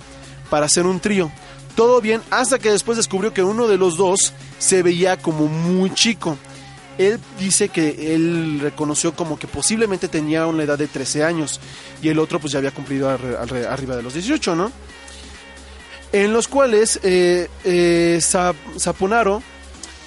para 0.51 0.67
hacer 0.67 0.87
un 0.87 1.01
trío. 1.01 1.31
Todo 1.75 2.01
bien 2.01 2.23
hasta 2.31 2.59
que 2.59 2.71
después 2.71 2.97
descubrió 2.97 3.35
que 3.35 3.43
uno 3.43 3.67
de 3.67 3.77
los 3.77 3.97
dos 3.97 4.33
se 4.59 4.83
veía 4.83 5.17
como 5.17 5.47
muy 5.47 5.93
chico. 5.93 6.39
Él 6.99 7.19
dice 7.41 7.69
que 7.71 8.15
él 8.15 8.61
reconoció 8.61 9.17
como 9.17 9.37
que 9.37 9.49
posiblemente 9.49 10.07
tenía 10.07 10.47
una 10.47 10.63
edad 10.63 10.79
de 10.79 10.87
13 10.87 11.25
años 11.25 11.61
y 12.01 12.09
el 12.09 12.21
otro 12.21 12.39
pues 12.39 12.53
ya 12.53 12.59
había 12.59 12.71
cumplido 12.71 13.11
arriba 13.11 13.97
de 13.97 14.03
los 14.03 14.15
18, 14.15 14.55
¿no? 14.55 14.71
en 16.15 16.33
los 16.33 16.47
cuales 16.47 17.01
eh, 17.03 17.49
eh, 17.65 18.21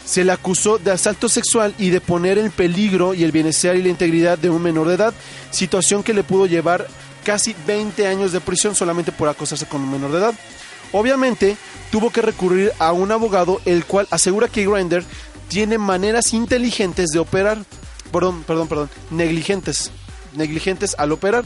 se 0.08 0.24
le 0.24 0.32
acusó 0.32 0.78
de 0.78 0.92
asalto 0.92 1.28
sexual 1.28 1.76
y 1.78 1.90
de 1.90 2.00
poner 2.00 2.38
en 2.38 2.50
peligro 2.50 3.14
y 3.14 3.26
el 3.26 3.34
bienestar 3.34 3.76
y 3.76 3.84
la 3.84 3.90
integridad 3.90 4.38
de 4.38 4.50
un 4.50 4.64
menor 4.64 4.88
de 4.88 4.94
edad, 4.94 5.14
situación 5.52 6.02
que 6.02 6.14
le 6.14 6.24
pudo 6.24 6.46
llevar 6.46 6.88
casi 7.26 7.54
20 7.68 8.08
años 8.08 8.32
de 8.32 8.40
prisión 8.40 8.74
solamente 8.74 9.12
por 9.12 9.28
acosarse 9.28 9.66
con 9.66 9.82
un 9.82 9.92
menor 9.92 10.14
de 10.14 10.20
edad. 10.20 10.34
Obviamente, 10.94 11.58
tuvo 11.92 12.10
que 12.10 12.22
recurrir 12.22 12.72
a 12.80 12.94
un 12.94 13.12
abogado, 13.12 13.60
el 13.66 13.84
cual 13.84 14.08
asegura 14.10 14.48
que 14.48 14.66
Grindr 14.66 15.04
tiene 15.50 15.78
maneras 15.78 16.34
inteligentes 16.34 17.10
de 17.10 17.20
operar, 17.20 17.58
perdón, 18.10 18.44
perdón, 18.44 18.70
perdón, 18.70 18.90
negligentes, 19.12 19.92
negligentes 20.38 20.96
al 20.98 21.12
operar 21.12 21.44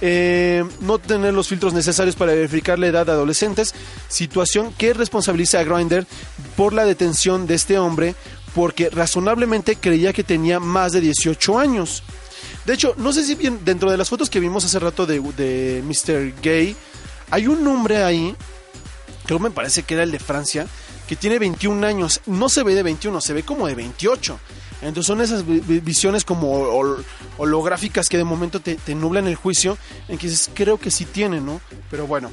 eh, 0.00 0.64
no 0.80 0.98
tener 0.98 1.34
los 1.34 1.48
filtros 1.48 1.72
necesarios 1.72 2.16
para 2.16 2.34
verificar 2.34 2.78
la 2.78 2.88
edad 2.88 3.06
de 3.06 3.12
adolescentes, 3.12 3.74
situación 4.08 4.72
que 4.72 4.92
responsabiliza 4.94 5.60
a 5.60 5.64
Grindr 5.64 6.06
por 6.56 6.72
la 6.72 6.84
detención 6.84 7.46
de 7.46 7.54
este 7.54 7.78
hombre 7.78 8.14
porque 8.54 8.88
razonablemente 8.88 9.76
creía 9.76 10.12
que 10.12 10.24
tenía 10.24 10.60
más 10.60 10.92
de 10.92 11.00
18 11.00 11.58
años. 11.58 12.02
De 12.64 12.74
hecho, 12.74 12.94
no 12.96 13.12
sé 13.12 13.24
si 13.24 13.34
bien 13.34 13.60
dentro 13.64 13.90
de 13.90 13.96
las 13.98 14.08
fotos 14.08 14.30
que 14.30 14.40
vimos 14.40 14.64
hace 14.64 14.78
rato 14.78 15.06
de, 15.06 15.82
Mr. 15.84 16.40
Gay, 16.40 16.74
hay 17.30 17.46
un 17.46 17.62
nombre 17.62 18.02
ahí, 18.02 18.34
que 19.26 19.38
me 19.38 19.50
parece 19.50 19.82
que 19.82 19.94
era 19.94 20.04
el 20.04 20.12
de 20.12 20.18
Francia, 20.18 20.66
que 21.08 21.16
tiene 21.16 21.38
21 21.38 21.86
años. 21.86 22.20
No 22.26 22.48
se 22.48 22.62
ve 22.62 22.74
de 22.74 22.82
21, 22.82 23.20
se 23.20 23.34
ve 23.34 23.42
como 23.42 23.66
de 23.66 23.74
28. 23.74 24.38
Entonces 24.88 25.06
son 25.06 25.20
esas 25.20 25.46
vi- 25.46 25.60
vi- 25.60 25.80
visiones 25.80 26.24
como 26.24 26.52
hol- 26.78 27.04
holográficas 27.38 28.08
que 28.08 28.16
de 28.16 28.24
momento 28.24 28.60
te, 28.60 28.76
nublan 28.94 29.26
el 29.26 29.34
juicio, 29.34 29.78
en 30.08 30.18
que 30.18 30.28
dices, 30.28 30.50
creo 30.54 30.78
que 30.78 30.90
sí 30.90 31.04
tiene, 31.04 31.40
¿no? 31.40 31.60
Pero 31.90 32.06
bueno. 32.06 32.30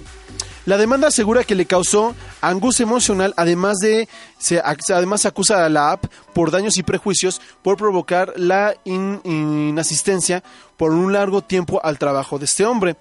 La 0.65 0.77
demanda 0.77 1.07
asegura 1.07 1.43
que 1.43 1.55
le 1.55 1.65
causó 1.65 2.13
angustia 2.39 2.83
emocional, 2.83 3.33
además 3.35 3.77
de 3.79 4.07
se, 4.37 4.61
además 4.61 5.25
acusa 5.25 5.65
a 5.65 5.69
la 5.69 5.91
app 5.91 6.05
por 6.35 6.51
daños 6.51 6.77
y 6.77 6.83
prejuicios 6.83 7.41
por 7.63 7.77
provocar 7.77 8.33
la 8.35 8.75
in- 8.83 9.21
inasistencia 9.25 10.43
por 10.77 10.91
un 10.91 11.13
largo 11.13 11.41
tiempo 11.41 11.81
al 11.83 11.97
trabajo 11.97 12.37
de 12.37 12.45
este 12.45 12.63
hombre. 12.65 12.95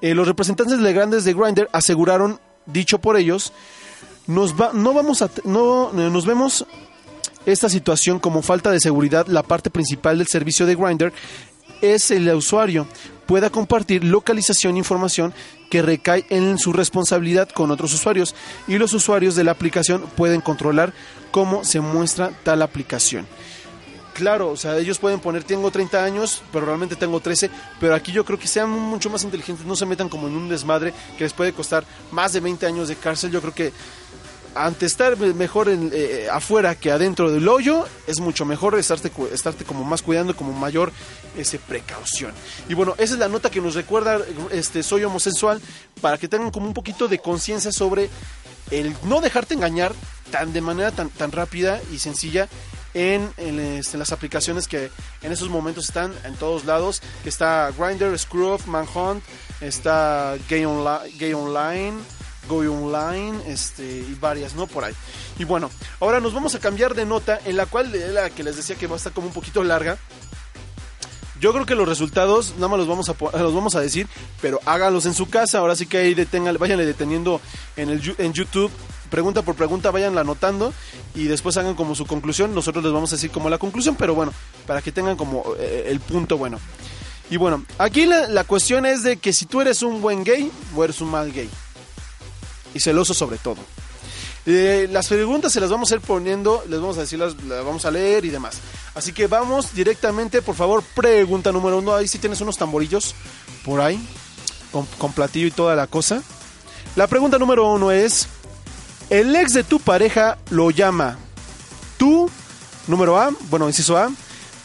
Eh, 0.00 0.14
los 0.14 0.26
representantes 0.26 0.80
legales 0.80 1.22
de 1.24 1.34
Grindr 1.34 1.68
aseguraron, 1.72 2.40
dicho 2.66 2.98
por 2.98 3.16
ellos, 3.16 3.52
nos 4.26 4.60
va, 4.60 4.70
no 4.72 4.92
vamos 4.92 5.22
a, 5.22 5.30
no, 5.44 5.90
eh, 5.92 6.10
nos 6.10 6.26
vemos 6.26 6.66
esta 7.52 7.68
situación 7.68 8.18
como 8.18 8.42
falta 8.42 8.70
de 8.70 8.80
seguridad. 8.80 9.26
La 9.26 9.42
parte 9.42 9.70
principal 9.70 10.18
del 10.18 10.26
servicio 10.26 10.66
de 10.66 10.74
Grindr 10.74 11.12
es 11.80 12.10
el 12.10 12.28
usuario 12.34 12.86
pueda 13.28 13.50
compartir 13.50 14.04
localización 14.04 14.74
e 14.74 14.78
información 14.78 15.34
que 15.68 15.82
recae 15.82 16.24
en 16.30 16.56
su 16.58 16.72
responsabilidad 16.72 17.50
con 17.50 17.70
otros 17.70 17.92
usuarios 17.92 18.34
y 18.66 18.78
los 18.78 18.94
usuarios 18.94 19.36
de 19.36 19.44
la 19.44 19.52
aplicación 19.52 20.02
pueden 20.16 20.40
controlar 20.40 20.94
cómo 21.30 21.62
se 21.62 21.80
muestra 21.80 22.30
tal 22.42 22.62
aplicación. 22.62 23.26
Claro, 24.14 24.48
o 24.48 24.56
sea, 24.56 24.78
ellos 24.78 24.98
pueden 24.98 25.20
poner 25.20 25.44
tengo 25.44 25.70
30 25.70 26.02
años, 26.02 26.42
pero 26.50 26.64
realmente 26.64 26.96
tengo 26.96 27.20
13, 27.20 27.50
pero 27.78 27.94
aquí 27.94 28.12
yo 28.12 28.24
creo 28.24 28.38
que 28.38 28.48
sean 28.48 28.70
mucho 28.70 29.10
más 29.10 29.22
inteligentes, 29.24 29.66
no 29.66 29.76
se 29.76 29.84
metan 29.84 30.08
como 30.08 30.26
en 30.26 30.34
un 30.34 30.48
desmadre 30.48 30.94
que 31.18 31.24
les 31.24 31.34
puede 31.34 31.52
costar 31.52 31.84
más 32.10 32.32
de 32.32 32.40
20 32.40 32.66
años 32.66 32.88
de 32.88 32.96
cárcel. 32.96 33.30
Yo 33.30 33.42
creo 33.42 33.54
que 33.54 33.72
ante 34.58 34.86
estar 34.86 35.16
mejor 35.16 35.68
en, 35.68 35.90
eh, 35.92 36.28
afuera 36.30 36.74
que 36.74 36.90
adentro 36.90 37.30
del 37.30 37.48
hoyo, 37.48 37.86
es 38.06 38.20
mucho 38.20 38.44
mejor 38.44 38.78
estarte, 38.78 39.10
estarte 39.32 39.64
como 39.64 39.84
más 39.84 40.02
cuidando, 40.02 40.34
como 40.34 40.52
mayor 40.52 40.92
ese, 41.36 41.58
precaución. 41.58 42.32
Y 42.68 42.74
bueno, 42.74 42.94
esa 42.98 43.14
es 43.14 43.20
la 43.20 43.28
nota 43.28 43.50
que 43.50 43.60
nos 43.60 43.74
recuerda 43.74 44.18
este 44.50 44.82
Soy 44.82 45.04
Homosensual, 45.04 45.60
para 46.00 46.18
que 46.18 46.28
tengan 46.28 46.50
como 46.50 46.66
un 46.66 46.74
poquito 46.74 47.08
de 47.08 47.18
conciencia 47.18 47.72
sobre 47.72 48.10
el 48.70 48.94
no 49.04 49.20
dejarte 49.20 49.54
engañar 49.54 49.92
tan 50.30 50.52
de 50.52 50.60
manera 50.60 50.90
tan, 50.90 51.08
tan 51.08 51.32
rápida 51.32 51.80
y 51.92 51.98
sencilla 51.98 52.48
en, 52.94 53.30
este, 53.38 53.96
las 53.96 54.12
aplicaciones 54.12 54.66
que 54.66 54.90
en 55.22 55.32
esos 55.32 55.48
momentos 55.48 55.86
están 55.86 56.12
en 56.24 56.34
todos 56.34 56.64
lados, 56.64 57.02
que 57.22 57.28
está 57.28 57.70
Grindr, 57.78 58.18
Scruff, 58.18 58.66
Manhunt, 58.66 59.22
está 59.60 60.36
Gay 60.48 60.64
Online, 60.64 61.98
Go 62.48 62.58
Online, 62.58 63.38
este, 63.46 63.84
y 63.84 64.16
varias, 64.20 64.54
¿no? 64.54 64.66
Por 64.66 64.84
ahí. 64.84 64.94
Y 65.38 65.44
bueno, 65.44 65.70
ahora 66.00 66.20
nos 66.20 66.34
vamos 66.34 66.54
a 66.54 66.58
cambiar 66.58 66.94
de 66.94 67.06
nota, 67.06 67.38
en 67.44 67.56
la 67.56 67.66
cual, 67.66 67.92
la 68.14 68.30
que 68.30 68.42
les 68.42 68.56
decía 68.56 68.76
que 68.76 68.86
va 68.86 68.94
a 68.94 68.96
estar 68.96 69.12
como 69.12 69.28
un 69.28 69.32
poquito 69.32 69.62
larga. 69.62 69.98
Yo 71.40 71.52
creo 71.52 71.66
que 71.66 71.76
los 71.76 71.88
resultados 71.88 72.54
nada 72.56 72.68
más 72.68 72.78
los 72.78 72.88
vamos 72.88 73.08
a 73.08 73.14
los 73.38 73.54
vamos 73.54 73.76
a 73.76 73.80
decir, 73.80 74.08
pero 74.42 74.60
háganlos 74.64 75.06
en 75.06 75.14
su 75.14 75.28
casa. 75.28 75.58
Ahora 75.58 75.76
sí 75.76 75.86
que 75.86 75.98
ahí 75.98 76.14
detengan, 76.14 76.56
váyanle 76.58 76.84
deteniendo 76.84 77.40
en 77.76 77.90
el 77.90 78.14
en 78.18 78.32
YouTube, 78.32 78.72
pregunta 79.08 79.42
por 79.42 79.54
pregunta, 79.54 79.92
vayan 79.92 80.18
anotando 80.18 80.72
y 81.14 81.24
después 81.24 81.56
hagan 81.56 81.74
como 81.74 81.94
su 81.94 82.06
conclusión. 82.06 82.54
Nosotros 82.54 82.82
les 82.82 82.92
vamos 82.92 83.12
a 83.12 83.16
decir 83.16 83.30
como 83.30 83.48
la 83.48 83.58
conclusión, 83.58 83.94
pero 83.94 84.16
bueno, 84.16 84.32
para 84.66 84.82
que 84.82 84.90
tengan 84.90 85.16
como 85.16 85.44
eh, 85.60 85.84
el 85.86 86.00
punto 86.00 86.38
bueno. 86.38 86.58
Y 87.30 87.36
bueno, 87.36 87.64
aquí 87.78 88.06
la, 88.06 88.26
la 88.26 88.42
cuestión 88.42 88.84
es 88.86 89.04
de 89.04 89.18
que 89.18 89.32
si 89.32 89.46
tú 89.46 89.60
eres 89.60 89.82
un 89.82 90.02
buen 90.02 90.24
gay 90.24 90.50
o 90.74 90.82
eres 90.82 91.00
un 91.00 91.10
mal 91.10 91.32
gay. 91.32 91.48
Y 92.74 92.80
celoso 92.80 93.14
sobre 93.14 93.38
todo. 93.38 93.58
Eh, 94.46 94.88
las 94.90 95.08
preguntas 95.08 95.52
se 95.52 95.60
las 95.60 95.70
vamos 95.70 95.92
a 95.92 95.96
ir 95.96 96.00
poniendo, 96.00 96.64
les 96.68 96.80
vamos 96.80 96.96
a 96.96 97.02
decir, 97.02 97.18
las, 97.18 97.36
vamos 97.46 97.84
a 97.84 97.90
leer 97.90 98.24
y 98.24 98.30
demás. 98.30 98.58
Así 98.94 99.12
que 99.12 99.26
vamos 99.26 99.74
directamente, 99.74 100.40
por 100.40 100.54
favor, 100.54 100.82
pregunta 100.94 101.52
número 101.52 101.78
uno. 101.78 101.94
Ahí 101.94 102.08
sí 102.08 102.18
tienes 102.18 102.40
unos 102.40 102.56
tamborillos 102.56 103.14
por 103.64 103.80
ahí, 103.80 104.00
con, 104.72 104.86
con 104.98 105.12
platillo 105.12 105.46
y 105.46 105.50
toda 105.50 105.76
la 105.76 105.86
cosa. 105.86 106.22
La 106.96 107.06
pregunta 107.06 107.38
número 107.38 107.70
uno 107.70 107.90
es, 107.90 108.28
el 109.10 109.36
ex 109.36 109.52
de 109.52 109.64
tu 109.64 109.80
pareja 109.80 110.38
lo 110.50 110.70
llama. 110.70 111.18
Tú, 111.98 112.30
número 112.86 113.20
A, 113.20 113.30
bueno, 113.50 113.68
inciso 113.68 113.96
A, 113.96 114.10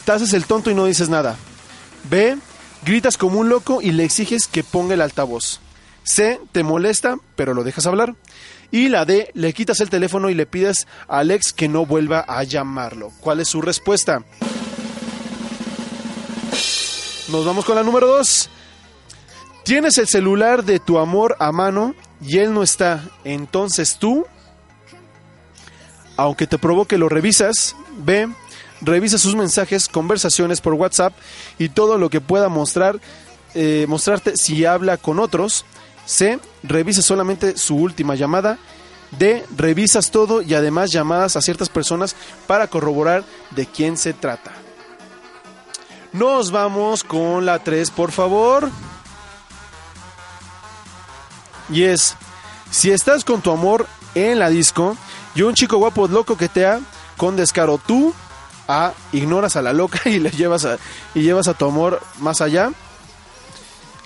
te 0.04 0.12
haces 0.12 0.32
el 0.32 0.46
tonto 0.46 0.70
y 0.70 0.74
no 0.74 0.86
dices 0.86 1.08
nada. 1.08 1.36
B, 2.10 2.36
gritas 2.84 3.16
como 3.16 3.40
un 3.40 3.48
loco 3.48 3.80
y 3.82 3.92
le 3.92 4.04
exiges 4.04 4.46
que 4.46 4.64
ponga 4.64 4.94
el 4.94 5.00
altavoz. 5.00 5.60
C, 6.04 6.40
te 6.52 6.62
molesta, 6.62 7.16
pero 7.34 7.54
lo 7.54 7.64
dejas 7.64 7.86
hablar. 7.86 8.14
Y 8.70 8.88
la 8.88 9.04
D, 9.04 9.30
le 9.34 9.52
quitas 9.52 9.80
el 9.80 9.90
teléfono 9.90 10.30
y 10.30 10.34
le 10.34 10.46
pides 10.46 10.86
al 11.08 11.30
ex 11.30 11.52
que 11.52 11.68
no 11.68 11.86
vuelva 11.86 12.24
a 12.26 12.42
llamarlo. 12.44 13.12
¿Cuál 13.20 13.40
es 13.40 13.48
su 13.48 13.60
respuesta? 13.62 14.24
Nos 17.28 17.44
vamos 17.44 17.64
con 17.64 17.76
la 17.76 17.82
número 17.82 18.06
2. 18.06 18.50
Tienes 19.64 19.96
el 19.96 20.06
celular 20.08 20.64
de 20.64 20.78
tu 20.78 20.98
amor 20.98 21.36
a 21.38 21.50
mano 21.50 21.94
y 22.20 22.38
él 22.38 22.52
no 22.52 22.62
está. 22.62 23.02
Entonces 23.24 23.96
tú, 23.98 24.26
aunque 26.16 26.46
te 26.46 26.58
provoque, 26.58 26.98
lo 26.98 27.08
revisas. 27.08 27.74
B, 27.96 28.28
revisa 28.82 29.18
sus 29.18 29.34
mensajes, 29.34 29.88
conversaciones 29.88 30.60
por 30.60 30.74
WhatsApp 30.74 31.14
y 31.58 31.70
todo 31.70 31.96
lo 31.96 32.10
que 32.10 32.20
pueda 32.20 32.48
mostrar, 32.48 33.00
eh, 33.54 33.86
mostrarte 33.88 34.36
si 34.36 34.64
habla 34.66 34.96
con 34.96 35.18
otros. 35.18 35.64
C, 36.06 36.38
revisa 36.62 37.02
solamente 37.02 37.56
su 37.56 37.76
última 37.76 38.14
llamada. 38.14 38.58
D, 39.18 39.44
revisas 39.56 40.10
todo 40.10 40.42
y 40.42 40.54
además 40.54 40.90
llamadas 40.90 41.36
a 41.36 41.42
ciertas 41.42 41.68
personas 41.68 42.16
para 42.46 42.66
corroborar 42.66 43.24
de 43.50 43.66
quién 43.66 43.96
se 43.96 44.12
trata. 44.12 44.52
Nos 46.12 46.50
vamos 46.50 47.04
con 47.04 47.44
la 47.44 47.58
3, 47.58 47.90
por 47.90 48.12
favor. 48.12 48.70
Y 51.70 51.84
es, 51.84 52.16
si 52.70 52.90
estás 52.90 53.24
con 53.24 53.40
tu 53.40 53.50
amor 53.50 53.86
en 54.14 54.38
la 54.38 54.48
disco 54.48 54.96
y 55.34 55.42
un 55.42 55.54
chico 55.54 55.78
guapo 55.78 56.06
loco 56.06 56.36
que 56.36 56.48
te 56.48 56.66
ha 56.66 56.80
con 57.16 57.36
descaro 57.36 57.78
tú, 57.78 58.14
A, 58.66 58.94
ignoras 59.12 59.56
a 59.56 59.62
la 59.62 59.72
loca 59.72 60.00
y 60.08 60.20
le 60.20 60.30
llevas 60.30 60.64
a, 60.64 60.78
y 61.14 61.22
llevas 61.22 61.48
a 61.48 61.54
tu 61.54 61.66
amor 61.66 62.00
más 62.18 62.40
allá. 62.40 62.72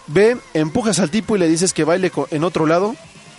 B, 0.09 0.37
empujas 0.55 0.99
al 0.99 1.11
tipo 1.11 1.37
y 1.37 1.39
le 1.39 1.49
dices 1.49 1.73
que 1.73 1.85
baile 1.85 2.11
en 2.31 2.45
otro 2.45 2.67
lado. 2.67 2.97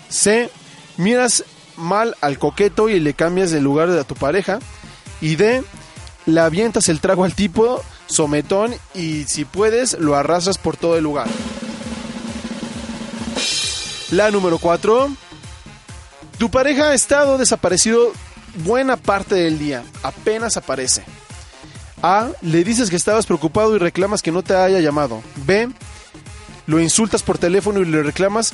C, 0.10 0.50
miras 0.98 1.44
mal 1.76 2.16
al 2.22 2.40
coqueto 2.40 2.90
y 2.90 3.00
le 3.00 3.14
cambias 3.14 3.52
de 3.52 3.62
lugar 3.62 3.90
a 3.90 4.04
tu 4.04 4.16
pareja. 4.16 4.60
Y 5.22 5.36
D, 5.36 5.64
le 6.26 6.40
avientas 6.40 6.90
el 6.90 7.02
trago 7.02 7.26
al 7.26 7.34
tipo, 7.34 7.82
sometón, 8.06 8.74
y 8.94 9.26
si 9.26 9.46
puedes, 9.46 10.00
lo 10.00 10.16
arrastras 10.16 10.58
por 10.58 10.78
todo 10.78 10.98
el 10.98 11.04
lugar. 11.04 11.28
La 14.12 14.32
número 14.32 14.58
4. 14.58 15.10
Tu 16.38 16.50
pareja 16.50 16.90
ha 16.90 16.94
estado 16.94 17.38
desaparecido 17.38 18.12
buena 18.64 18.98
parte 18.98 19.36
del 19.36 19.60
día. 19.60 19.84
Apenas 20.04 20.58
aparece. 20.58 21.04
A. 22.02 22.30
Le 22.42 22.64
dices 22.64 22.90
que 22.90 22.96
estabas 22.96 23.26
preocupado 23.26 23.76
y 23.76 23.80
reclamas 23.80 24.22
que 24.22 24.32
no 24.32 24.42
te 24.42 24.56
haya 24.56 24.80
llamado. 24.80 25.22
B. 25.46 25.70
Lo 26.70 26.80
insultas 26.80 27.24
por 27.24 27.40
teléfono 27.40 27.80
y 27.80 27.86
le 27.86 28.04
reclamas 28.04 28.54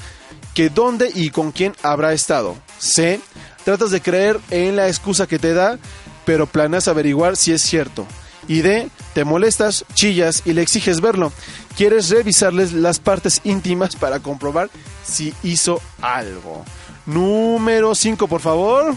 que 0.54 0.70
dónde 0.70 1.12
y 1.14 1.32
con 1.32 1.52
quién 1.52 1.76
habrá 1.84 2.14
estado. 2.14 2.56
C. 2.78 3.20
Tratas 3.66 3.92
de 3.92 4.00
creer 4.00 4.40
en 4.52 4.78
la 4.78 4.88
excusa 4.88 5.28
que 5.28 5.38
te 5.38 5.54
da, 5.54 5.78
pero 6.24 6.48
planeas 6.48 6.88
averiguar 6.88 7.36
si 7.36 7.52
es 7.52 7.62
cierto. 7.62 8.08
Y 8.48 8.62
D. 8.62 8.90
Te 9.14 9.26
molestas, 9.26 9.84
chillas 9.96 10.44
y 10.46 10.54
le 10.54 10.62
exiges 10.62 11.02
verlo. 11.02 11.34
Quieres 11.76 12.10
revisarles 12.10 12.72
las 12.72 13.00
partes 13.00 13.42
íntimas 13.44 13.98
para 13.98 14.22
comprobar 14.22 14.70
si 15.06 15.34
hizo 15.44 15.82
algo. 16.02 16.64
Número 17.06 17.94
5, 17.96 18.30
por 18.30 18.40
favor. 18.40 18.96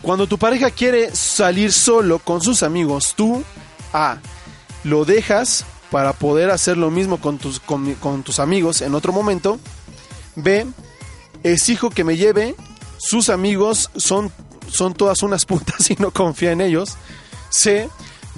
Cuando 0.00 0.26
tu 0.26 0.38
pareja 0.38 0.70
quiere 0.70 1.14
salir 1.14 1.70
solo 1.70 2.18
con 2.18 2.40
sus 2.40 2.62
amigos, 2.62 3.12
tú 3.14 3.44
A. 3.92 4.18
Lo 4.84 5.04
dejas 5.04 5.64
para 5.90 6.12
poder 6.12 6.50
hacer 6.50 6.76
lo 6.76 6.90
mismo 6.90 7.20
con 7.20 7.38
tus, 7.38 7.60
con, 7.60 8.22
tus 8.22 8.38
amigos 8.38 8.80
en 8.82 8.94
otro 8.94 9.12
momento. 9.12 9.58
B. 10.36 10.66
Exijo 11.42 11.90
que 11.90 12.04
me 12.04 12.16
lleve. 12.16 12.54
Sus 12.98 13.28
amigos 13.28 13.90
son, 13.96 14.30
son 14.68 14.94
todas 14.94 15.22
unas 15.22 15.44
putas 15.46 15.90
y 15.90 15.96
no 15.96 16.10
confía 16.10 16.52
en 16.52 16.60
ellos. 16.60 16.96
C. 17.50 17.88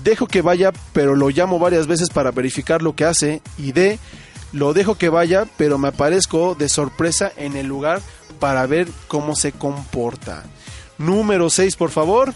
dejo 0.03 0.26
que 0.26 0.42
vaya, 0.42 0.72
pero 0.92 1.14
lo 1.14 1.28
llamo 1.28 1.59
varias 1.59 1.86
veces 1.86 2.09
para 2.11 2.30
verificar 2.30 2.82
lo 2.82 2.94
que 2.94 3.05
hace. 3.05 3.42
Y 3.59 3.72
D, 3.72 3.98
lo 4.53 4.72
dejo 4.72 4.96
que 4.96 5.09
vaya, 5.09 5.46
pero 5.57 5.78
me 5.78 5.88
aparezco 5.88 6.55
de 6.55 6.68
sorpresa 6.68 7.32
en 7.36 7.57
el 7.57 7.66
lugar 7.66 8.00
para 8.40 8.66
ver 8.66 8.88
cómo 9.09 9.36
se 9.36 9.53
comporta. 9.53 10.44
Número 10.98 11.50
6, 11.50 11.76
por 11.76 11.90
favor. 11.90 12.32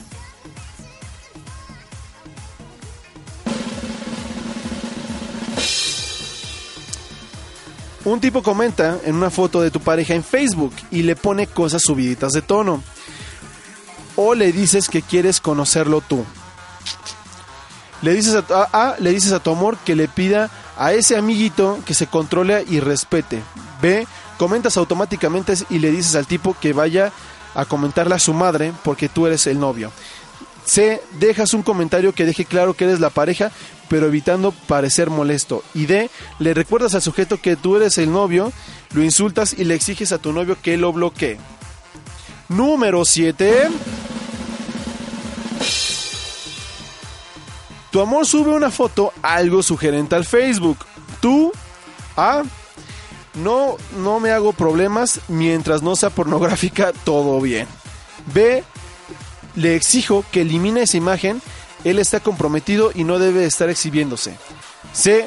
Un 8.07 8.21
tipo 8.21 8.43
comenta 8.43 8.99
en 9.05 9.17
una 9.17 9.31
foto 9.31 9.61
de 9.61 9.71
tu 9.71 9.81
pareja 9.81 10.15
en 10.15 10.23
Facebook 10.25 10.73
y 10.91 11.03
le 11.03 11.17
pone 11.17 11.47
cosas 11.49 11.83
subiditas 11.83 12.33
de 12.33 12.41
tono. 12.41 12.83
O 14.15 14.35
le 14.35 14.53
dices 14.53 14.89
que 14.89 15.03
quieres 15.03 15.41
conocerlo 15.41 16.01
tú. 16.01 16.25
Le 18.03 18.15
dices 18.15 18.35
a, 18.51 18.69
a- 18.73 18.97
le 19.01 19.11
dices 19.13 19.33
a 19.33 19.41
tu 19.41 19.51
amor 19.51 19.77
que 19.79 19.97
le 19.97 20.07
pida 20.09 20.51
a 20.79 20.93
ese 20.93 21.17
amiguito 21.17 21.81
que 21.85 21.95
se 21.95 22.07
controle 22.07 22.65
y 22.69 22.81
respete. 22.81 23.43
B. 23.83 24.07
Comentas 24.39 24.77
automáticamente 24.77 25.55
y 25.71 25.79
le 25.79 25.91
dices 25.91 26.15
al 26.15 26.27
tipo 26.27 26.55
que 26.61 26.73
vaya 26.73 27.11
a 27.55 27.65
comentarle 27.65 28.15
a 28.15 28.19
su 28.19 28.35
madre 28.35 28.73
porque 28.85 29.09
tú 29.09 29.27
eres 29.27 29.47
el 29.47 29.59
novio. 29.59 29.91
C. 30.65 31.03
Dejas 31.19 31.55
un 31.55 31.63
comentario 31.63 32.13
que 32.13 32.25
deje 32.25 32.45
claro 32.45 32.75
que 32.75 32.85
eres 32.85 33.01
la 33.01 33.11
pareja, 33.11 33.51
pero 33.89 34.07
evitando 34.07 34.53
parecer 34.53 35.11
molesto. 35.11 35.63
Y 35.75 35.87
D. 35.87 36.11
Le 36.39 36.55
recuerdas 36.55 36.95
al 36.95 37.03
sujeto 37.03 37.41
que 37.41 37.57
tú 37.57 37.77
eres 37.77 37.99
el 37.99 38.13
novio, 38.13 38.53
lo 38.93 39.03
insultas 39.03 39.55
y 39.57 39.65
le 39.65 39.75
exiges 39.75 40.13
a 40.13 40.19
tu 40.19 40.33
novio 40.33 40.57
que 40.61 40.77
lo 40.77 40.93
bloquee. 40.93 41.39
Número 42.49 43.05
7. 43.05 43.69
Tu 47.91 48.01
amor 48.01 48.27
sube 48.27 48.51
una 48.51 48.71
foto 48.71 49.13
algo 49.23 49.63
sugerente 49.63 50.15
al 50.15 50.25
Facebook. 50.25 50.79
Tú, 51.21 51.53
A. 52.17 52.43
No, 53.35 53.77
no 53.99 54.21
me 54.21 54.31
hago 54.31 54.53
problemas 54.53 55.21
mientras 55.29 55.83
no 55.83 55.97
sea 55.97 56.11
pornográfica, 56.11 56.93
todo 57.05 57.41
bien. 57.41 57.67
B. 58.33 58.65
Le 59.55 59.75
exijo 59.75 60.25
que 60.31 60.43
elimine 60.43 60.83
esa 60.83 60.97
imagen. 60.97 61.41
Él 61.87 62.01
está 62.01 62.19
comprometido 62.19 62.91
y 62.93 63.05
no 63.05 63.21
debe 63.21 63.45
estar 63.45 63.71
exhibiéndose. 63.71 64.37
C. 64.93 65.25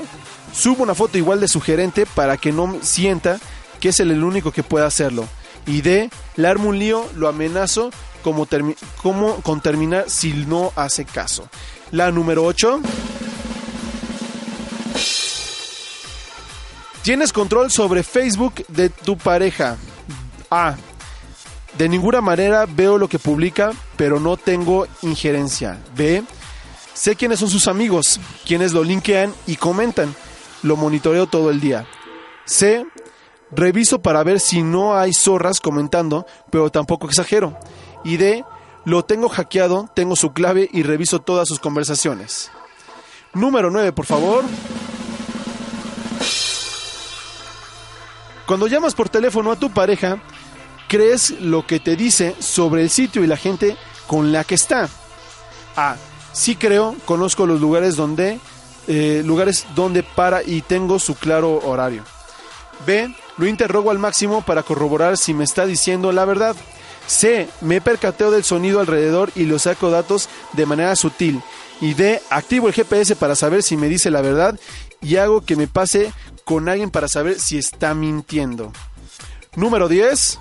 Subo 0.53 0.84
una 0.84 0.93
foto 0.93 1.18
igual 1.18 1.39
de 1.39 1.47
sugerente 1.47 2.05
para 2.05 2.36
que 2.36 2.51
no 2.51 2.80
sienta 2.82 3.39
que 3.80 3.89
es 3.89 3.99
el 4.01 4.22
único 4.22 4.51
que 4.51 4.62
puede 4.62 4.86
hacerlo. 4.86 5.26
Y 5.66 5.80
D. 5.80 6.10
Le 6.36 6.47
armo 6.49 6.68
un 6.68 6.78
lío, 6.78 7.07
lo 7.16 7.30
amenazo 7.30 7.91
como 8.24 8.45
con 9.41 9.62
terminar 9.62 10.10
si 10.10 10.34
no 10.34 10.74
hace 10.76 11.05
caso. 11.05 11.47
La 11.91 12.12
número 12.12 12.43
8. 12.43 12.82
Tienes 17.03 17.32
control 17.32 17.72
sobre 17.72 18.03
Facebook 18.03 18.66
de 18.68 18.89
tu 18.89 19.18
pareja. 19.18 19.78
A. 20.51 20.76
De 21.78 21.88
ninguna 21.88 22.20
manera 22.20 22.66
veo 22.66 22.97
lo 22.97 23.07
que 23.07 23.18
publica, 23.18 23.72
pero 23.95 24.20
no 24.20 24.36
tengo 24.36 24.88
injerencia. 25.03 25.78
B. 25.95 26.22
Sé 27.00 27.16
quiénes 27.16 27.39
son 27.39 27.50
sus 27.50 27.70
amigos, 27.70 28.20
quienes 28.45 28.74
lo 28.74 28.84
linkean 28.84 29.34
y 29.47 29.56
comentan. 29.56 30.14
Lo 30.64 30.76
monitoreo 30.76 31.28
todo 31.28 31.50
el 31.50 31.62
día. 31.62 31.88
C. 32.43 32.86
Reviso 33.52 34.02
para 34.02 34.22
ver 34.22 34.41
si 34.41 34.64
no 34.64 34.97
hay 34.97 35.14
zorras 35.14 35.62
comentando, 35.62 36.26
pero 36.52 36.70
tampoco 36.70 37.08
exagero. 37.08 37.58
Y 38.04 38.18
D. 38.18 38.43
Lo 38.84 39.06
tengo 39.06 39.30
hackeado, 39.30 39.89
tengo 39.95 40.18
su 40.18 40.34
clave 40.34 40.70
y 40.74 40.84
reviso 40.84 41.20
todas 41.20 41.47
sus 41.47 41.62
conversaciones. 41.62 42.52
Número 43.34 43.72
9, 43.72 43.93
por 43.93 44.06
favor. 44.06 44.43
Cuando 48.45 48.68
llamas 48.68 48.93
por 48.93 49.08
teléfono 49.08 49.54
a 49.54 49.56
tu 49.56 49.70
pareja, 49.70 50.22
crees 50.89 51.32
lo 51.39 51.66
que 51.66 51.80
te 51.80 51.95
dice 51.95 52.36
sobre 52.39 52.82
el 52.82 52.89
sitio 52.89 53.24
y 53.24 53.28
la 53.28 53.38
gente 53.38 53.78
con 54.06 54.34
la 54.34 54.43
que 54.43 54.56
está. 54.56 54.89
A. 55.78 55.95
Sí 56.34 56.56
creo, 56.56 56.96
conozco 57.06 57.46
los 57.46 57.60
lugares 57.60 57.96
donde 57.96 58.40
eh, 58.92 59.22
lugares 59.24 59.68
donde 59.76 60.02
para 60.02 60.42
y 60.42 60.62
tengo 60.62 60.98
su 60.98 61.14
claro 61.14 61.60
horario. 61.60 62.04
B. 62.88 63.14
Lo 63.38 63.46
interrogo 63.46 63.92
al 63.92 64.00
máximo 64.00 64.42
para 64.42 64.64
corroborar 64.64 65.16
si 65.18 65.36
me 65.36 65.44
está 65.44 65.68
diciendo 65.68 66.12
la 66.12 66.26
verdad. 66.26 66.56
C. 67.06 67.48
Me 67.62 67.82
percateo 67.82 68.32
del 68.32 68.44
sonido 68.44 68.80
alrededor 68.80 69.32
y 69.36 69.46
lo 69.46 69.60
saco 69.60 69.92
datos 69.92 70.28
de 70.54 70.66
manera 70.66 70.96
sutil. 70.96 71.42
Y 71.82 71.94
D. 71.94 72.20
Activo 72.32 72.68
el 72.68 72.74
GPS 72.74 73.16
para 73.16 73.36
saber 73.36 73.62
si 73.62 73.78
me 73.78 73.90
dice 73.90 74.10
la 74.10 74.22
verdad 74.22 74.60
y 75.02 75.18
hago 75.18 75.42
que 75.42 75.56
me 75.56 75.68
pase 75.68 76.12
con 76.44 76.68
alguien 76.68 76.90
para 76.90 77.08
saber 77.08 77.40
si 77.40 77.60
está 77.60 77.94
mintiendo. 77.94 78.74
Número 79.56 79.88
10. 79.88 80.40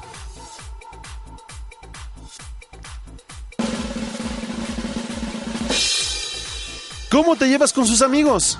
¿Cómo 7.10 7.36
te 7.36 7.48
llevas 7.48 7.72
con 7.72 7.86
sus 7.86 8.02
amigos? 8.02 8.58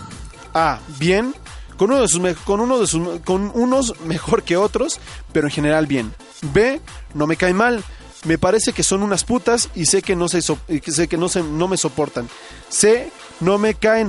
A. 0.55 0.79
Bien. 0.99 1.35
Con, 1.77 1.91
uno 1.93 2.01
de 2.01 2.09
sus 2.09 2.21
con, 2.39 2.61
uno 2.61 2.79
de 2.79 2.87
sus- 2.87 3.21
con 3.21 3.53
unos 3.55 3.95
mejor 4.01 4.43
que 4.43 4.57
otros, 4.57 4.99
pero 5.33 5.47
en 5.47 5.53
general 5.53 5.87
bien. 5.87 6.15
B. 6.53 6.81
No 7.15 7.27
me 7.27 7.37
cae 7.37 7.55
mal. 7.55 7.85
Me 8.25 8.37
parece 8.39 8.73
que 8.73 8.83
son 8.83 9.03
unas 9.03 9.23
putas 9.23 9.69
y 9.77 9.87
sé 9.87 10.03
que 10.03 10.17
no, 10.17 10.29
se 10.29 10.41
sé 10.43 11.09
que 11.09 11.17
no, 11.17 11.29
se, 11.29 11.43
no 11.43 11.69
me 11.69 11.77
soportan. 11.77 12.29
C. 12.69 13.11
No 13.41 13.59
me 13.59 13.75
caen. 13.75 14.09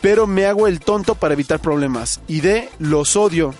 Pero 0.00 0.26
me 0.26 0.46
hago 0.46 0.66
el 0.66 0.80
tonto 0.80 1.14
para 1.14 1.34
evitar 1.34 1.60
problemas. 1.60 2.20
Y 2.26 2.40
D. 2.40 2.68
Los 2.80 3.14
odio. 3.14 3.54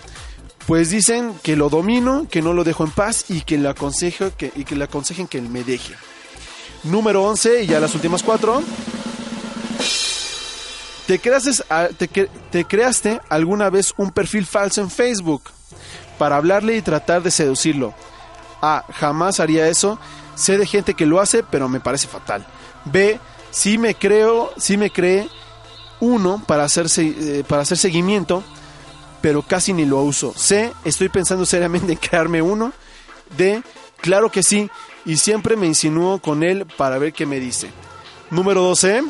Pues 0.67 0.89
dicen 0.89 1.33
que 1.43 1.55
lo 1.55 1.69
domino, 1.69 2.27
que 2.29 2.41
no 2.41 2.53
lo 2.53 2.63
dejo 2.63 2.83
en 2.85 2.91
paz 2.91 3.25
y 3.29 3.41
que 3.41 3.57
le, 3.57 3.69
aconsejo 3.69 4.31
que, 4.37 4.51
y 4.55 4.63
que 4.65 4.75
le 4.75 4.85
aconsejen 4.85 5.27
que 5.27 5.41
me 5.41 5.63
deje. 5.63 5.93
Número 6.83 7.23
11 7.23 7.63
y 7.63 7.67
ya 7.67 7.79
las 7.79 7.95
últimas 7.95 8.23
cuatro. 8.23 8.61
¿Te 11.07 12.65
creaste, 12.65 13.19
alguna 13.29 13.69
vez 13.69 13.93
un 13.97 14.11
perfil 14.11 14.45
falso 14.45 14.81
en 14.81 14.89
Facebook 14.89 15.43
para 16.17 16.37
hablarle 16.37 16.77
y 16.77 16.81
tratar 16.81 17.21
de 17.21 17.31
seducirlo? 17.31 17.93
A. 18.61 18.85
Jamás 18.93 19.39
haría 19.39 19.67
eso. 19.67 19.99
Sé 20.35 20.57
de 20.57 20.65
gente 20.65 20.93
que 20.93 21.05
lo 21.05 21.19
hace, 21.19 21.43
pero 21.43 21.67
me 21.67 21.79
parece 21.79 22.07
fatal. 22.07 22.45
B. 22.85 23.19
Sí 23.51 23.77
me 23.77 23.95
creo, 23.95 24.51
sí 24.57 24.77
me 24.77 24.89
cree 24.89 25.29
uno 25.99 26.41
para 26.47 26.63
hacer, 26.63 26.87
eh, 26.97 27.43
para 27.47 27.61
hacer 27.61 27.77
seguimiento, 27.77 28.43
pero 29.21 29.41
casi 29.41 29.73
ni 29.73 29.85
lo 29.85 30.01
uso. 30.01 30.33
C. 30.35 30.73
Estoy 30.83 31.09
pensando 31.09 31.45
seriamente 31.45 31.93
en 31.93 31.99
crearme 31.99 32.41
uno. 32.41 32.73
D. 33.37 33.61
Claro 34.01 34.31
que 34.31 34.43
sí, 34.43 34.69
y 35.05 35.17
siempre 35.17 35.55
me 35.55 35.67
insinúo 35.67 36.19
con 36.19 36.43
él 36.43 36.65
para 36.77 36.97
ver 36.97 37.13
qué 37.13 37.25
me 37.25 37.39
dice. 37.39 37.69
Número 38.29 38.61
12. 38.61 39.03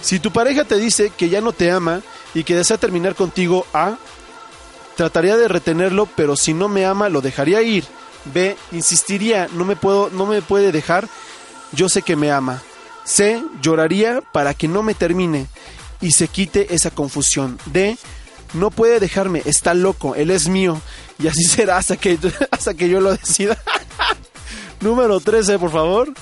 Si 0.00 0.18
tu 0.18 0.32
pareja 0.32 0.64
te 0.64 0.76
dice 0.76 1.10
que 1.16 1.28
ya 1.28 1.40
no 1.40 1.52
te 1.52 1.70
ama 1.70 2.02
y 2.34 2.44
que 2.44 2.56
desea 2.56 2.76
terminar 2.76 3.14
contigo, 3.14 3.66
A. 3.72 3.96
Trataría 4.96 5.36
de 5.36 5.48
retenerlo, 5.48 6.06
pero 6.16 6.36
si 6.36 6.52
no 6.52 6.68
me 6.68 6.84
ama, 6.84 7.08
lo 7.08 7.20
dejaría 7.20 7.62
ir. 7.62 7.84
B. 8.26 8.56
Insistiría, 8.72 9.48
no 9.52 9.64
me, 9.64 9.74
puedo, 9.74 10.10
no 10.10 10.26
me 10.26 10.42
puede 10.42 10.70
dejar, 10.70 11.08
yo 11.72 11.88
sé 11.88 12.02
que 12.02 12.16
me 12.16 12.30
ama. 12.30 12.62
C. 13.04 13.42
Lloraría 13.62 14.20
para 14.32 14.54
que 14.54 14.68
no 14.68 14.82
me 14.82 14.94
termine 14.94 15.46
y 16.00 16.12
se 16.12 16.28
quite 16.28 16.74
esa 16.74 16.90
confusión. 16.90 17.58
D. 17.66 17.96
No 18.54 18.70
puede 18.70 19.00
dejarme, 19.00 19.42
está 19.44 19.74
loco, 19.74 20.14
él 20.14 20.30
es 20.30 20.48
mío. 20.48 20.80
Y 21.18 21.28
así 21.28 21.44
será 21.48 21.78
hasta 21.78 21.96
que, 21.96 22.18
hasta 22.50 22.74
que 22.74 22.88
yo 22.88 23.00
lo 23.00 23.12
decida. 23.12 23.56
Número 24.80 25.20
13, 25.20 25.58
por 25.58 25.70
favor. 25.70 26.12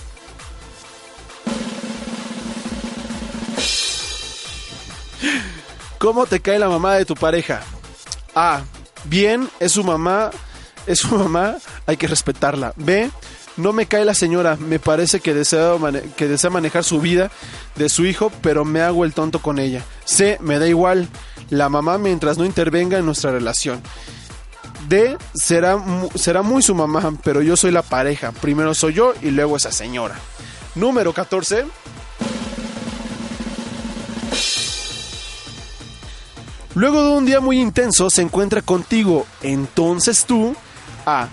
¿Cómo 5.98 6.26
te 6.26 6.40
cae 6.40 6.58
la 6.58 6.68
mamá 6.68 6.94
de 6.94 7.04
tu 7.04 7.14
pareja? 7.14 7.62
A. 8.34 8.62
Bien, 9.04 9.48
es 9.60 9.72
su 9.72 9.84
mamá, 9.84 10.30
es 10.86 11.00
su 11.00 11.14
mamá, 11.14 11.56
hay 11.86 11.96
que 11.96 12.06
respetarla. 12.06 12.72
B. 12.76 13.10
No 13.56 13.72
me 13.72 13.86
cae 13.86 14.04
la 14.04 14.14
señora, 14.14 14.56
me 14.56 14.78
parece 14.78 15.20
que 15.20 15.34
desea, 15.34 15.76
manejar 16.50 16.84
su 16.84 17.00
vida 17.00 17.30
de 17.76 17.88
su 17.88 18.06
hijo, 18.06 18.32
pero 18.42 18.64
me 18.64 18.80
hago 18.80 19.04
el 19.04 19.12
tonto 19.12 19.40
con 19.40 19.58
ella. 19.58 19.84
C. 20.04 20.38
Me 20.40 20.58
da 20.58 20.66
igual, 20.66 21.08
la 21.50 21.68
mamá 21.68 21.98
mientras 21.98 22.38
no 22.38 22.44
intervenga 22.44 22.98
en 22.98 23.06
nuestra 23.06 23.32
relación. 23.32 23.82
D. 24.88 25.18
Será, 25.34 25.82
será 26.14 26.42
muy 26.42 26.62
su 26.62 26.74
mamá, 26.74 27.12
pero 27.22 27.42
yo 27.42 27.56
soy 27.56 27.70
la 27.70 27.82
pareja. 27.82 28.32
Primero 28.32 28.74
soy 28.74 28.94
yo 28.94 29.12
y 29.20 29.30
luego 29.30 29.56
esa 29.56 29.72
señora. 29.72 30.16
Número 30.74 31.12
14. 31.12 31.66
Luego 36.74 37.02
de 37.02 37.10
un 37.10 37.26
día 37.26 37.40
muy 37.40 37.60
intenso 37.60 38.08
se 38.10 38.22
encuentra 38.22 38.62
contigo. 38.62 39.26
Entonces 39.42 40.24
tú, 40.24 40.54
A. 41.04 41.28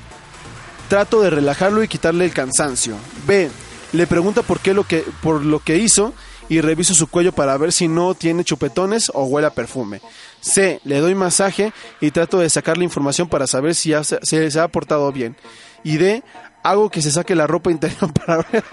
trato 0.88 1.22
de 1.22 1.30
relajarlo 1.30 1.84
y 1.84 1.88
quitarle 1.88 2.26
el 2.26 2.34
cansancio. 2.34 2.96
B. 3.26 3.50
Le 3.94 4.08
pregunta 4.08 4.42
por 4.42 4.60
qué 4.60 4.74
lo 4.74 4.84
que, 4.84 5.06
por 5.22 5.44
lo 5.44 5.60
que 5.60 5.78
hizo 5.78 6.14
y 6.50 6.62
reviso 6.62 6.94
su 6.94 7.08
cuello 7.08 7.32
para 7.32 7.58
ver 7.58 7.72
si 7.72 7.88
no 7.88 8.16
tiene 8.16 8.44
chupetones 8.44 9.12
o 9.14 9.24
huele 9.26 9.48
a 9.48 9.54
perfume. 9.54 10.02
C. 10.42 10.80
Le 10.84 11.00
doy 11.00 11.16
masaje 11.16 11.74
y 12.00 12.12
trato 12.12 12.40
de 12.40 12.50
sacarle 12.50 12.84
información 12.84 13.28
para 13.28 13.48
saber 13.48 13.76
si, 13.76 13.94
se 14.22 14.60
ha 14.60 14.68
portado 14.68 15.12
bien. 15.12 15.36
Y 15.84 15.98
D. 15.98 16.24
Hago 16.64 16.90
que 16.90 17.02
se 17.02 17.12
saque 17.12 17.36
la 17.36 17.48
ropa 17.48 17.72
interior 17.72 18.12
para 18.26 18.46
ver, 18.52 18.64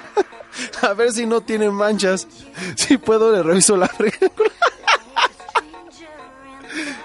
a 0.82 0.92
ver 0.94 1.12
si 1.12 1.26
no 1.26 1.42
tiene 1.42 1.70
manchas. 1.70 2.26
Si 2.76 2.96
puedo, 2.96 3.32
le 3.32 3.42
reviso 3.42 3.76
la 3.76 3.86
regla. 3.98 4.30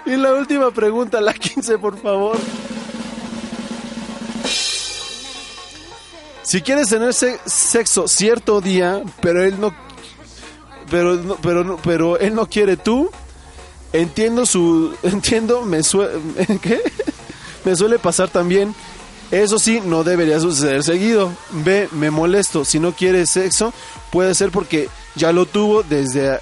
Y 0.06 0.16
la 0.16 0.32
última 0.32 0.72
pregunta, 0.72 1.20
la 1.20 1.32
15, 1.32 1.78
por 1.78 1.96
favor. 1.96 2.36
Si 6.42 6.62
quieres 6.62 6.88
tener 6.88 7.14
se- 7.14 7.38
sexo 7.46 8.08
cierto 8.08 8.60
día, 8.60 9.02
pero 9.20 9.44
él 9.44 9.60
no 9.60 9.74
pero 10.90 11.14
no- 11.16 11.36
pero 11.36 11.62
no- 11.64 11.76
pero 11.76 12.18
él 12.18 12.34
no 12.34 12.46
quiere 12.46 12.76
tú, 12.76 13.10
entiendo 13.92 14.44
su 14.46 14.92
entiendo, 15.02 15.62
me 15.62 15.82
suele 15.82 16.18
¿qué? 16.62 16.80
Me 17.64 17.76
suele 17.76 17.98
pasar 17.98 18.28
también. 18.28 18.74
Eso 19.30 19.60
sí, 19.60 19.80
no 19.84 20.02
debería 20.02 20.40
suceder 20.40 20.82
seguido. 20.82 21.30
B, 21.52 21.88
me 21.92 22.10
molesto. 22.10 22.64
Si 22.64 22.80
no 22.80 22.92
quiere 22.92 23.26
sexo, 23.26 23.72
puede 24.10 24.34
ser 24.34 24.50
porque 24.50 24.88
ya 25.14 25.30
lo 25.30 25.46
tuvo 25.46 25.84
desde 25.84 26.40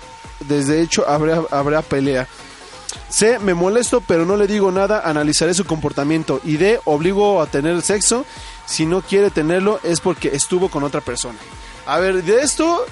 desde 0.48 0.80
hecho 0.80 1.06
habrá 1.06 1.42
habrá 1.50 1.82
pelea. 1.82 2.26
C, 3.10 3.38
me 3.40 3.52
molesto, 3.52 4.00
pero 4.00 4.24
no 4.24 4.36
le 4.36 4.46
digo 4.46 4.70
nada, 4.70 5.02
analizaré 5.04 5.52
su 5.52 5.66
comportamiento. 5.66 6.40
Y 6.44 6.56
D, 6.56 6.80
obligo 6.86 7.42
a 7.42 7.46
tener 7.46 7.82
sexo. 7.82 8.24
Si 8.68 8.84
no 8.84 9.00
quiere 9.00 9.30
tenerlo, 9.30 9.80
es 9.82 10.00
porque 10.00 10.28
estuvo 10.28 10.68
con 10.68 10.84
otra 10.84 11.00
persona. 11.00 11.38
A 11.86 11.98
ver, 11.98 12.22
de 12.22 12.42
esto, 12.42 12.84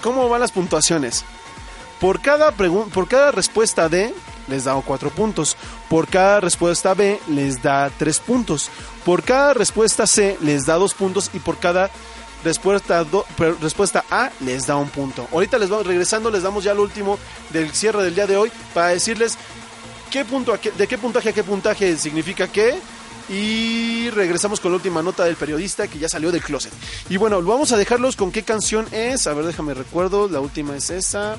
¿cómo 0.00 0.26
van 0.30 0.40
las 0.40 0.52
puntuaciones? 0.52 1.22
Por 2.00 2.22
cada, 2.22 2.50
por 2.52 3.08
cada 3.08 3.30
respuesta 3.30 3.90
D, 3.90 4.14
les 4.48 4.64
da 4.64 4.74
4 4.74 5.10
puntos. 5.10 5.56
Por 5.90 6.08
cada 6.08 6.40
respuesta 6.40 6.94
B, 6.94 7.20
les 7.28 7.62
da 7.62 7.90
3 7.90 8.20
puntos. 8.20 8.70
Por 9.04 9.22
cada 9.22 9.52
respuesta 9.52 10.06
C, 10.06 10.38
les 10.40 10.64
da 10.64 10.76
2 10.76 10.94
puntos. 10.94 11.30
Y 11.34 11.40
por 11.40 11.58
cada 11.58 11.90
respuesta, 12.42 13.04
respuesta 13.60 14.04
A, 14.10 14.30
les 14.40 14.66
da 14.66 14.76
un 14.76 14.88
punto. 14.88 15.28
Ahorita 15.30 15.58
les 15.58 15.68
vamos 15.68 15.86
regresando, 15.86 16.30
les 16.30 16.42
damos 16.42 16.64
ya 16.64 16.72
lo 16.72 16.82
último 16.82 17.18
del 17.50 17.70
cierre 17.72 18.02
del 18.02 18.14
día 18.14 18.26
de 18.26 18.38
hoy 18.38 18.50
para 18.72 18.88
decirles 18.88 19.36
qué 20.10 20.24
punto, 20.24 20.58
de 20.76 20.86
qué 20.88 20.96
puntaje 20.96 21.28
a 21.28 21.32
qué 21.34 21.44
puntaje 21.44 21.98
significa 21.98 22.48
qué. 22.48 22.80
Y 23.28 24.10
regresamos 24.10 24.60
con 24.60 24.72
la 24.72 24.76
última 24.76 25.02
nota 25.02 25.24
del 25.24 25.36
periodista 25.36 25.88
que 25.88 25.98
ya 25.98 26.08
salió 26.08 26.32
del 26.32 26.42
closet. 26.42 26.72
Y 27.08 27.16
bueno, 27.16 27.40
vamos 27.42 27.72
a 27.72 27.76
dejarlos 27.76 28.16
con 28.16 28.32
qué 28.32 28.42
canción 28.42 28.86
es. 28.92 29.26
A 29.26 29.34
ver, 29.34 29.44
déjame 29.44 29.74
recuerdo. 29.74 30.28
La 30.28 30.40
última 30.40 30.76
es 30.76 30.90
esa. 30.90 31.38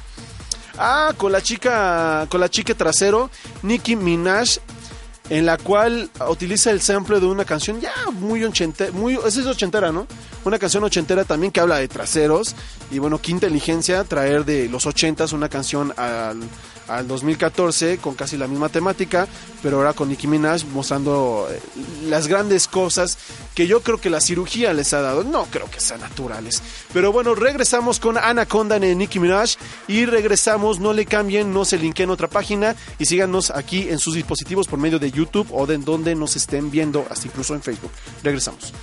Ah, 0.78 1.14
con 1.18 1.32
la 1.32 1.42
chica, 1.42 2.26
con 2.30 2.40
la 2.40 2.50
chica 2.50 2.74
trasero, 2.74 3.30
Nicki 3.62 3.96
Minaj, 3.96 4.58
en 5.30 5.46
la 5.46 5.58
cual 5.58 6.10
utiliza 6.28 6.72
el 6.72 6.82
sample 6.82 7.20
de 7.20 7.28
una 7.28 7.46
canción 7.46 7.80
ya 7.80 7.94
muy 8.12 8.44
ochentera, 8.44 8.92
muy, 8.92 9.14
esa 9.14 9.40
es 9.40 9.46
ochentera, 9.46 9.92
¿no? 9.92 10.08
Una 10.44 10.58
canción 10.58 10.84
ochentera 10.84 11.26
también 11.26 11.52
que 11.52 11.60
habla 11.60 11.78
de 11.78 11.88
traseros 11.88 12.56
y 12.92 13.00
bueno, 13.00 13.22
qué 13.22 13.32
inteligencia 13.32 14.04
traer 14.04 14.46
de 14.46 14.68
los 14.68 14.86
ochentas 14.86 15.32
una 15.32 15.48
canción 15.48 15.94
al, 15.96 16.42
al 16.88 17.08
2014 17.08 17.98
con 17.98 18.16
casi 18.16 18.38
la 18.38 18.48
misma 18.48 18.70
temática, 18.70 19.28
pero 19.62 19.78
ahora 19.78 19.94
con 19.94 20.10
Nicki 20.10 20.28
Minaj 20.28 20.66
mostrando 20.74 21.48
eh, 21.50 21.60
las 22.08 22.28
grandes 22.28 22.68
cosas 22.68 23.18
que 23.56 23.68
yo 23.68 23.82
creo 23.82 24.00
que 24.00 24.10
la 24.10 24.22
cirugía 24.22 24.74
les 24.74 24.94
ha 24.94 25.02
dado. 25.02 25.24
No 25.24 25.46
creo 25.46 25.70
que 25.70 25.80
sean 25.80 26.02
naturales. 26.02 26.62
Pero 26.94 27.12
bueno, 27.12 27.36
regresamos 27.36 28.00
con 28.00 28.18
Anaconda 28.18 28.80
de 28.80 28.96
Nicki 28.96 29.20
Minaj 29.20 29.52
y 29.88 30.06
regresamos, 30.06 30.80
no 30.80 30.94
le 30.94 31.06
cambien, 31.06 31.54
no 31.54 31.66
se 31.66 31.78
linkeen 31.78 32.10
otra 32.10 32.28
página 32.28 32.76
y 33.00 33.06
síganos 33.06 33.52
aquí 33.52 33.90
en 33.90 34.00
sus 34.00 34.16
dispositivos 34.16 34.68
por 34.68 34.80
medio 34.80 35.00
de 35.00 35.12
YouTube 35.12 35.48
o 35.52 35.66
de 35.66 35.78
donde 35.78 36.16
nos 36.16 36.36
estén 36.36 36.72
viendo, 36.72 37.06
hasta 37.10 37.28
incluso 37.28 37.54
en 37.56 37.62
Facebook. 37.62 37.92
Regresamos. 38.24 38.74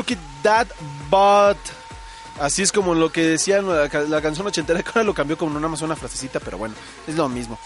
Look 0.00 0.06
at 0.12 0.42
that 0.42 0.66
butt. 1.10 1.58
Así 2.40 2.62
es 2.62 2.72
como 2.72 2.94
lo 2.94 3.12
que 3.12 3.22
decía 3.22 3.60
la, 3.60 3.88
ca- 3.90 4.00
la 4.02 4.22
canción 4.22 4.46
ochentera, 4.46 4.82
que 4.82 4.88
ahora 4.88 5.02
lo 5.04 5.12
cambió 5.14 5.36
con 5.36 5.54
una 5.54 5.68
más 5.68 5.82
una 5.82 5.94
frasecita, 5.94 6.40
pero 6.40 6.56
bueno, 6.56 6.74
es 7.06 7.14
lo 7.16 7.28
mismo. 7.28 7.58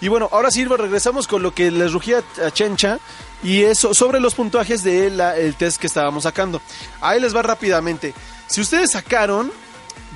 Y 0.00 0.08
bueno, 0.08 0.28
ahora 0.32 0.50
sí 0.50 0.64
regresamos 0.64 1.26
con 1.26 1.42
lo 1.42 1.52
que 1.54 1.70
les 1.70 1.92
rugía 1.92 2.22
a 2.44 2.50
Chencha 2.50 2.98
y 3.42 3.62
eso 3.62 3.94
sobre 3.94 4.20
los 4.20 4.34
puntuajes 4.34 4.82
del 4.84 5.20
el 5.20 5.54
test 5.56 5.80
que 5.80 5.86
estábamos 5.88 6.22
sacando. 6.24 6.60
Ahí 7.00 7.20
les 7.20 7.34
va 7.34 7.42
rápidamente. 7.42 8.14
Si 8.46 8.60
ustedes 8.60 8.92
sacaron 8.92 9.50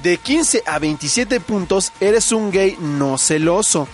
de 0.03 0.19
15 0.19 0.62
a 0.67 0.79
27 0.79 1.41
puntos, 1.41 1.93
eres 2.01 2.31
un 2.33 2.51
gay 2.53 2.77
no 2.81 3.19
celoso. 3.19 3.89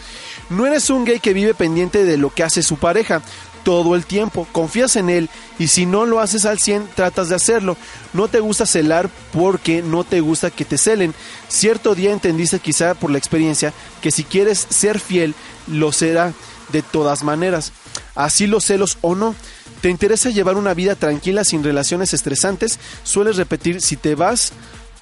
No 0.50 0.66
eres 0.66 0.90
un 0.90 1.04
gay 1.06 1.20
que 1.20 1.32
vive 1.32 1.54
pendiente 1.54 2.04
de 2.04 2.16
lo 2.18 2.28
que 2.30 2.42
hace 2.42 2.62
su 2.62 2.76
pareja 2.76 3.22
todo 3.64 3.94
el 3.94 4.06
tiempo. 4.06 4.46
Confías 4.52 4.96
en 4.96 5.10
él 5.10 5.28
y 5.58 5.68
si 5.68 5.86
no 5.86 6.06
lo 6.06 6.20
haces 6.20 6.44
al 6.44 6.58
100, 6.58 6.88
tratas 6.94 7.28
de 7.28 7.34
hacerlo. 7.34 7.76
No 8.12 8.28
te 8.28 8.40
gusta 8.40 8.66
celar 8.66 9.10
porque 9.32 9.82
no 9.82 10.04
te 10.04 10.20
gusta 10.20 10.50
que 10.50 10.64
te 10.64 10.78
celen. 10.78 11.14
Cierto 11.48 11.94
día 11.94 12.12
entendiste 12.12 12.60
quizá 12.60 12.94
por 12.94 13.10
la 13.10 13.18
experiencia 13.18 13.72
que 14.00 14.10
si 14.10 14.24
quieres 14.24 14.66
ser 14.70 15.00
fiel, 15.00 15.34
lo 15.66 15.92
será 15.92 16.32
de 16.70 16.82
todas 16.82 17.22
maneras. 17.22 17.72
Así 18.14 18.46
los 18.46 18.64
celos 18.64 18.98
o 19.00 19.14
no. 19.14 19.34
¿Te 19.80 19.90
interesa 19.90 20.30
llevar 20.30 20.56
una 20.56 20.74
vida 20.74 20.94
tranquila 20.94 21.44
sin 21.44 21.64
relaciones 21.64 22.14
estresantes? 22.14 22.78
Sueles 23.02 23.36
repetir, 23.36 23.80
si 23.80 23.96
te 23.96 24.14
vas, 24.14 24.52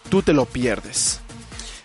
tú 0.09 0.23
te 0.23 0.33
lo 0.33 0.47
pierdes. 0.47 1.21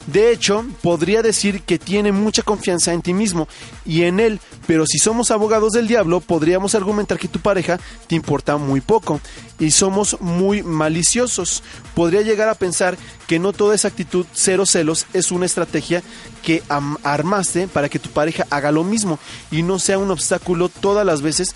De 0.07 0.31
hecho, 0.31 0.63
podría 0.83 1.23
decir 1.23 1.63
que 1.63 1.79
tiene 1.79 2.11
mucha 2.11 2.43
confianza 2.43 2.93
en 2.93 3.01
ti 3.01 3.13
mismo 3.13 3.47
y 3.85 4.03
en 4.03 4.19
él, 4.19 4.39
pero 4.67 4.85
si 4.85 4.99
somos 4.99 5.31
abogados 5.31 5.73
del 5.73 5.87
diablo, 5.87 6.21
podríamos 6.21 6.75
argumentar 6.75 7.17
que 7.17 7.27
tu 7.27 7.39
pareja 7.39 7.79
te 8.07 8.15
importa 8.15 8.57
muy 8.57 8.81
poco 8.81 9.19
y 9.59 9.71
somos 9.71 10.17
muy 10.21 10.61
maliciosos. 10.61 11.63
Podría 11.95 12.21
llegar 12.21 12.49
a 12.49 12.55
pensar 12.55 12.97
que 13.27 13.39
no 13.39 13.51
toda 13.51 13.73
esa 13.73 13.87
actitud 13.87 14.27
cero 14.33 14.65
celos 14.67 15.07
es 15.13 15.31
una 15.31 15.47
estrategia 15.47 16.03
que 16.43 16.61
armaste 17.03 17.67
para 17.67 17.89
que 17.89 17.97
tu 17.97 18.09
pareja 18.09 18.45
haga 18.51 18.71
lo 18.71 18.83
mismo 18.83 19.17
y 19.49 19.63
no 19.63 19.79
sea 19.79 19.97
un 19.97 20.11
obstáculo 20.11 20.69
todas 20.69 21.05
las 21.05 21.23
veces 21.23 21.55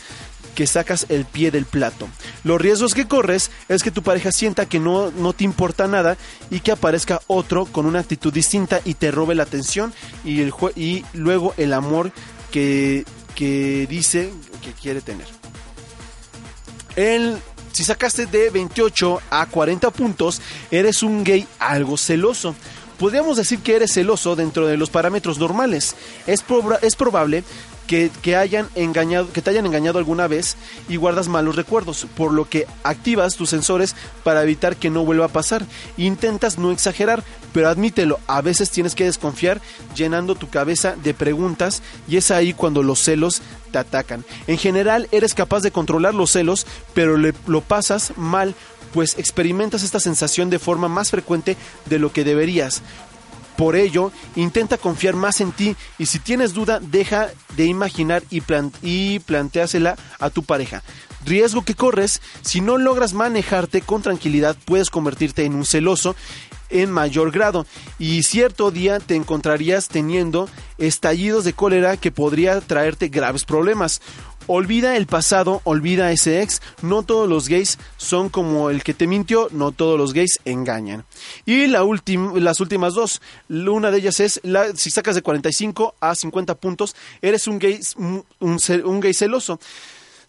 que 0.60 0.68
sacas 0.68 1.05
el 1.07 1.24
pie 1.24 1.51
del 1.51 1.64
plato. 1.64 2.10
Los 2.43 2.60
riesgos 2.60 2.93
que 2.93 3.07
corres 3.07 3.49
es 3.70 3.82
que 3.82 3.91
tu 3.91 4.03
pareja 4.03 4.34
sienta 4.34 4.66
que 4.66 4.78
no, 4.78 5.10
no 5.10 5.32
te 5.32 5.45
importa 5.45 5.88
nada 5.88 6.18
y 6.51 6.60
que 6.60 6.74
aparezca 6.74 7.22
otro 7.28 7.64
con 7.64 7.86
una 7.86 7.99
actitud 7.99 8.34
distinta 8.34 8.82
y 8.84 8.95
te 8.95 9.10
robe 9.10 9.36
la 9.36 9.43
atención 9.43 9.93
y, 10.26 10.41
el 10.41 10.51
y 10.76 11.05
luego 11.14 11.53
el 11.55 11.72
amor 11.72 12.12
que, 12.51 13.05
que 13.36 13.88
dice 13.89 14.34
que 14.62 14.74
quiere 14.74 14.99
tener. 14.99 15.28
El, 16.97 17.38
si 17.72 17.86
sacaste 17.86 18.26
de 18.26 18.49
28 18.49 19.22
a 19.30 19.45
40 19.45 19.91
puntos, 19.91 20.41
eres 20.72 21.03
un 21.03 21.24
gay 21.24 21.47
algo 21.60 21.95
celoso. 21.95 22.53
Podríamos 22.99 23.38
decir 23.38 23.60
que 23.60 23.78
eres 23.78 23.93
celoso 23.93 24.36
dentro 24.36 24.68
de 24.68 24.76
los 24.76 24.89
parámetros 24.89 25.39
normales. 25.39 25.95
Es, 26.28 26.43
es 26.82 26.95
probable 26.97 27.45
que, 27.89 28.35
hayan 28.35 28.69
engañado, 28.75 29.33
que 29.33 29.41
te 29.41 29.49
hayan 29.49 29.65
engañado 29.65 29.97
alguna 29.97 30.27
vez 30.27 30.57
y 30.87 30.97
guardas 30.97 31.27
malos 31.27 31.55
recuerdos, 31.55 32.05
por 32.15 32.31
lo 32.31 32.47
que 32.47 32.67
activas 32.83 33.35
tus 33.35 33.49
sensores 33.49 33.95
para 34.23 34.43
evitar 34.43 34.75
que 34.75 34.91
no 34.91 35.05
vuelva 35.05 35.25
a 35.25 35.29
pasar. 35.29 35.65
Intentas 35.97 36.59
no 36.59 36.71
exagerar, 36.71 37.23
pero 37.51 37.67
admítelo, 37.67 38.19
a 38.27 38.41
veces 38.41 38.69
tienes 38.69 38.93
que 38.93 39.05
desconfiar 39.05 39.59
llenando 39.95 40.35
tu 40.35 40.49
cabeza 40.51 40.95
de 41.03 41.15
preguntas 41.15 41.81
y 42.07 42.17
es 42.17 42.29
ahí 42.29 42.53
cuando 42.53 42.83
los 42.83 42.99
celos 42.99 43.41
te 43.71 43.79
atacan. 43.79 44.23
En 44.45 44.59
general 44.59 45.07
eres 45.11 45.33
capaz 45.33 45.61
de 45.61 45.71
controlar 45.71 46.13
los 46.13 46.29
celos, 46.29 46.67
pero 46.93 47.17
lo 47.17 47.61
pasas 47.61 48.13
mal, 48.17 48.53
pues 48.93 49.17
experimentas 49.17 49.81
esta 49.81 49.99
sensación 49.99 50.51
de 50.51 50.59
forma 50.59 50.89
más 50.89 51.09
frecuente 51.09 51.57
de 51.87 51.97
lo 51.97 52.11
que 52.11 52.23
deberías. 52.23 52.83
Por 53.60 53.76
ello, 53.76 54.14
intenta 54.38 54.78
confiar 54.78 55.18
más 55.18 55.41
en 55.41 55.51
ti 55.51 55.76
y 55.97 56.05
si 56.05 56.20
tienes 56.20 56.53
duda, 56.53 56.80
deja 56.80 57.28
de 57.57 57.66
imaginar 57.66 58.24
y, 58.30 58.39
plan- 58.39 58.72
y 58.82 59.20
planteásela 59.20 59.97
a 60.18 60.30
tu 60.30 60.43
pareja. 60.43 60.82
Riesgo 61.26 61.66
que 61.66 61.76
corres, 61.76 62.22
si 62.41 62.62
no 62.62 62.78
logras 62.78 63.12
manejarte 63.12 63.82
con 63.82 64.01
tranquilidad, 64.01 64.55
puedes 64.64 64.89
convertirte 64.89 65.43
en 65.43 65.55
un 65.55 65.66
celoso 65.66 66.16
en 66.70 66.89
mayor 66.89 67.32
grado 67.32 67.66
y 67.97 68.24
cierto 68.24 68.72
día 68.72 68.99
te 68.99 69.16
encontrarías 69.16 69.89
teniendo 69.89 70.47
estallidos 70.78 71.43
de 71.43 71.51
cólera 71.51 71.97
que 71.97 72.12
podría 72.12 72.62
traerte 72.62 73.10
graves 73.10 73.43
problemas. 73.43 74.01
Olvida 74.51 74.97
el 74.97 75.05
pasado, 75.05 75.61
olvida 75.63 76.11
ese 76.11 76.41
ex. 76.41 76.59
No 76.81 77.03
todos 77.03 77.29
los 77.29 77.47
gays 77.47 77.77
son 77.97 78.29
como 78.29 78.71
el 78.71 78.81
que 78.81 78.95
te 78.95 79.05
mintió, 79.05 79.47
no 79.51 79.71
todos 79.71 79.95
los 79.95 80.11
gays 80.11 80.39
engañan. 80.43 81.05
Y 81.45 81.67
la 81.67 81.85
las 82.33 82.59
últimas 82.59 82.95
dos, 82.95 83.21
una 83.47 83.91
de 83.91 83.99
ellas 83.99 84.19
es, 84.19 84.39
la, 84.41 84.75
si 84.75 84.89
sacas 84.89 85.13
de 85.13 85.21
45 85.21 85.93
a 85.99 86.15
50 86.15 86.55
puntos, 86.55 86.95
eres 87.21 87.45
un 87.45 87.59
gay, 87.59 87.79
un 88.39 88.99
gay 88.99 89.13
celoso. 89.13 89.59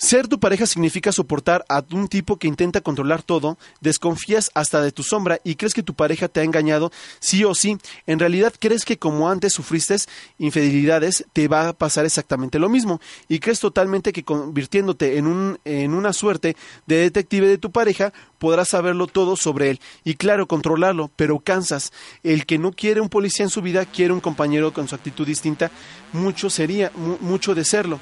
Ser 0.03 0.28
tu 0.28 0.40
pareja 0.40 0.64
significa 0.64 1.12
soportar 1.12 1.62
a 1.68 1.84
un 1.92 2.09
tipo 2.09 2.38
que 2.38 2.48
intenta 2.48 2.80
controlar 2.80 3.22
todo, 3.22 3.59
desconfías 3.82 4.51
hasta 4.55 4.80
de 4.80 4.92
tu 4.92 5.03
sombra 5.03 5.40
y 5.44 5.57
crees 5.57 5.74
que 5.74 5.82
tu 5.82 5.92
pareja 5.92 6.26
te 6.26 6.40
ha 6.40 6.42
engañado 6.42 6.90
sí 7.18 7.44
o 7.44 7.55
sí. 7.55 7.76
En 8.07 8.18
realidad 8.18 8.55
crees 8.59 8.86
que 8.86 8.96
como 8.96 9.28
antes 9.28 9.53
sufriste 9.53 9.96
infidelidades, 10.38 11.26
te 11.34 11.48
va 11.48 11.68
a 11.68 11.72
pasar 11.74 12.07
exactamente 12.07 12.59
lo 12.59 12.70
mismo. 12.70 12.98
Y 13.28 13.40
crees 13.40 13.61
totalmente 13.61 14.14
que 14.14 14.24
convirtiéndote 14.24 15.18
en, 15.18 15.26
un, 15.26 15.59
en 15.66 15.92
una 15.92 16.14
suerte 16.14 16.57
de 16.86 16.96
detective 16.96 17.46
de 17.46 17.59
tu 17.59 17.70
pareja, 17.70 18.14
podrás 18.38 18.70
saberlo 18.70 19.07
todo 19.07 19.36
sobre 19.36 19.68
él. 19.68 19.80
Y 20.03 20.14
claro, 20.14 20.48
controlarlo, 20.48 21.11
pero 21.14 21.40
cansas. 21.40 21.92
El 22.22 22.46
que 22.46 22.57
no 22.57 22.72
quiere 22.72 23.03
un 23.03 23.11
policía 23.11 23.44
en 23.44 23.51
su 23.51 23.61
vida, 23.61 23.84
quiere 23.84 24.14
un 24.14 24.20
compañero 24.20 24.72
con 24.72 24.88
su 24.88 24.94
actitud 24.94 25.26
distinta, 25.26 25.70
mucho 26.14 26.48
sería, 26.48 26.90
mu- 26.94 27.18
mucho 27.20 27.55
de 27.55 27.66
serlo. 27.66 28.01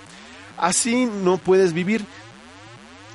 Así 0.58 1.06
no 1.06 1.38
puedes 1.38 1.72
vivir. 1.72 2.04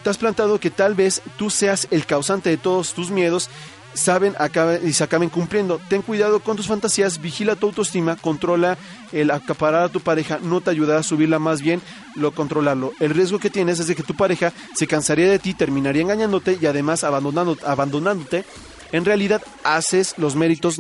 Te 0.03 0.09
has 0.09 0.17
plantado 0.17 0.59
que 0.59 0.69
tal 0.69 0.95
vez 0.95 1.21
tú 1.37 1.49
seas 1.49 1.87
el 1.91 2.05
causante 2.05 2.49
de 2.49 2.57
todos 2.57 2.93
tus 2.93 3.09
miedos 3.09 3.49
saben 3.93 4.33
acabe- 4.39 4.81
y 4.83 4.93
se 4.93 5.03
acaben 5.03 5.29
cumpliendo. 5.29 5.79
Ten 5.87 6.01
cuidado 6.01 6.39
con 6.39 6.57
tus 6.57 6.65
fantasías, 6.67 7.21
vigila 7.21 7.55
tu 7.55 7.67
autoestima, 7.67 8.15
controla 8.15 8.75
el 9.11 9.29
acaparar 9.29 9.83
a 9.83 9.89
tu 9.89 9.99
pareja, 9.99 10.39
no 10.41 10.61
te 10.61 10.71
ayudará 10.71 11.01
a 11.01 11.03
subirla, 11.03 11.37
más 11.37 11.61
bien 11.61 11.79
lo 12.15 12.31
controlarlo. 12.33 12.93
El 12.99 13.11
riesgo 13.11 13.37
que 13.39 13.51
tienes 13.51 13.79
es 13.79 13.85
de 13.87 13.95
que 13.95 14.01
tu 14.01 14.15
pareja 14.15 14.51
se 14.73 14.87
cansaría 14.87 15.29
de 15.29 15.37
ti, 15.37 15.53
terminaría 15.53 16.01
engañándote 16.01 16.57
y 16.59 16.65
además 16.65 17.03
abandonando, 17.03 17.55
abandonándote. 17.65 18.45
En 18.91 19.05
realidad 19.05 19.41
haces 19.63 20.15
los 20.17 20.35
méritos 20.35 20.77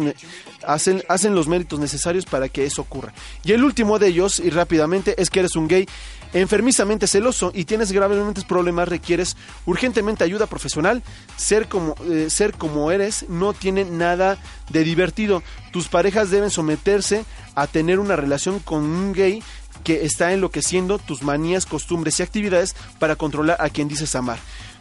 hacen, 0.65 1.03
hacen 1.07 1.35
los 1.35 1.47
méritos 1.47 1.79
necesarios 1.79 2.25
para 2.25 2.49
que 2.49 2.65
eso 2.65 2.81
ocurra. 2.81 3.13
Y 3.43 3.51
el 3.51 3.63
último 3.63 3.99
de 3.99 4.07
ellos, 4.07 4.39
y 4.39 4.49
rápidamente, 4.49 5.13
es 5.21 5.29
que 5.29 5.39
eres 5.41 5.55
un 5.55 5.67
gay 5.67 5.87
enfermizamente 6.33 7.07
celoso 7.07 7.51
y 7.53 7.65
tienes 7.65 7.91
gravemente 7.91 8.41
problemas, 8.47 8.87
requieres 8.87 9.37
urgentemente 9.65 10.23
ayuda 10.23 10.47
profesional. 10.47 11.03
Ser 11.37 11.67
como, 11.67 11.95
eh, 12.09 12.27
ser 12.29 12.53
como 12.53 12.91
eres 12.91 13.25
no 13.29 13.53
tiene 13.53 13.85
nada 13.85 14.37
de 14.69 14.83
divertido. 14.83 15.43
Tus 15.71 15.87
parejas 15.87 16.31
deben 16.31 16.49
someterse 16.49 17.25
a 17.55 17.67
tener 17.67 17.99
una 17.99 18.15
relación 18.15 18.59
con 18.59 18.83
un 18.83 19.13
gay 19.13 19.43
que 19.83 20.05
está 20.05 20.33
enloqueciendo 20.33 20.97
tus 20.97 21.23
manías, 21.23 21.65
costumbres 21.65 22.19
y 22.19 22.23
actividades 22.23 22.75
para 22.99 23.15
controlar 23.15 23.57
a 23.59 23.69
quien 23.69 23.87
dices 23.87 24.15
amar. 24.15 24.39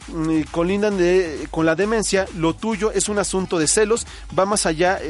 Mm, 0.08 0.42
Colindan 0.50 0.96
de, 0.96 1.46
con 1.50 1.66
la 1.66 1.74
demencia, 1.74 2.26
lo 2.36 2.54
tuyo 2.54 2.92
es 2.92 3.08
un 3.08 3.18
asunto 3.18 3.58
de 3.58 3.68
celos, 3.68 4.06
va 4.36 4.46
más 4.46 4.66
allá, 4.66 5.00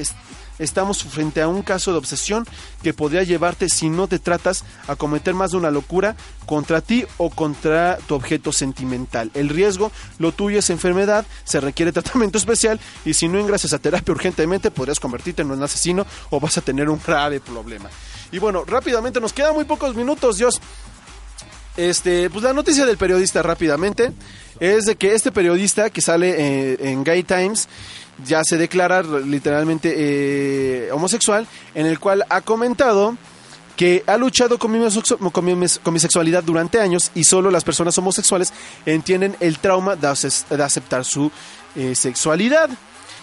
estamos 0.63 1.03
frente 1.05 1.43
a 1.43 1.49
un 1.49 1.63
caso 1.63 1.93
de 1.93 1.99
obsesión 1.99 2.47
que 2.83 2.95
podría 2.95 3.23
llevarte, 3.23 3.69
si 3.69 3.89
no 3.89 4.09
te 4.09 4.19
tratas, 4.19 4.65
a 4.87 4.97
cometer 4.97 5.35
más 5.35 5.51
de 5.51 5.57
una 5.59 5.71
locura 5.71 6.17
contra 6.47 6.81
ti 6.81 7.05
o 7.19 7.31
contra 7.31 7.99
tu 8.07 8.15
objeto 8.15 8.53
sentimental. 8.53 9.31
El 9.35 9.49
riesgo, 9.49 9.93
lo 10.19 10.33
tuyo 10.33 10.59
es 10.59 10.71
enfermedad, 10.71 11.27
se 11.45 11.61
requiere 11.61 11.93
tratamiento 11.93 12.39
especial 12.43 12.81
y 13.05 13.15
si 13.15 13.29
no 13.29 13.39
ingresas 13.39 13.73
a 13.73 13.79
terapia 13.79 14.13
urgentemente 14.13 14.71
podrías 14.71 15.01
convertirte 15.01 15.43
en 15.43 15.51
un 15.51 15.63
asesino 15.63 16.07
o 16.31 16.41
vas 16.41 16.59
a 16.59 16.63
tener 16.63 16.89
un 16.89 17.01
grave 17.05 17.41
problema. 17.41 17.91
Y 18.31 18.39
bueno, 18.39 18.65
rápidamente, 18.65 19.21
nos 19.21 19.33
quedan 19.33 19.55
muy 19.55 19.65
pocos 19.65 19.95
minutos, 19.95 20.39
Dios. 20.39 20.61
Este, 21.77 22.29
pues 22.29 22.45
la 22.45 22.53
noticia 22.53 22.85
del 22.85 22.99
periodista 22.99 23.43
rápidamente 23.43 24.13
es 24.61 24.85
de 24.85 24.97
que 24.97 25.15
este 25.15 25.33
periodista 25.33 25.91
que 25.91 26.03
sale 26.03 26.35
eh, 26.37 26.77
en 26.81 27.03
Gay 27.03 27.23
Times 27.23 27.69
ya 28.25 28.43
se 28.45 28.57
declara 28.57 29.03
literalmente 29.03 29.93
eh, 29.97 30.91
homosexual, 30.93 31.47
en 31.75 31.87
el 31.87 31.99
cual 31.99 32.25
ha 32.29 32.41
comentado 32.41 33.17
que 33.77 34.05
ha 34.07 34.17
luchado 34.19 34.59
con 34.59 34.71
mi, 34.71 35.99
sexualidad 35.99 36.45
durante 36.45 36.79
años 36.79 37.11
y 37.15 37.25
solo 37.25 37.51
las 37.51 37.65
personas 37.65 37.97
homosexuales 37.99 38.53
entienden 38.85 39.35
el 39.41 39.59
trauma 39.59 39.97
de, 39.97 40.09
ace- 40.09 40.45
de 40.55 40.63
aceptar 40.63 41.05
su 41.05 41.31
eh, 41.75 41.95
sexualidad. 41.95 42.69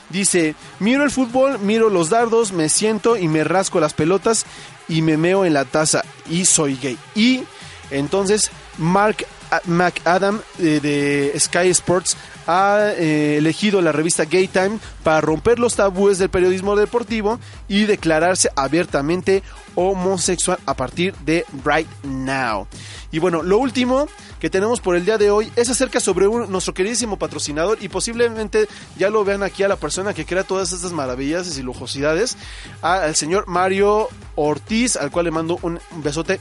Dice, 0.09 0.55
miro 0.79 1.03
el 1.03 1.11
fútbol, 1.11 1.59
miro 1.59 1.89
los 1.89 2.09
dardos, 2.09 2.51
me 2.51 2.67
siento 2.67 3.15
y 3.15 3.27
me 3.27 3.43
rasco 3.43 3.79
las 3.79 3.93
pelotas 3.93 4.45
y 4.87 5.03
me 5.03 5.17
meo 5.17 5.45
en 5.45 5.53
la 5.53 5.65
taza 5.65 6.03
y 6.27 6.45
soy 6.45 6.75
gay. 6.81 6.97
Y 7.13 7.43
entonces 7.91 8.49
Mark 8.79 9.25
McAdam 9.65 10.41
eh, 10.59 10.79
de 10.81 11.39
Sky 11.39 11.69
Sports 11.69 12.17
ha 12.47 12.91
eh, 12.97 13.37
elegido 13.37 13.81
la 13.81 13.91
revista 13.91 14.25
Gay 14.25 14.47
Time 14.47 14.79
para 15.03 15.21
romper 15.21 15.59
los 15.59 15.75
tabúes 15.75 16.17
del 16.17 16.29
periodismo 16.29 16.75
deportivo 16.75 17.39
y 17.67 17.85
declararse 17.85 18.49
abiertamente 18.55 19.43
homosexual 19.75 20.59
a 20.65 20.73
partir 20.73 21.13
de 21.25 21.45
right 21.63 21.87
now. 22.03 22.67
Y 23.11 23.19
bueno, 23.19 23.43
lo 23.43 23.57
último 23.57 24.07
que 24.39 24.49
tenemos 24.49 24.81
por 24.81 24.95
el 24.95 25.05
día 25.05 25.17
de 25.17 25.31
hoy 25.31 25.51
es 25.55 25.69
acerca 25.69 25.99
sobre 25.99 26.27
nuestro 26.27 26.73
queridísimo 26.73 27.17
patrocinador 27.17 27.77
y 27.81 27.89
posiblemente 27.89 28.67
ya 28.97 29.09
lo 29.09 29.23
vean 29.23 29.43
aquí 29.43 29.63
a 29.63 29.67
la 29.67 29.75
persona 29.75 30.13
que 30.13 30.25
crea 30.25 30.43
todas 30.43 30.71
estas 30.71 30.91
maravillas 30.91 31.57
y 31.57 31.63
lujosidades, 31.63 32.37
al 32.81 33.15
señor 33.15 33.47
Mario 33.47 34.09
Ortiz, 34.35 34.95
al 34.95 35.11
cual 35.11 35.25
le 35.25 35.31
mando 35.31 35.59
un 35.61 35.79
besote 35.97 36.39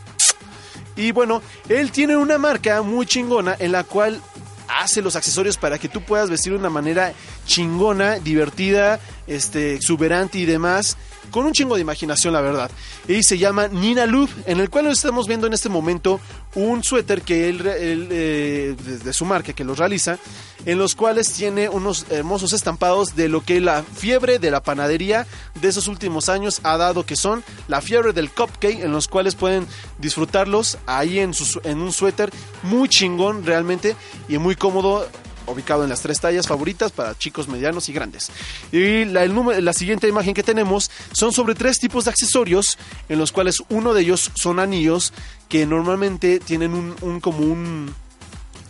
y 0.99 1.13
bueno, 1.13 1.41
él 1.69 1.93
tiene 1.93 2.17
una 2.17 2.39
marca 2.39 2.83
muy 2.83 3.07
chingona 3.07 3.57
en 3.59 3.73
la 3.73 3.85
cual 3.85 4.21
hace 4.69 5.01
los 5.01 5.17
accesorios 5.17 5.57
para 5.57 5.79
que 5.79 5.89
tú 5.89 6.03
puedas 6.03 6.29
vestir 6.29 6.53
de 6.53 6.59
una 6.59 6.71
manera 6.71 7.15
chingona, 7.47 8.19
divertida, 8.19 9.01
este, 9.27 9.75
exuberante 9.75 10.39
y 10.39 10.45
demás, 10.45 10.97
con 11.31 11.47
un 11.47 11.53
chingo 11.53 11.75
de 11.75 11.81
imaginación, 11.81 12.33
la 12.33 12.41
verdad. 12.41 12.71
Y 13.07 13.23
se 13.23 13.39
llama 13.39 13.69
Nina 13.69 14.07
Loop, 14.07 14.31
en 14.47 14.61
el 14.61 14.71
cual 14.71 14.87
estamos 14.87 15.27
viendo 15.27 15.47
en 15.47 15.53
este 15.53 15.69
momento 15.69 16.21
un 16.55 16.83
suéter 16.83 17.23
que 17.23 17.49
él, 17.49 17.63
eh, 17.65 18.75
de, 19.05 19.13
su 19.13 19.25
marca, 19.25 19.53
que 19.53 19.65
los 19.65 19.79
realiza, 19.79 20.19
en 20.65 20.79
los 20.79 20.95
cuales 20.95 21.33
tiene 21.33 21.69
unos 21.69 22.07
hermosos 22.11 22.53
estampados 22.53 23.15
de 23.15 23.29
lo 23.29 23.43
que 23.43 23.61
la 23.61 23.83
fiebre 23.83 24.39
de 24.39 24.51
la 24.51 24.63
panadería 24.63 25.27
de 25.61 25.69
esos 25.69 25.89
últimos 25.89 26.29
años 26.29 26.61
ha 26.65 26.77
dado, 26.77 27.05
que 27.05 27.17
son 27.17 27.45
la 27.69 27.81
fiebre 27.81 28.13
del 28.13 28.31
cupcake, 28.31 28.81
en 28.81 28.93
los 28.93 29.09
cuales 29.09 29.35
pueden 29.35 29.67
disfrutarlos 29.99 30.79
ahí 30.87 31.19
en, 31.19 31.35
su, 31.35 31.61
en 31.65 31.81
un 31.81 31.93
suéter 31.93 32.31
muy 32.63 32.89
chingón 32.89 33.45
realmente 33.45 33.97
y 34.29 34.39
muy 34.39 34.57
cómodo 34.57 35.07
ubicado 35.49 35.83
en 35.85 35.91
las 35.91 36.01
tres 36.01 36.21
tallas 36.21 36.47
favoritas 36.47 36.93
para 36.93 37.17
chicos 37.17 37.49
medianos 37.49 37.89
y 37.89 37.93
grandes. 37.93 38.31
Y 38.73 39.05
la, 39.07 39.25
el 39.25 39.65
la 39.65 39.73
siguiente 39.73 40.09
imagen 40.09 40.35
que 40.35 40.43
tenemos 40.43 40.91
son 41.13 41.33
sobre 41.33 41.55
tres 41.55 41.79
tipos 41.79 42.05
de 42.05 42.11
accesorios, 42.11 42.79
en 43.09 43.19
los 43.19 43.33
cuales 43.33 43.63
uno 43.69 43.95
de 43.95 44.03
ellos 44.03 44.31
son 44.35 44.59
anillos 44.61 45.13
que 45.49 45.65
normalmente 45.67 46.41
tienen 46.41 46.73
un, 46.75 47.21
como 47.21 47.39
un, 47.39 47.95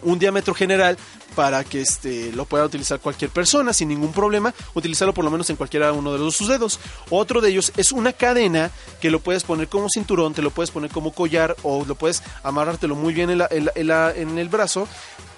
un 0.03 0.19
diámetro 0.19 0.55
general 0.55 0.97
para 1.35 1.63
que 1.63 1.81
este 1.81 2.33
lo 2.33 2.47
pueda 2.47 2.65
utilizar 2.65 2.99
cualquier 2.99 3.31
persona 3.31 3.73
sin 3.73 3.89
ningún 3.89 4.13
problema, 4.13 4.53
utilizarlo 4.75 5.15
por 5.15 5.25
lo 5.25 5.31
menos 5.31 5.49
en 5.51 5.57
cualquiera 5.57 5.93
uno 5.93 6.13
de 6.13 6.19
los 6.19 6.35
sus 6.35 6.49
dedos. 6.49 6.81
Otro 7.11 7.41
de 7.41 7.51
ellos 7.51 7.73
es 7.77 7.93
una 7.93 8.13
cadena 8.13 8.73
que 9.01 9.11
lo 9.11 9.21
puedes 9.21 9.45
poner 9.45 9.69
como 9.69 9.89
cinturón, 9.89 10.35
te 10.35 10.43
lo 10.43 10.51
puedes 10.51 10.73
poner 10.73 10.91
como 10.91 11.13
collar 11.13 11.55
o 11.63 11.85
lo 11.85 11.95
puedes 11.95 12.23
amarrártelo 12.43 12.97
muy 12.97 13.15
bien 13.15 13.31
en 13.31 13.39
la- 13.39 14.13
en 14.17 14.39
el 14.39 14.49
brazo 14.49 14.89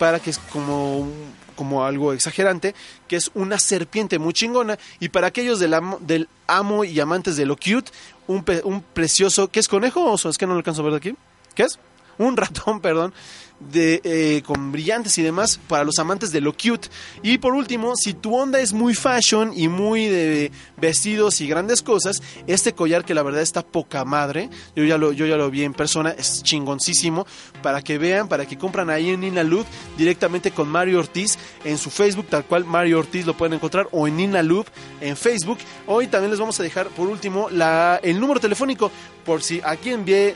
para 0.00 0.18
que 0.18 0.30
es 0.30 0.38
como 0.38 1.06
como 1.54 1.84
algo 1.84 2.14
exagerante, 2.14 2.74
que 3.06 3.16
es 3.16 3.30
una 3.34 3.58
serpiente 3.58 4.18
muy 4.18 4.32
chingona 4.32 4.78
y 4.98 5.10
para 5.10 5.26
aquellos 5.26 5.58
del 5.60 5.74
amo, 5.74 5.98
del 6.00 6.26
amo 6.46 6.84
y 6.84 6.98
amantes 7.00 7.36
de 7.36 7.44
lo 7.44 7.54
cute, 7.54 7.92
un, 8.26 8.42
pe- 8.44 8.62
un 8.64 8.80
precioso, 8.80 9.48
¿qué 9.48 9.60
es 9.60 9.68
conejo 9.68 10.02
o? 10.02 10.14
Es 10.30 10.38
que 10.38 10.46
no 10.46 10.54
lo 10.54 10.58
alcanzo 10.58 10.80
a 10.80 10.84
ver 10.84 10.92
de 10.92 10.96
aquí. 10.96 11.16
¿Qué 11.54 11.64
es? 11.64 11.78
un 12.16 12.36
ratón, 12.36 12.80
perdón, 12.82 13.12
de, 13.60 14.00
eh, 14.04 14.42
con 14.44 14.72
brillantes 14.72 15.16
y 15.18 15.22
demás 15.22 15.60
para 15.68 15.84
los 15.84 15.98
amantes 15.98 16.32
de 16.32 16.40
lo 16.40 16.52
cute. 16.52 16.88
Y 17.22 17.38
por 17.38 17.54
último, 17.54 17.94
si 17.96 18.14
tu 18.14 18.34
onda 18.34 18.60
es 18.60 18.72
muy 18.72 18.94
fashion 18.94 19.52
y 19.54 19.68
muy 19.68 20.06
de 20.06 20.50
vestidos 20.78 21.40
y 21.40 21.46
grandes 21.46 21.82
cosas, 21.82 22.22
este 22.46 22.72
collar 22.72 23.04
que 23.04 23.14
la 23.14 23.22
verdad 23.22 23.42
está 23.42 23.62
poca 23.62 24.04
madre, 24.04 24.48
yo 24.74 24.84
ya 24.84 24.98
lo, 24.98 25.12
yo 25.12 25.26
ya 25.26 25.36
lo 25.36 25.50
vi 25.50 25.64
en 25.64 25.74
persona, 25.74 26.10
es 26.10 26.42
chingoncísimo, 26.42 27.26
para 27.62 27.82
que 27.82 27.98
vean, 27.98 28.28
para 28.28 28.46
que 28.46 28.58
compran 28.58 28.90
ahí 28.90 29.10
en 29.10 29.20
Nina 29.20 29.42
Loop 29.42 29.66
directamente 29.96 30.50
con 30.50 30.68
Mario 30.68 30.98
Ortiz 30.98 31.38
en 31.64 31.78
su 31.78 31.90
Facebook, 31.90 32.26
tal 32.28 32.44
cual 32.44 32.64
Mario 32.64 32.98
Ortiz 32.98 33.26
lo 33.26 33.36
pueden 33.36 33.54
encontrar, 33.54 33.88
o 33.92 34.08
en 34.08 34.16
Nina 34.16 34.42
Loop 34.42 34.66
en 35.00 35.16
Facebook. 35.16 35.58
Hoy 35.86 36.06
también 36.06 36.30
les 36.30 36.40
vamos 36.40 36.58
a 36.58 36.62
dejar 36.62 36.88
por 36.88 37.08
último 37.08 37.48
la, 37.50 38.00
el 38.02 38.18
número 38.18 38.40
telefónico, 38.40 38.90
por 39.24 39.42
si 39.42 39.60
aquí 39.62 39.90
envié 39.90 40.34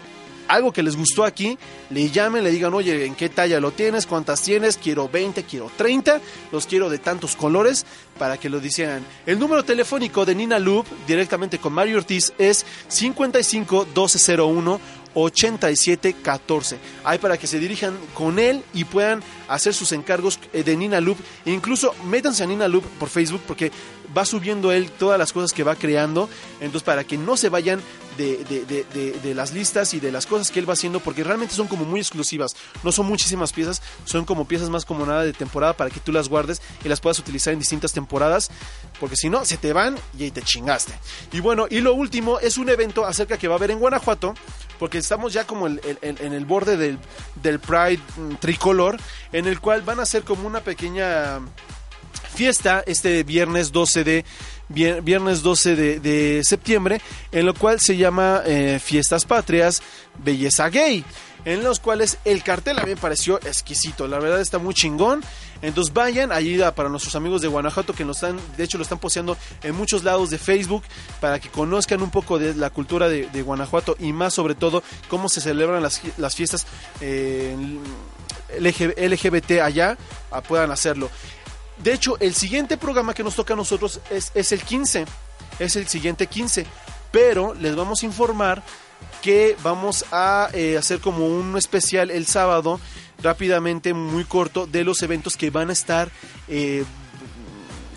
algo 0.48 0.72
que 0.72 0.82
les 0.82 0.96
gustó 0.96 1.24
aquí, 1.24 1.58
le 1.90 2.10
llamen, 2.10 2.44
le 2.44 2.50
digan, 2.50 2.74
oye, 2.74 3.06
¿en 3.06 3.14
qué 3.14 3.28
talla 3.28 3.60
lo 3.60 3.70
tienes? 3.70 4.06
¿Cuántas 4.06 4.42
tienes? 4.42 4.76
Quiero 4.76 5.08
20, 5.08 5.44
quiero 5.44 5.70
30, 5.76 6.20
los 6.52 6.66
quiero 6.66 6.90
de 6.90 6.98
tantos 6.98 7.36
colores 7.36 7.86
para 8.18 8.38
que 8.38 8.48
lo 8.48 8.60
dijeran. 8.60 9.04
El 9.26 9.38
número 9.38 9.64
telefónico 9.64 10.24
de 10.24 10.34
Nina 10.34 10.58
Loop, 10.58 10.86
directamente 11.06 11.58
con 11.58 11.72
Mario 11.72 11.98
Ortiz, 11.98 12.32
es 12.38 12.64
55 12.88 13.86
1201 13.86 14.80
8714. 15.14 16.78
Hay 17.04 17.18
para 17.18 17.38
que 17.38 17.46
se 17.46 17.58
dirijan 17.58 17.96
con 18.12 18.38
él 18.38 18.62
y 18.72 18.84
puedan 18.84 19.22
hacer 19.48 19.72
sus 19.72 19.92
encargos 19.92 20.38
eh, 20.52 20.62
de 20.62 20.76
Nina 20.76 21.00
Loop. 21.00 21.18
E 21.44 21.52
incluso 21.52 21.94
métanse 22.04 22.42
a 22.42 22.46
Nina 22.46 22.68
Loop 22.68 22.84
por 22.98 23.08
Facebook 23.08 23.42
porque 23.46 23.70
va 24.16 24.24
subiendo 24.24 24.72
él 24.72 24.90
todas 24.90 25.18
las 25.18 25.32
cosas 25.32 25.52
que 25.52 25.64
va 25.64 25.76
creando. 25.76 26.28
Entonces, 26.60 26.82
para 26.82 27.04
que 27.04 27.16
no 27.16 27.36
se 27.36 27.48
vayan 27.48 27.80
de, 28.16 28.44
de- 28.44 28.64
de- 28.94 29.12
de- 29.22 29.34
las 29.34 29.52
listas 29.52 29.94
y 29.94 30.00
de 30.00 30.12
las 30.12 30.26
cosas 30.26 30.50
que 30.50 30.60
él 30.60 30.68
va 30.68 30.74
haciendo, 30.74 31.00
porque 31.00 31.24
realmente 31.24 31.54
son 31.54 31.66
como 31.68 31.84
muy 31.84 32.00
exclusivas. 32.00 32.54
No 32.82 32.92
son 32.92 33.06
muchísimas 33.06 33.52
piezas, 33.52 33.82
son 34.04 34.24
como 34.24 34.46
piezas 34.46 34.70
más 34.70 34.84
como 34.84 35.04
nada 35.06 35.24
de 35.24 35.32
temporada 35.32 35.76
para 35.76 35.90
que 35.90 36.00
tú 36.00 36.12
las 36.12 36.28
guardes 36.28 36.62
y 36.84 36.88
las 36.88 37.00
puedas 37.00 37.18
utilizar 37.18 37.52
en 37.52 37.58
distintas 37.58 37.92
temporadas. 37.92 38.50
Porque 39.00 39.16
si 39.16 39.28
no, 39.28 39.44
se 39.44 39.56
te 39.56 39.72
van 39.72 39.96
y 40.18 40.24
ahí 40.24 40.30
te 40.30 40.42
chingaste. 40.42 40.92
Y 41.32 41.40
bueno, 41.40 41.66
y 41.68 41.80
lo 41.80 41.94
último 41.94 42.38
es 42.38 42.58
un 42.58 42.68
evento 42.68 43.04
acerca 43.04 43.36
que 43.38 43.48
va 43.48 43.54
a 43.54 43.58
haber 43.58 43.70
en 43.72 43.78
Guanajuato, 43.80 44.34
porque 44.78 44.98
estamos 44.98 45.32
ya 45.32 45.46
como 45.46 45.66
en 45.66 45.78
el 46.32 46.44
borde 46.44 46.76
del, 46.76 46.98
del 47.42 47.58
Pride 47.58 48.00
mm, 48.16 48.34
tricolor, 48.36 48.96
en 49.32 49.46
el 49.46 49.60
cual 49.60 49.82
van 49.82 49.98
a 50.00 50.02
hacer 50.04 50.22
como 50.22 50.46
una 50.46 50.60
pequeña 50.60 51.40
fiesta 52.34 52.82
este 52.86 53.22
viernes 53.22 53.70
12 53.72 54.04
de 54.04 54.24
viernes 54.68 55.42
12 55.42 55.76
de, 56.00 56.44
septiembre, 56.44 57.00
en 57.32 57.46
lo 57.46 57.54
cual 57.54 57.80
se 57.80 57.96
llama 57.96 58.42
eh, 58.46 58.80
Fiestas 58.82 59.24
Patrias, 59.24 59.82
Belleza 60.22 60.68
Gay, 60.68 61.04
en 61.44 61.62
los 61.62 61.80
cuales 61.80 62.18
el 62.24 62.42
cartel 62.42 62.78
a 62.78 62.82
mí 62.84 62.90
me 62.90 62.96
pareció 62.96 63.38
exquisito, 63.38 64.08
la 64.08 64.18
verdad 64.18 64.40
está 64.40 64.58
muy 64.58 64.74
chingón. 64.74 65.22
Entonces 65.62 65.94
vayan, 65.94 66.30
ayuda 66.30 66.74
para 66.74 66.90
nuestros 66.90 67.16
amigos 67.16 67.40
de 67.40 67.48
Guanajuato 67.48 67.94
que 67.94 68.04
nos 68.04 68.18
están, 68.18 68.38
de 68.58 68.64
hecho 68.64 68.76
lo 68.76 68.82
están 68.82 68.98
posteando 68.98 69.36
en 69.62 69.74
muchos 69.74 70.04
lados 70.04 70.28
de 70.28 70.36
Facebook 70.36 70.82
para 71.20 71.38
que 71.38 71.48
conozcan 71.48 72.02
un 72.02 72.10
poco 72.10 72.38
de 72.38 72.54
la 72.54 72.68
cultura 72.68 73.08
de, 73.08 73.42
Guanajuato 73.42 73.96
y 73.98 74.12
más 74.12 74.34
sobre 74.34 74.54
todo 74.54 74.82
cómo 75.08 75.30
se 75.30 75.40
celebran 75.40 75.82
las, 75.82 76.02
las 76.18 76.34
fiestas 76.34 76.66
eh, 77.00 77.56
LG 78.58 78.94
LGBT 78.96 79.60
allá, 79.62 79.96
ah, 80.30 80.42
puedan 80.42 80.70
hacerlo. 80.70 81.10
De 81.78 81.92
hecho, 81.92 82.16
el 82.20 82.34
siguiente 82.34 82.76
programa 82.76 83.14
que 83.14 83.24
nos 83.24 83.34
toca 83.34 83.54
a 83.54 83.56
nosotros 83.56 84.00
es, 84.10 84.30
es 84.34 84.52
el 84.52 84.62
15. 84.62 85.04
Es 85.58 85.76
el 85.76 85.88
siguiente 85.88 86.26
15. 86.26 86.66
Pero 87.10 87.54
les 87.54 87.74
vamos 87.76 88.02
a 88.02 88.06
informar 88.06 88.62
que 89.22 89.56
vamos 89.62 90.04
a 90.12 90.50
eh, 90.52 90.76
hacer 90.76 91.00
como 91.00 91.26
un 91.26 91.56
especial 91.56 92.10
el 92.10 92.26
sábado, 92.26 92.78
rápidamente, 93.22 93.94
muy 93.94 94.24
corto, 94.24 94.66
de 94.66 94.84
los 94.84 95.02
eventos 95.02 95.36
que 95.36 95.50
van 95.50 95.70
a 95.70 95.72
estar 95.72 96.10
eh, 96.48 96.84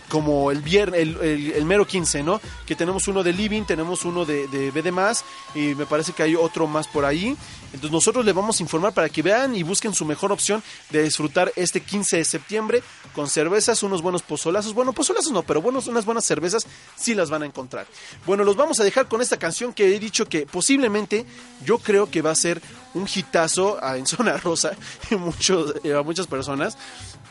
como 0.08 0.52
el 0.52 0.62
viernes, 0.62 1.02
el, 1.02 1.66
mero 1.66 1.86
15, 1.86 2.24
¿no? 2.24 2.40
Que 2.66 2.76
tenemos 2.76 3.10
uno 3.10 3.24
de 3.24 3.34
Living, 3.34 3.64
tenemos 3.64 4.06
uno 4.06 4.24
de, 4.24 4.48
de 4.48 4.72
BD 4.72 4.92
más 4.92 5.26
y 5.54 5.76
me 5.76 5.86
parece 5.86 6.14
que 6.14 6.24
hay 6.24 6.36
otro 6.36 6.66
más 6.66 6.88
por 6.88 7.04
ahí. 7.04 7.36
Entonces 7.74 7.92
nosotros 7.92 8.24
les 8.24 8.34
vamos 8.34 8.60
a 8.60 8.64
informar 8.64 8.94
para 8.94 9.10
que 9.10 9.22
vean 9.22 9.54
y 9.54 9.64
busquen 9.64 9.94
su 9.94 10.06
mejor 10.06 10.32
opción 10.32 10.64
de 10.92 11.04
disfrutar 11.04 11.52
este 11.58 11.82
15 11.82 12.18
de 12.18 12.26
septiembre 12.26 12.84
con 13.18 13.28
cervezas, 13.28 13.82
unos 13.82 14.04
buenos 14.04 14.22
pozolazos. 14.22 14.76
Bueno, 14.76 14.94
pozolazos 14.94 15.32
no, 15.32 15.42
pero 15.42 15.60
buenos, 15.60 15.88
unas 15.88 16.06
buenas 16.06 16.24
cervezas 16.24 16.68
sí 16.96 17.16
las 17.16 17.32
van 17.32 17.42
a 17.42 17.48
encontrar. 17.48 17.88
Bueno, 18.28 18.44
los 18.44 18.56
vamos 18.56 18.80
a 18.80 18.84
dejar 18.84 19.08
con 19.08 19.24
esta 19.24 19.38
canción 19.38 19.74
que 19.74 19.96
he 19.96 20.00
dicho 20.00 20.28
que 20.28 20.46
posiblemente 20.46 21.26
yo 21.66 21.80
creo 21.80 22.12
que 22.12 22.22
va 22.22 22.30
a 22.30 22.36
ser 22.36 22.62
un 22.94 23.08
hitazo 23.12 23.84
en 23.96 24.06
Zona 24.06 24.38
Rosa 24.38 24.78
muchos, 25.18 25.74
eh, 25.84 25.96
a 25.96 26.04
muchas 26.04 26.28
personas 26.28 26.78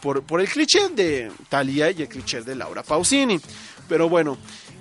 por, 0.03 0.25
por 0.25 0.41
el 0.41 0.49
cliché 0.49 0.89
de 0.89 1.31
Thalía 1.49 1.93
y 1.93 2.03
el 2.03 2.09
cliché 2.09 2.43
de 2.43 2.57
Laura 2.57 2.83
Pausini. 2.83 3.41
Pero 3.89 4.09
bueno, 4.09 4.39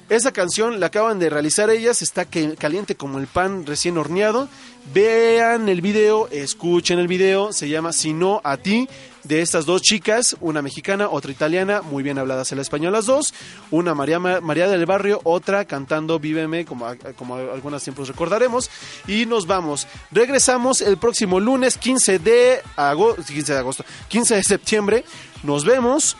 esa 0.07 0.31
canción 0.31 0.79
la 0.79 0.87
acaban 0.87 1.17
de 1.17 1.29
realizar 1.29 1.69
ellas, 1.69 2.01
está 2.01 2.25
caliente 2.25 2.95
como 2.95 3.17
el 3.17 3.27
pan 3.27 3.65
recién 3.65 3.97
horneado. 3.97 4.47
Vean 4.93 5.67
el 5.67 5.81
video, 5.81 6.27
escuchen 6.29 6.99
el 6.99 7.07
video, 7.07 7.51
se 7.51 7.69
llama 7.69 7.91
Si 7.91 8.13
no 8.13 8.39
a 8.43 8.57
ti, 8.57 8.87
de 9.23 9.41
estas 9.41 9.65
dos 9.65 9.81
chicas, 9.81 10.37
una 10.41 10.61
mexicana, 10.61 11.09
otra 11.09 11.31
italiana, 11.31 11.81
muy 11.81 12.03
bien 12.03 12.19
habladas 12.19 12.51
el 12.51 12.59
español 12.59 12.93
las 12.93 13.07
dos, 13.07 13.33
una 13.71 13.95
María, 13.95 14.19
María 14.19 14.67
del 14.67 14.85
Barrio, 14.85 15.21
otra 15.23 15.65
cantando 15.65 16.19
Víveme, 16.19 16.65
como, 16.65 16.85
como 17.15 17.35
algunas 17.35 17.83
tiempos 17.83 18.07
recordaremos, 18.07 18.69
y 19.07 19.25
nos 19.25 19.47
vamos. 19.47 19.87
Regresamos 20.11 20.81
el 20.81 20.97
próximo 20.97 21.39
lunes 21.39 21.77
15 21.79 22.19
de, 22.19 22.61
agosto, 22.75 23.23
15 23.23 23.53
de 23.53 23.59
agosto, 23.59 23.85
15 24.09 24.35
de 24.35 24.43
septiembre, 24.43 25.05
nos 25.41 25.65
vemos. 25.65 26.15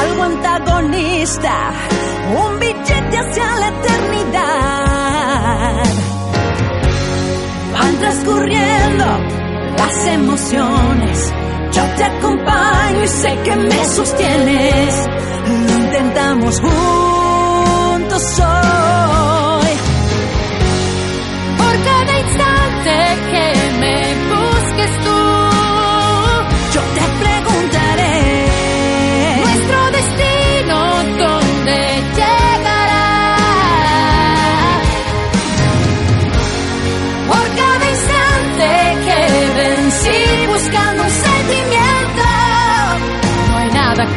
Algo 0.00 0.22
antagonista, 0.22 1.72
un 2.44 2.58
billete 2.60 3.18
hacia 3.18 3.56
la 3.56 3.68
eternidad. 3.68 4.22
Van 7.72 7.98
transcurriendo 7.98 9.41
las 9.86 10.06
emociones. 10.06 11.32
Yo 11.72 11.82
te 11.96 12.04
acompaño 12.04 13.04
y 13.04 13.08
sé 13.08 13.38
que 13.44 13.56
me 13.56 13.84
sostienes. 13.84 15.08
Lo 15.46 15.78
intentamos 15.84 16.60
juntos 16.60 18.22
hoy. 18.40 19.72
Por 21.58 21.74
cada 21.84 22.20
instante 22.20 22.51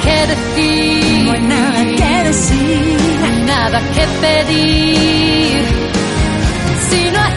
que 0.05 0.27
decir, 0.33 1.23
no 1.25 1.31
hay 1.33 1.41
nada 1.41 1.83
que 1.99 2.23
decir, 2.29 2.97
no 3.21 3.45
nada 3.45 3.79
que 3.95 4.05
pedir. 4.21 5.65
Sino 6.89 7.19
a 7.19 7.29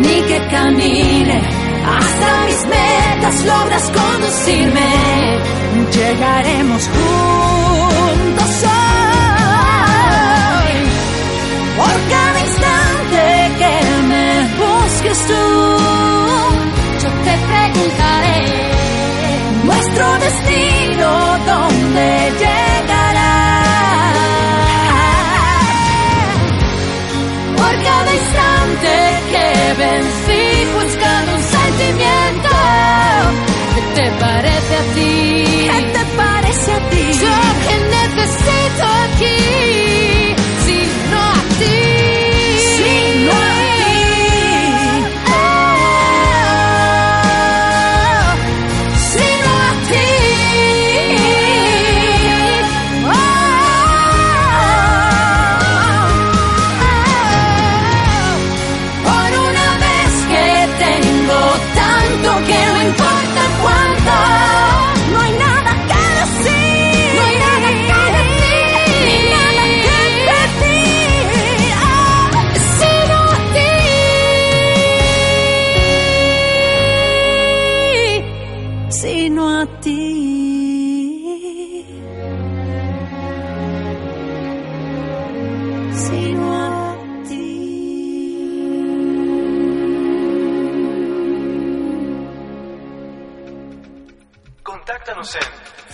ni 0.00 0.22
que 0.22 0.38
camine 0.50 1.40
hasta 1.86 2.46
mis 2.46 2.66
metas, 2.66 3.44
logras 3.44 3.90
conducirme. 3.90 5.38
Llegaremos 5.92 6.88
juntos 6.88 7.37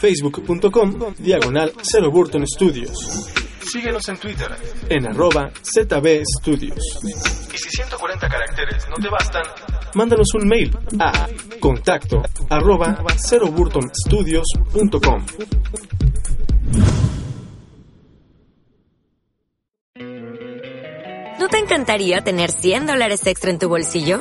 facebook.com 0.04 1.14
diagonal 1.18 1.72
0 1.80 2.10
Burton 2.12 2.46
Studios. 2.46 3.26
Síguenos 3.62 4.06
en 4.10 4.18
Twitter 4.18 4.54
en 4.90 5.06
arroba 5.06 5.50
ZB 5.62 6.22
Studios. 6.40 7.00
Y 7.50 7.56
si 7.56 7.70
140 7.70 8.28
caracteres 8.28 8.86
no 8.90 8.96
te 9.02 9.08
bastan, 9.08 9.44
mándanos 9.94 10.28
un 10.34 10.46
mail 10.46 10.76
a 11.00 11.26
contacto 11.58 12.22
arroba 12.50 13.02
0burtonstudios.com. 13.16 15.24
¿No 21.40 21.48
te 21.48 21.58
encantaría 21.58 22.20
tener 22.20 22.50
100 22.50 22.86
dólares 22.86 23.26
extra 23.26 23.50
en 23.50 23.58
tu 23.58 23.70
bolsillo? 23.70 24.20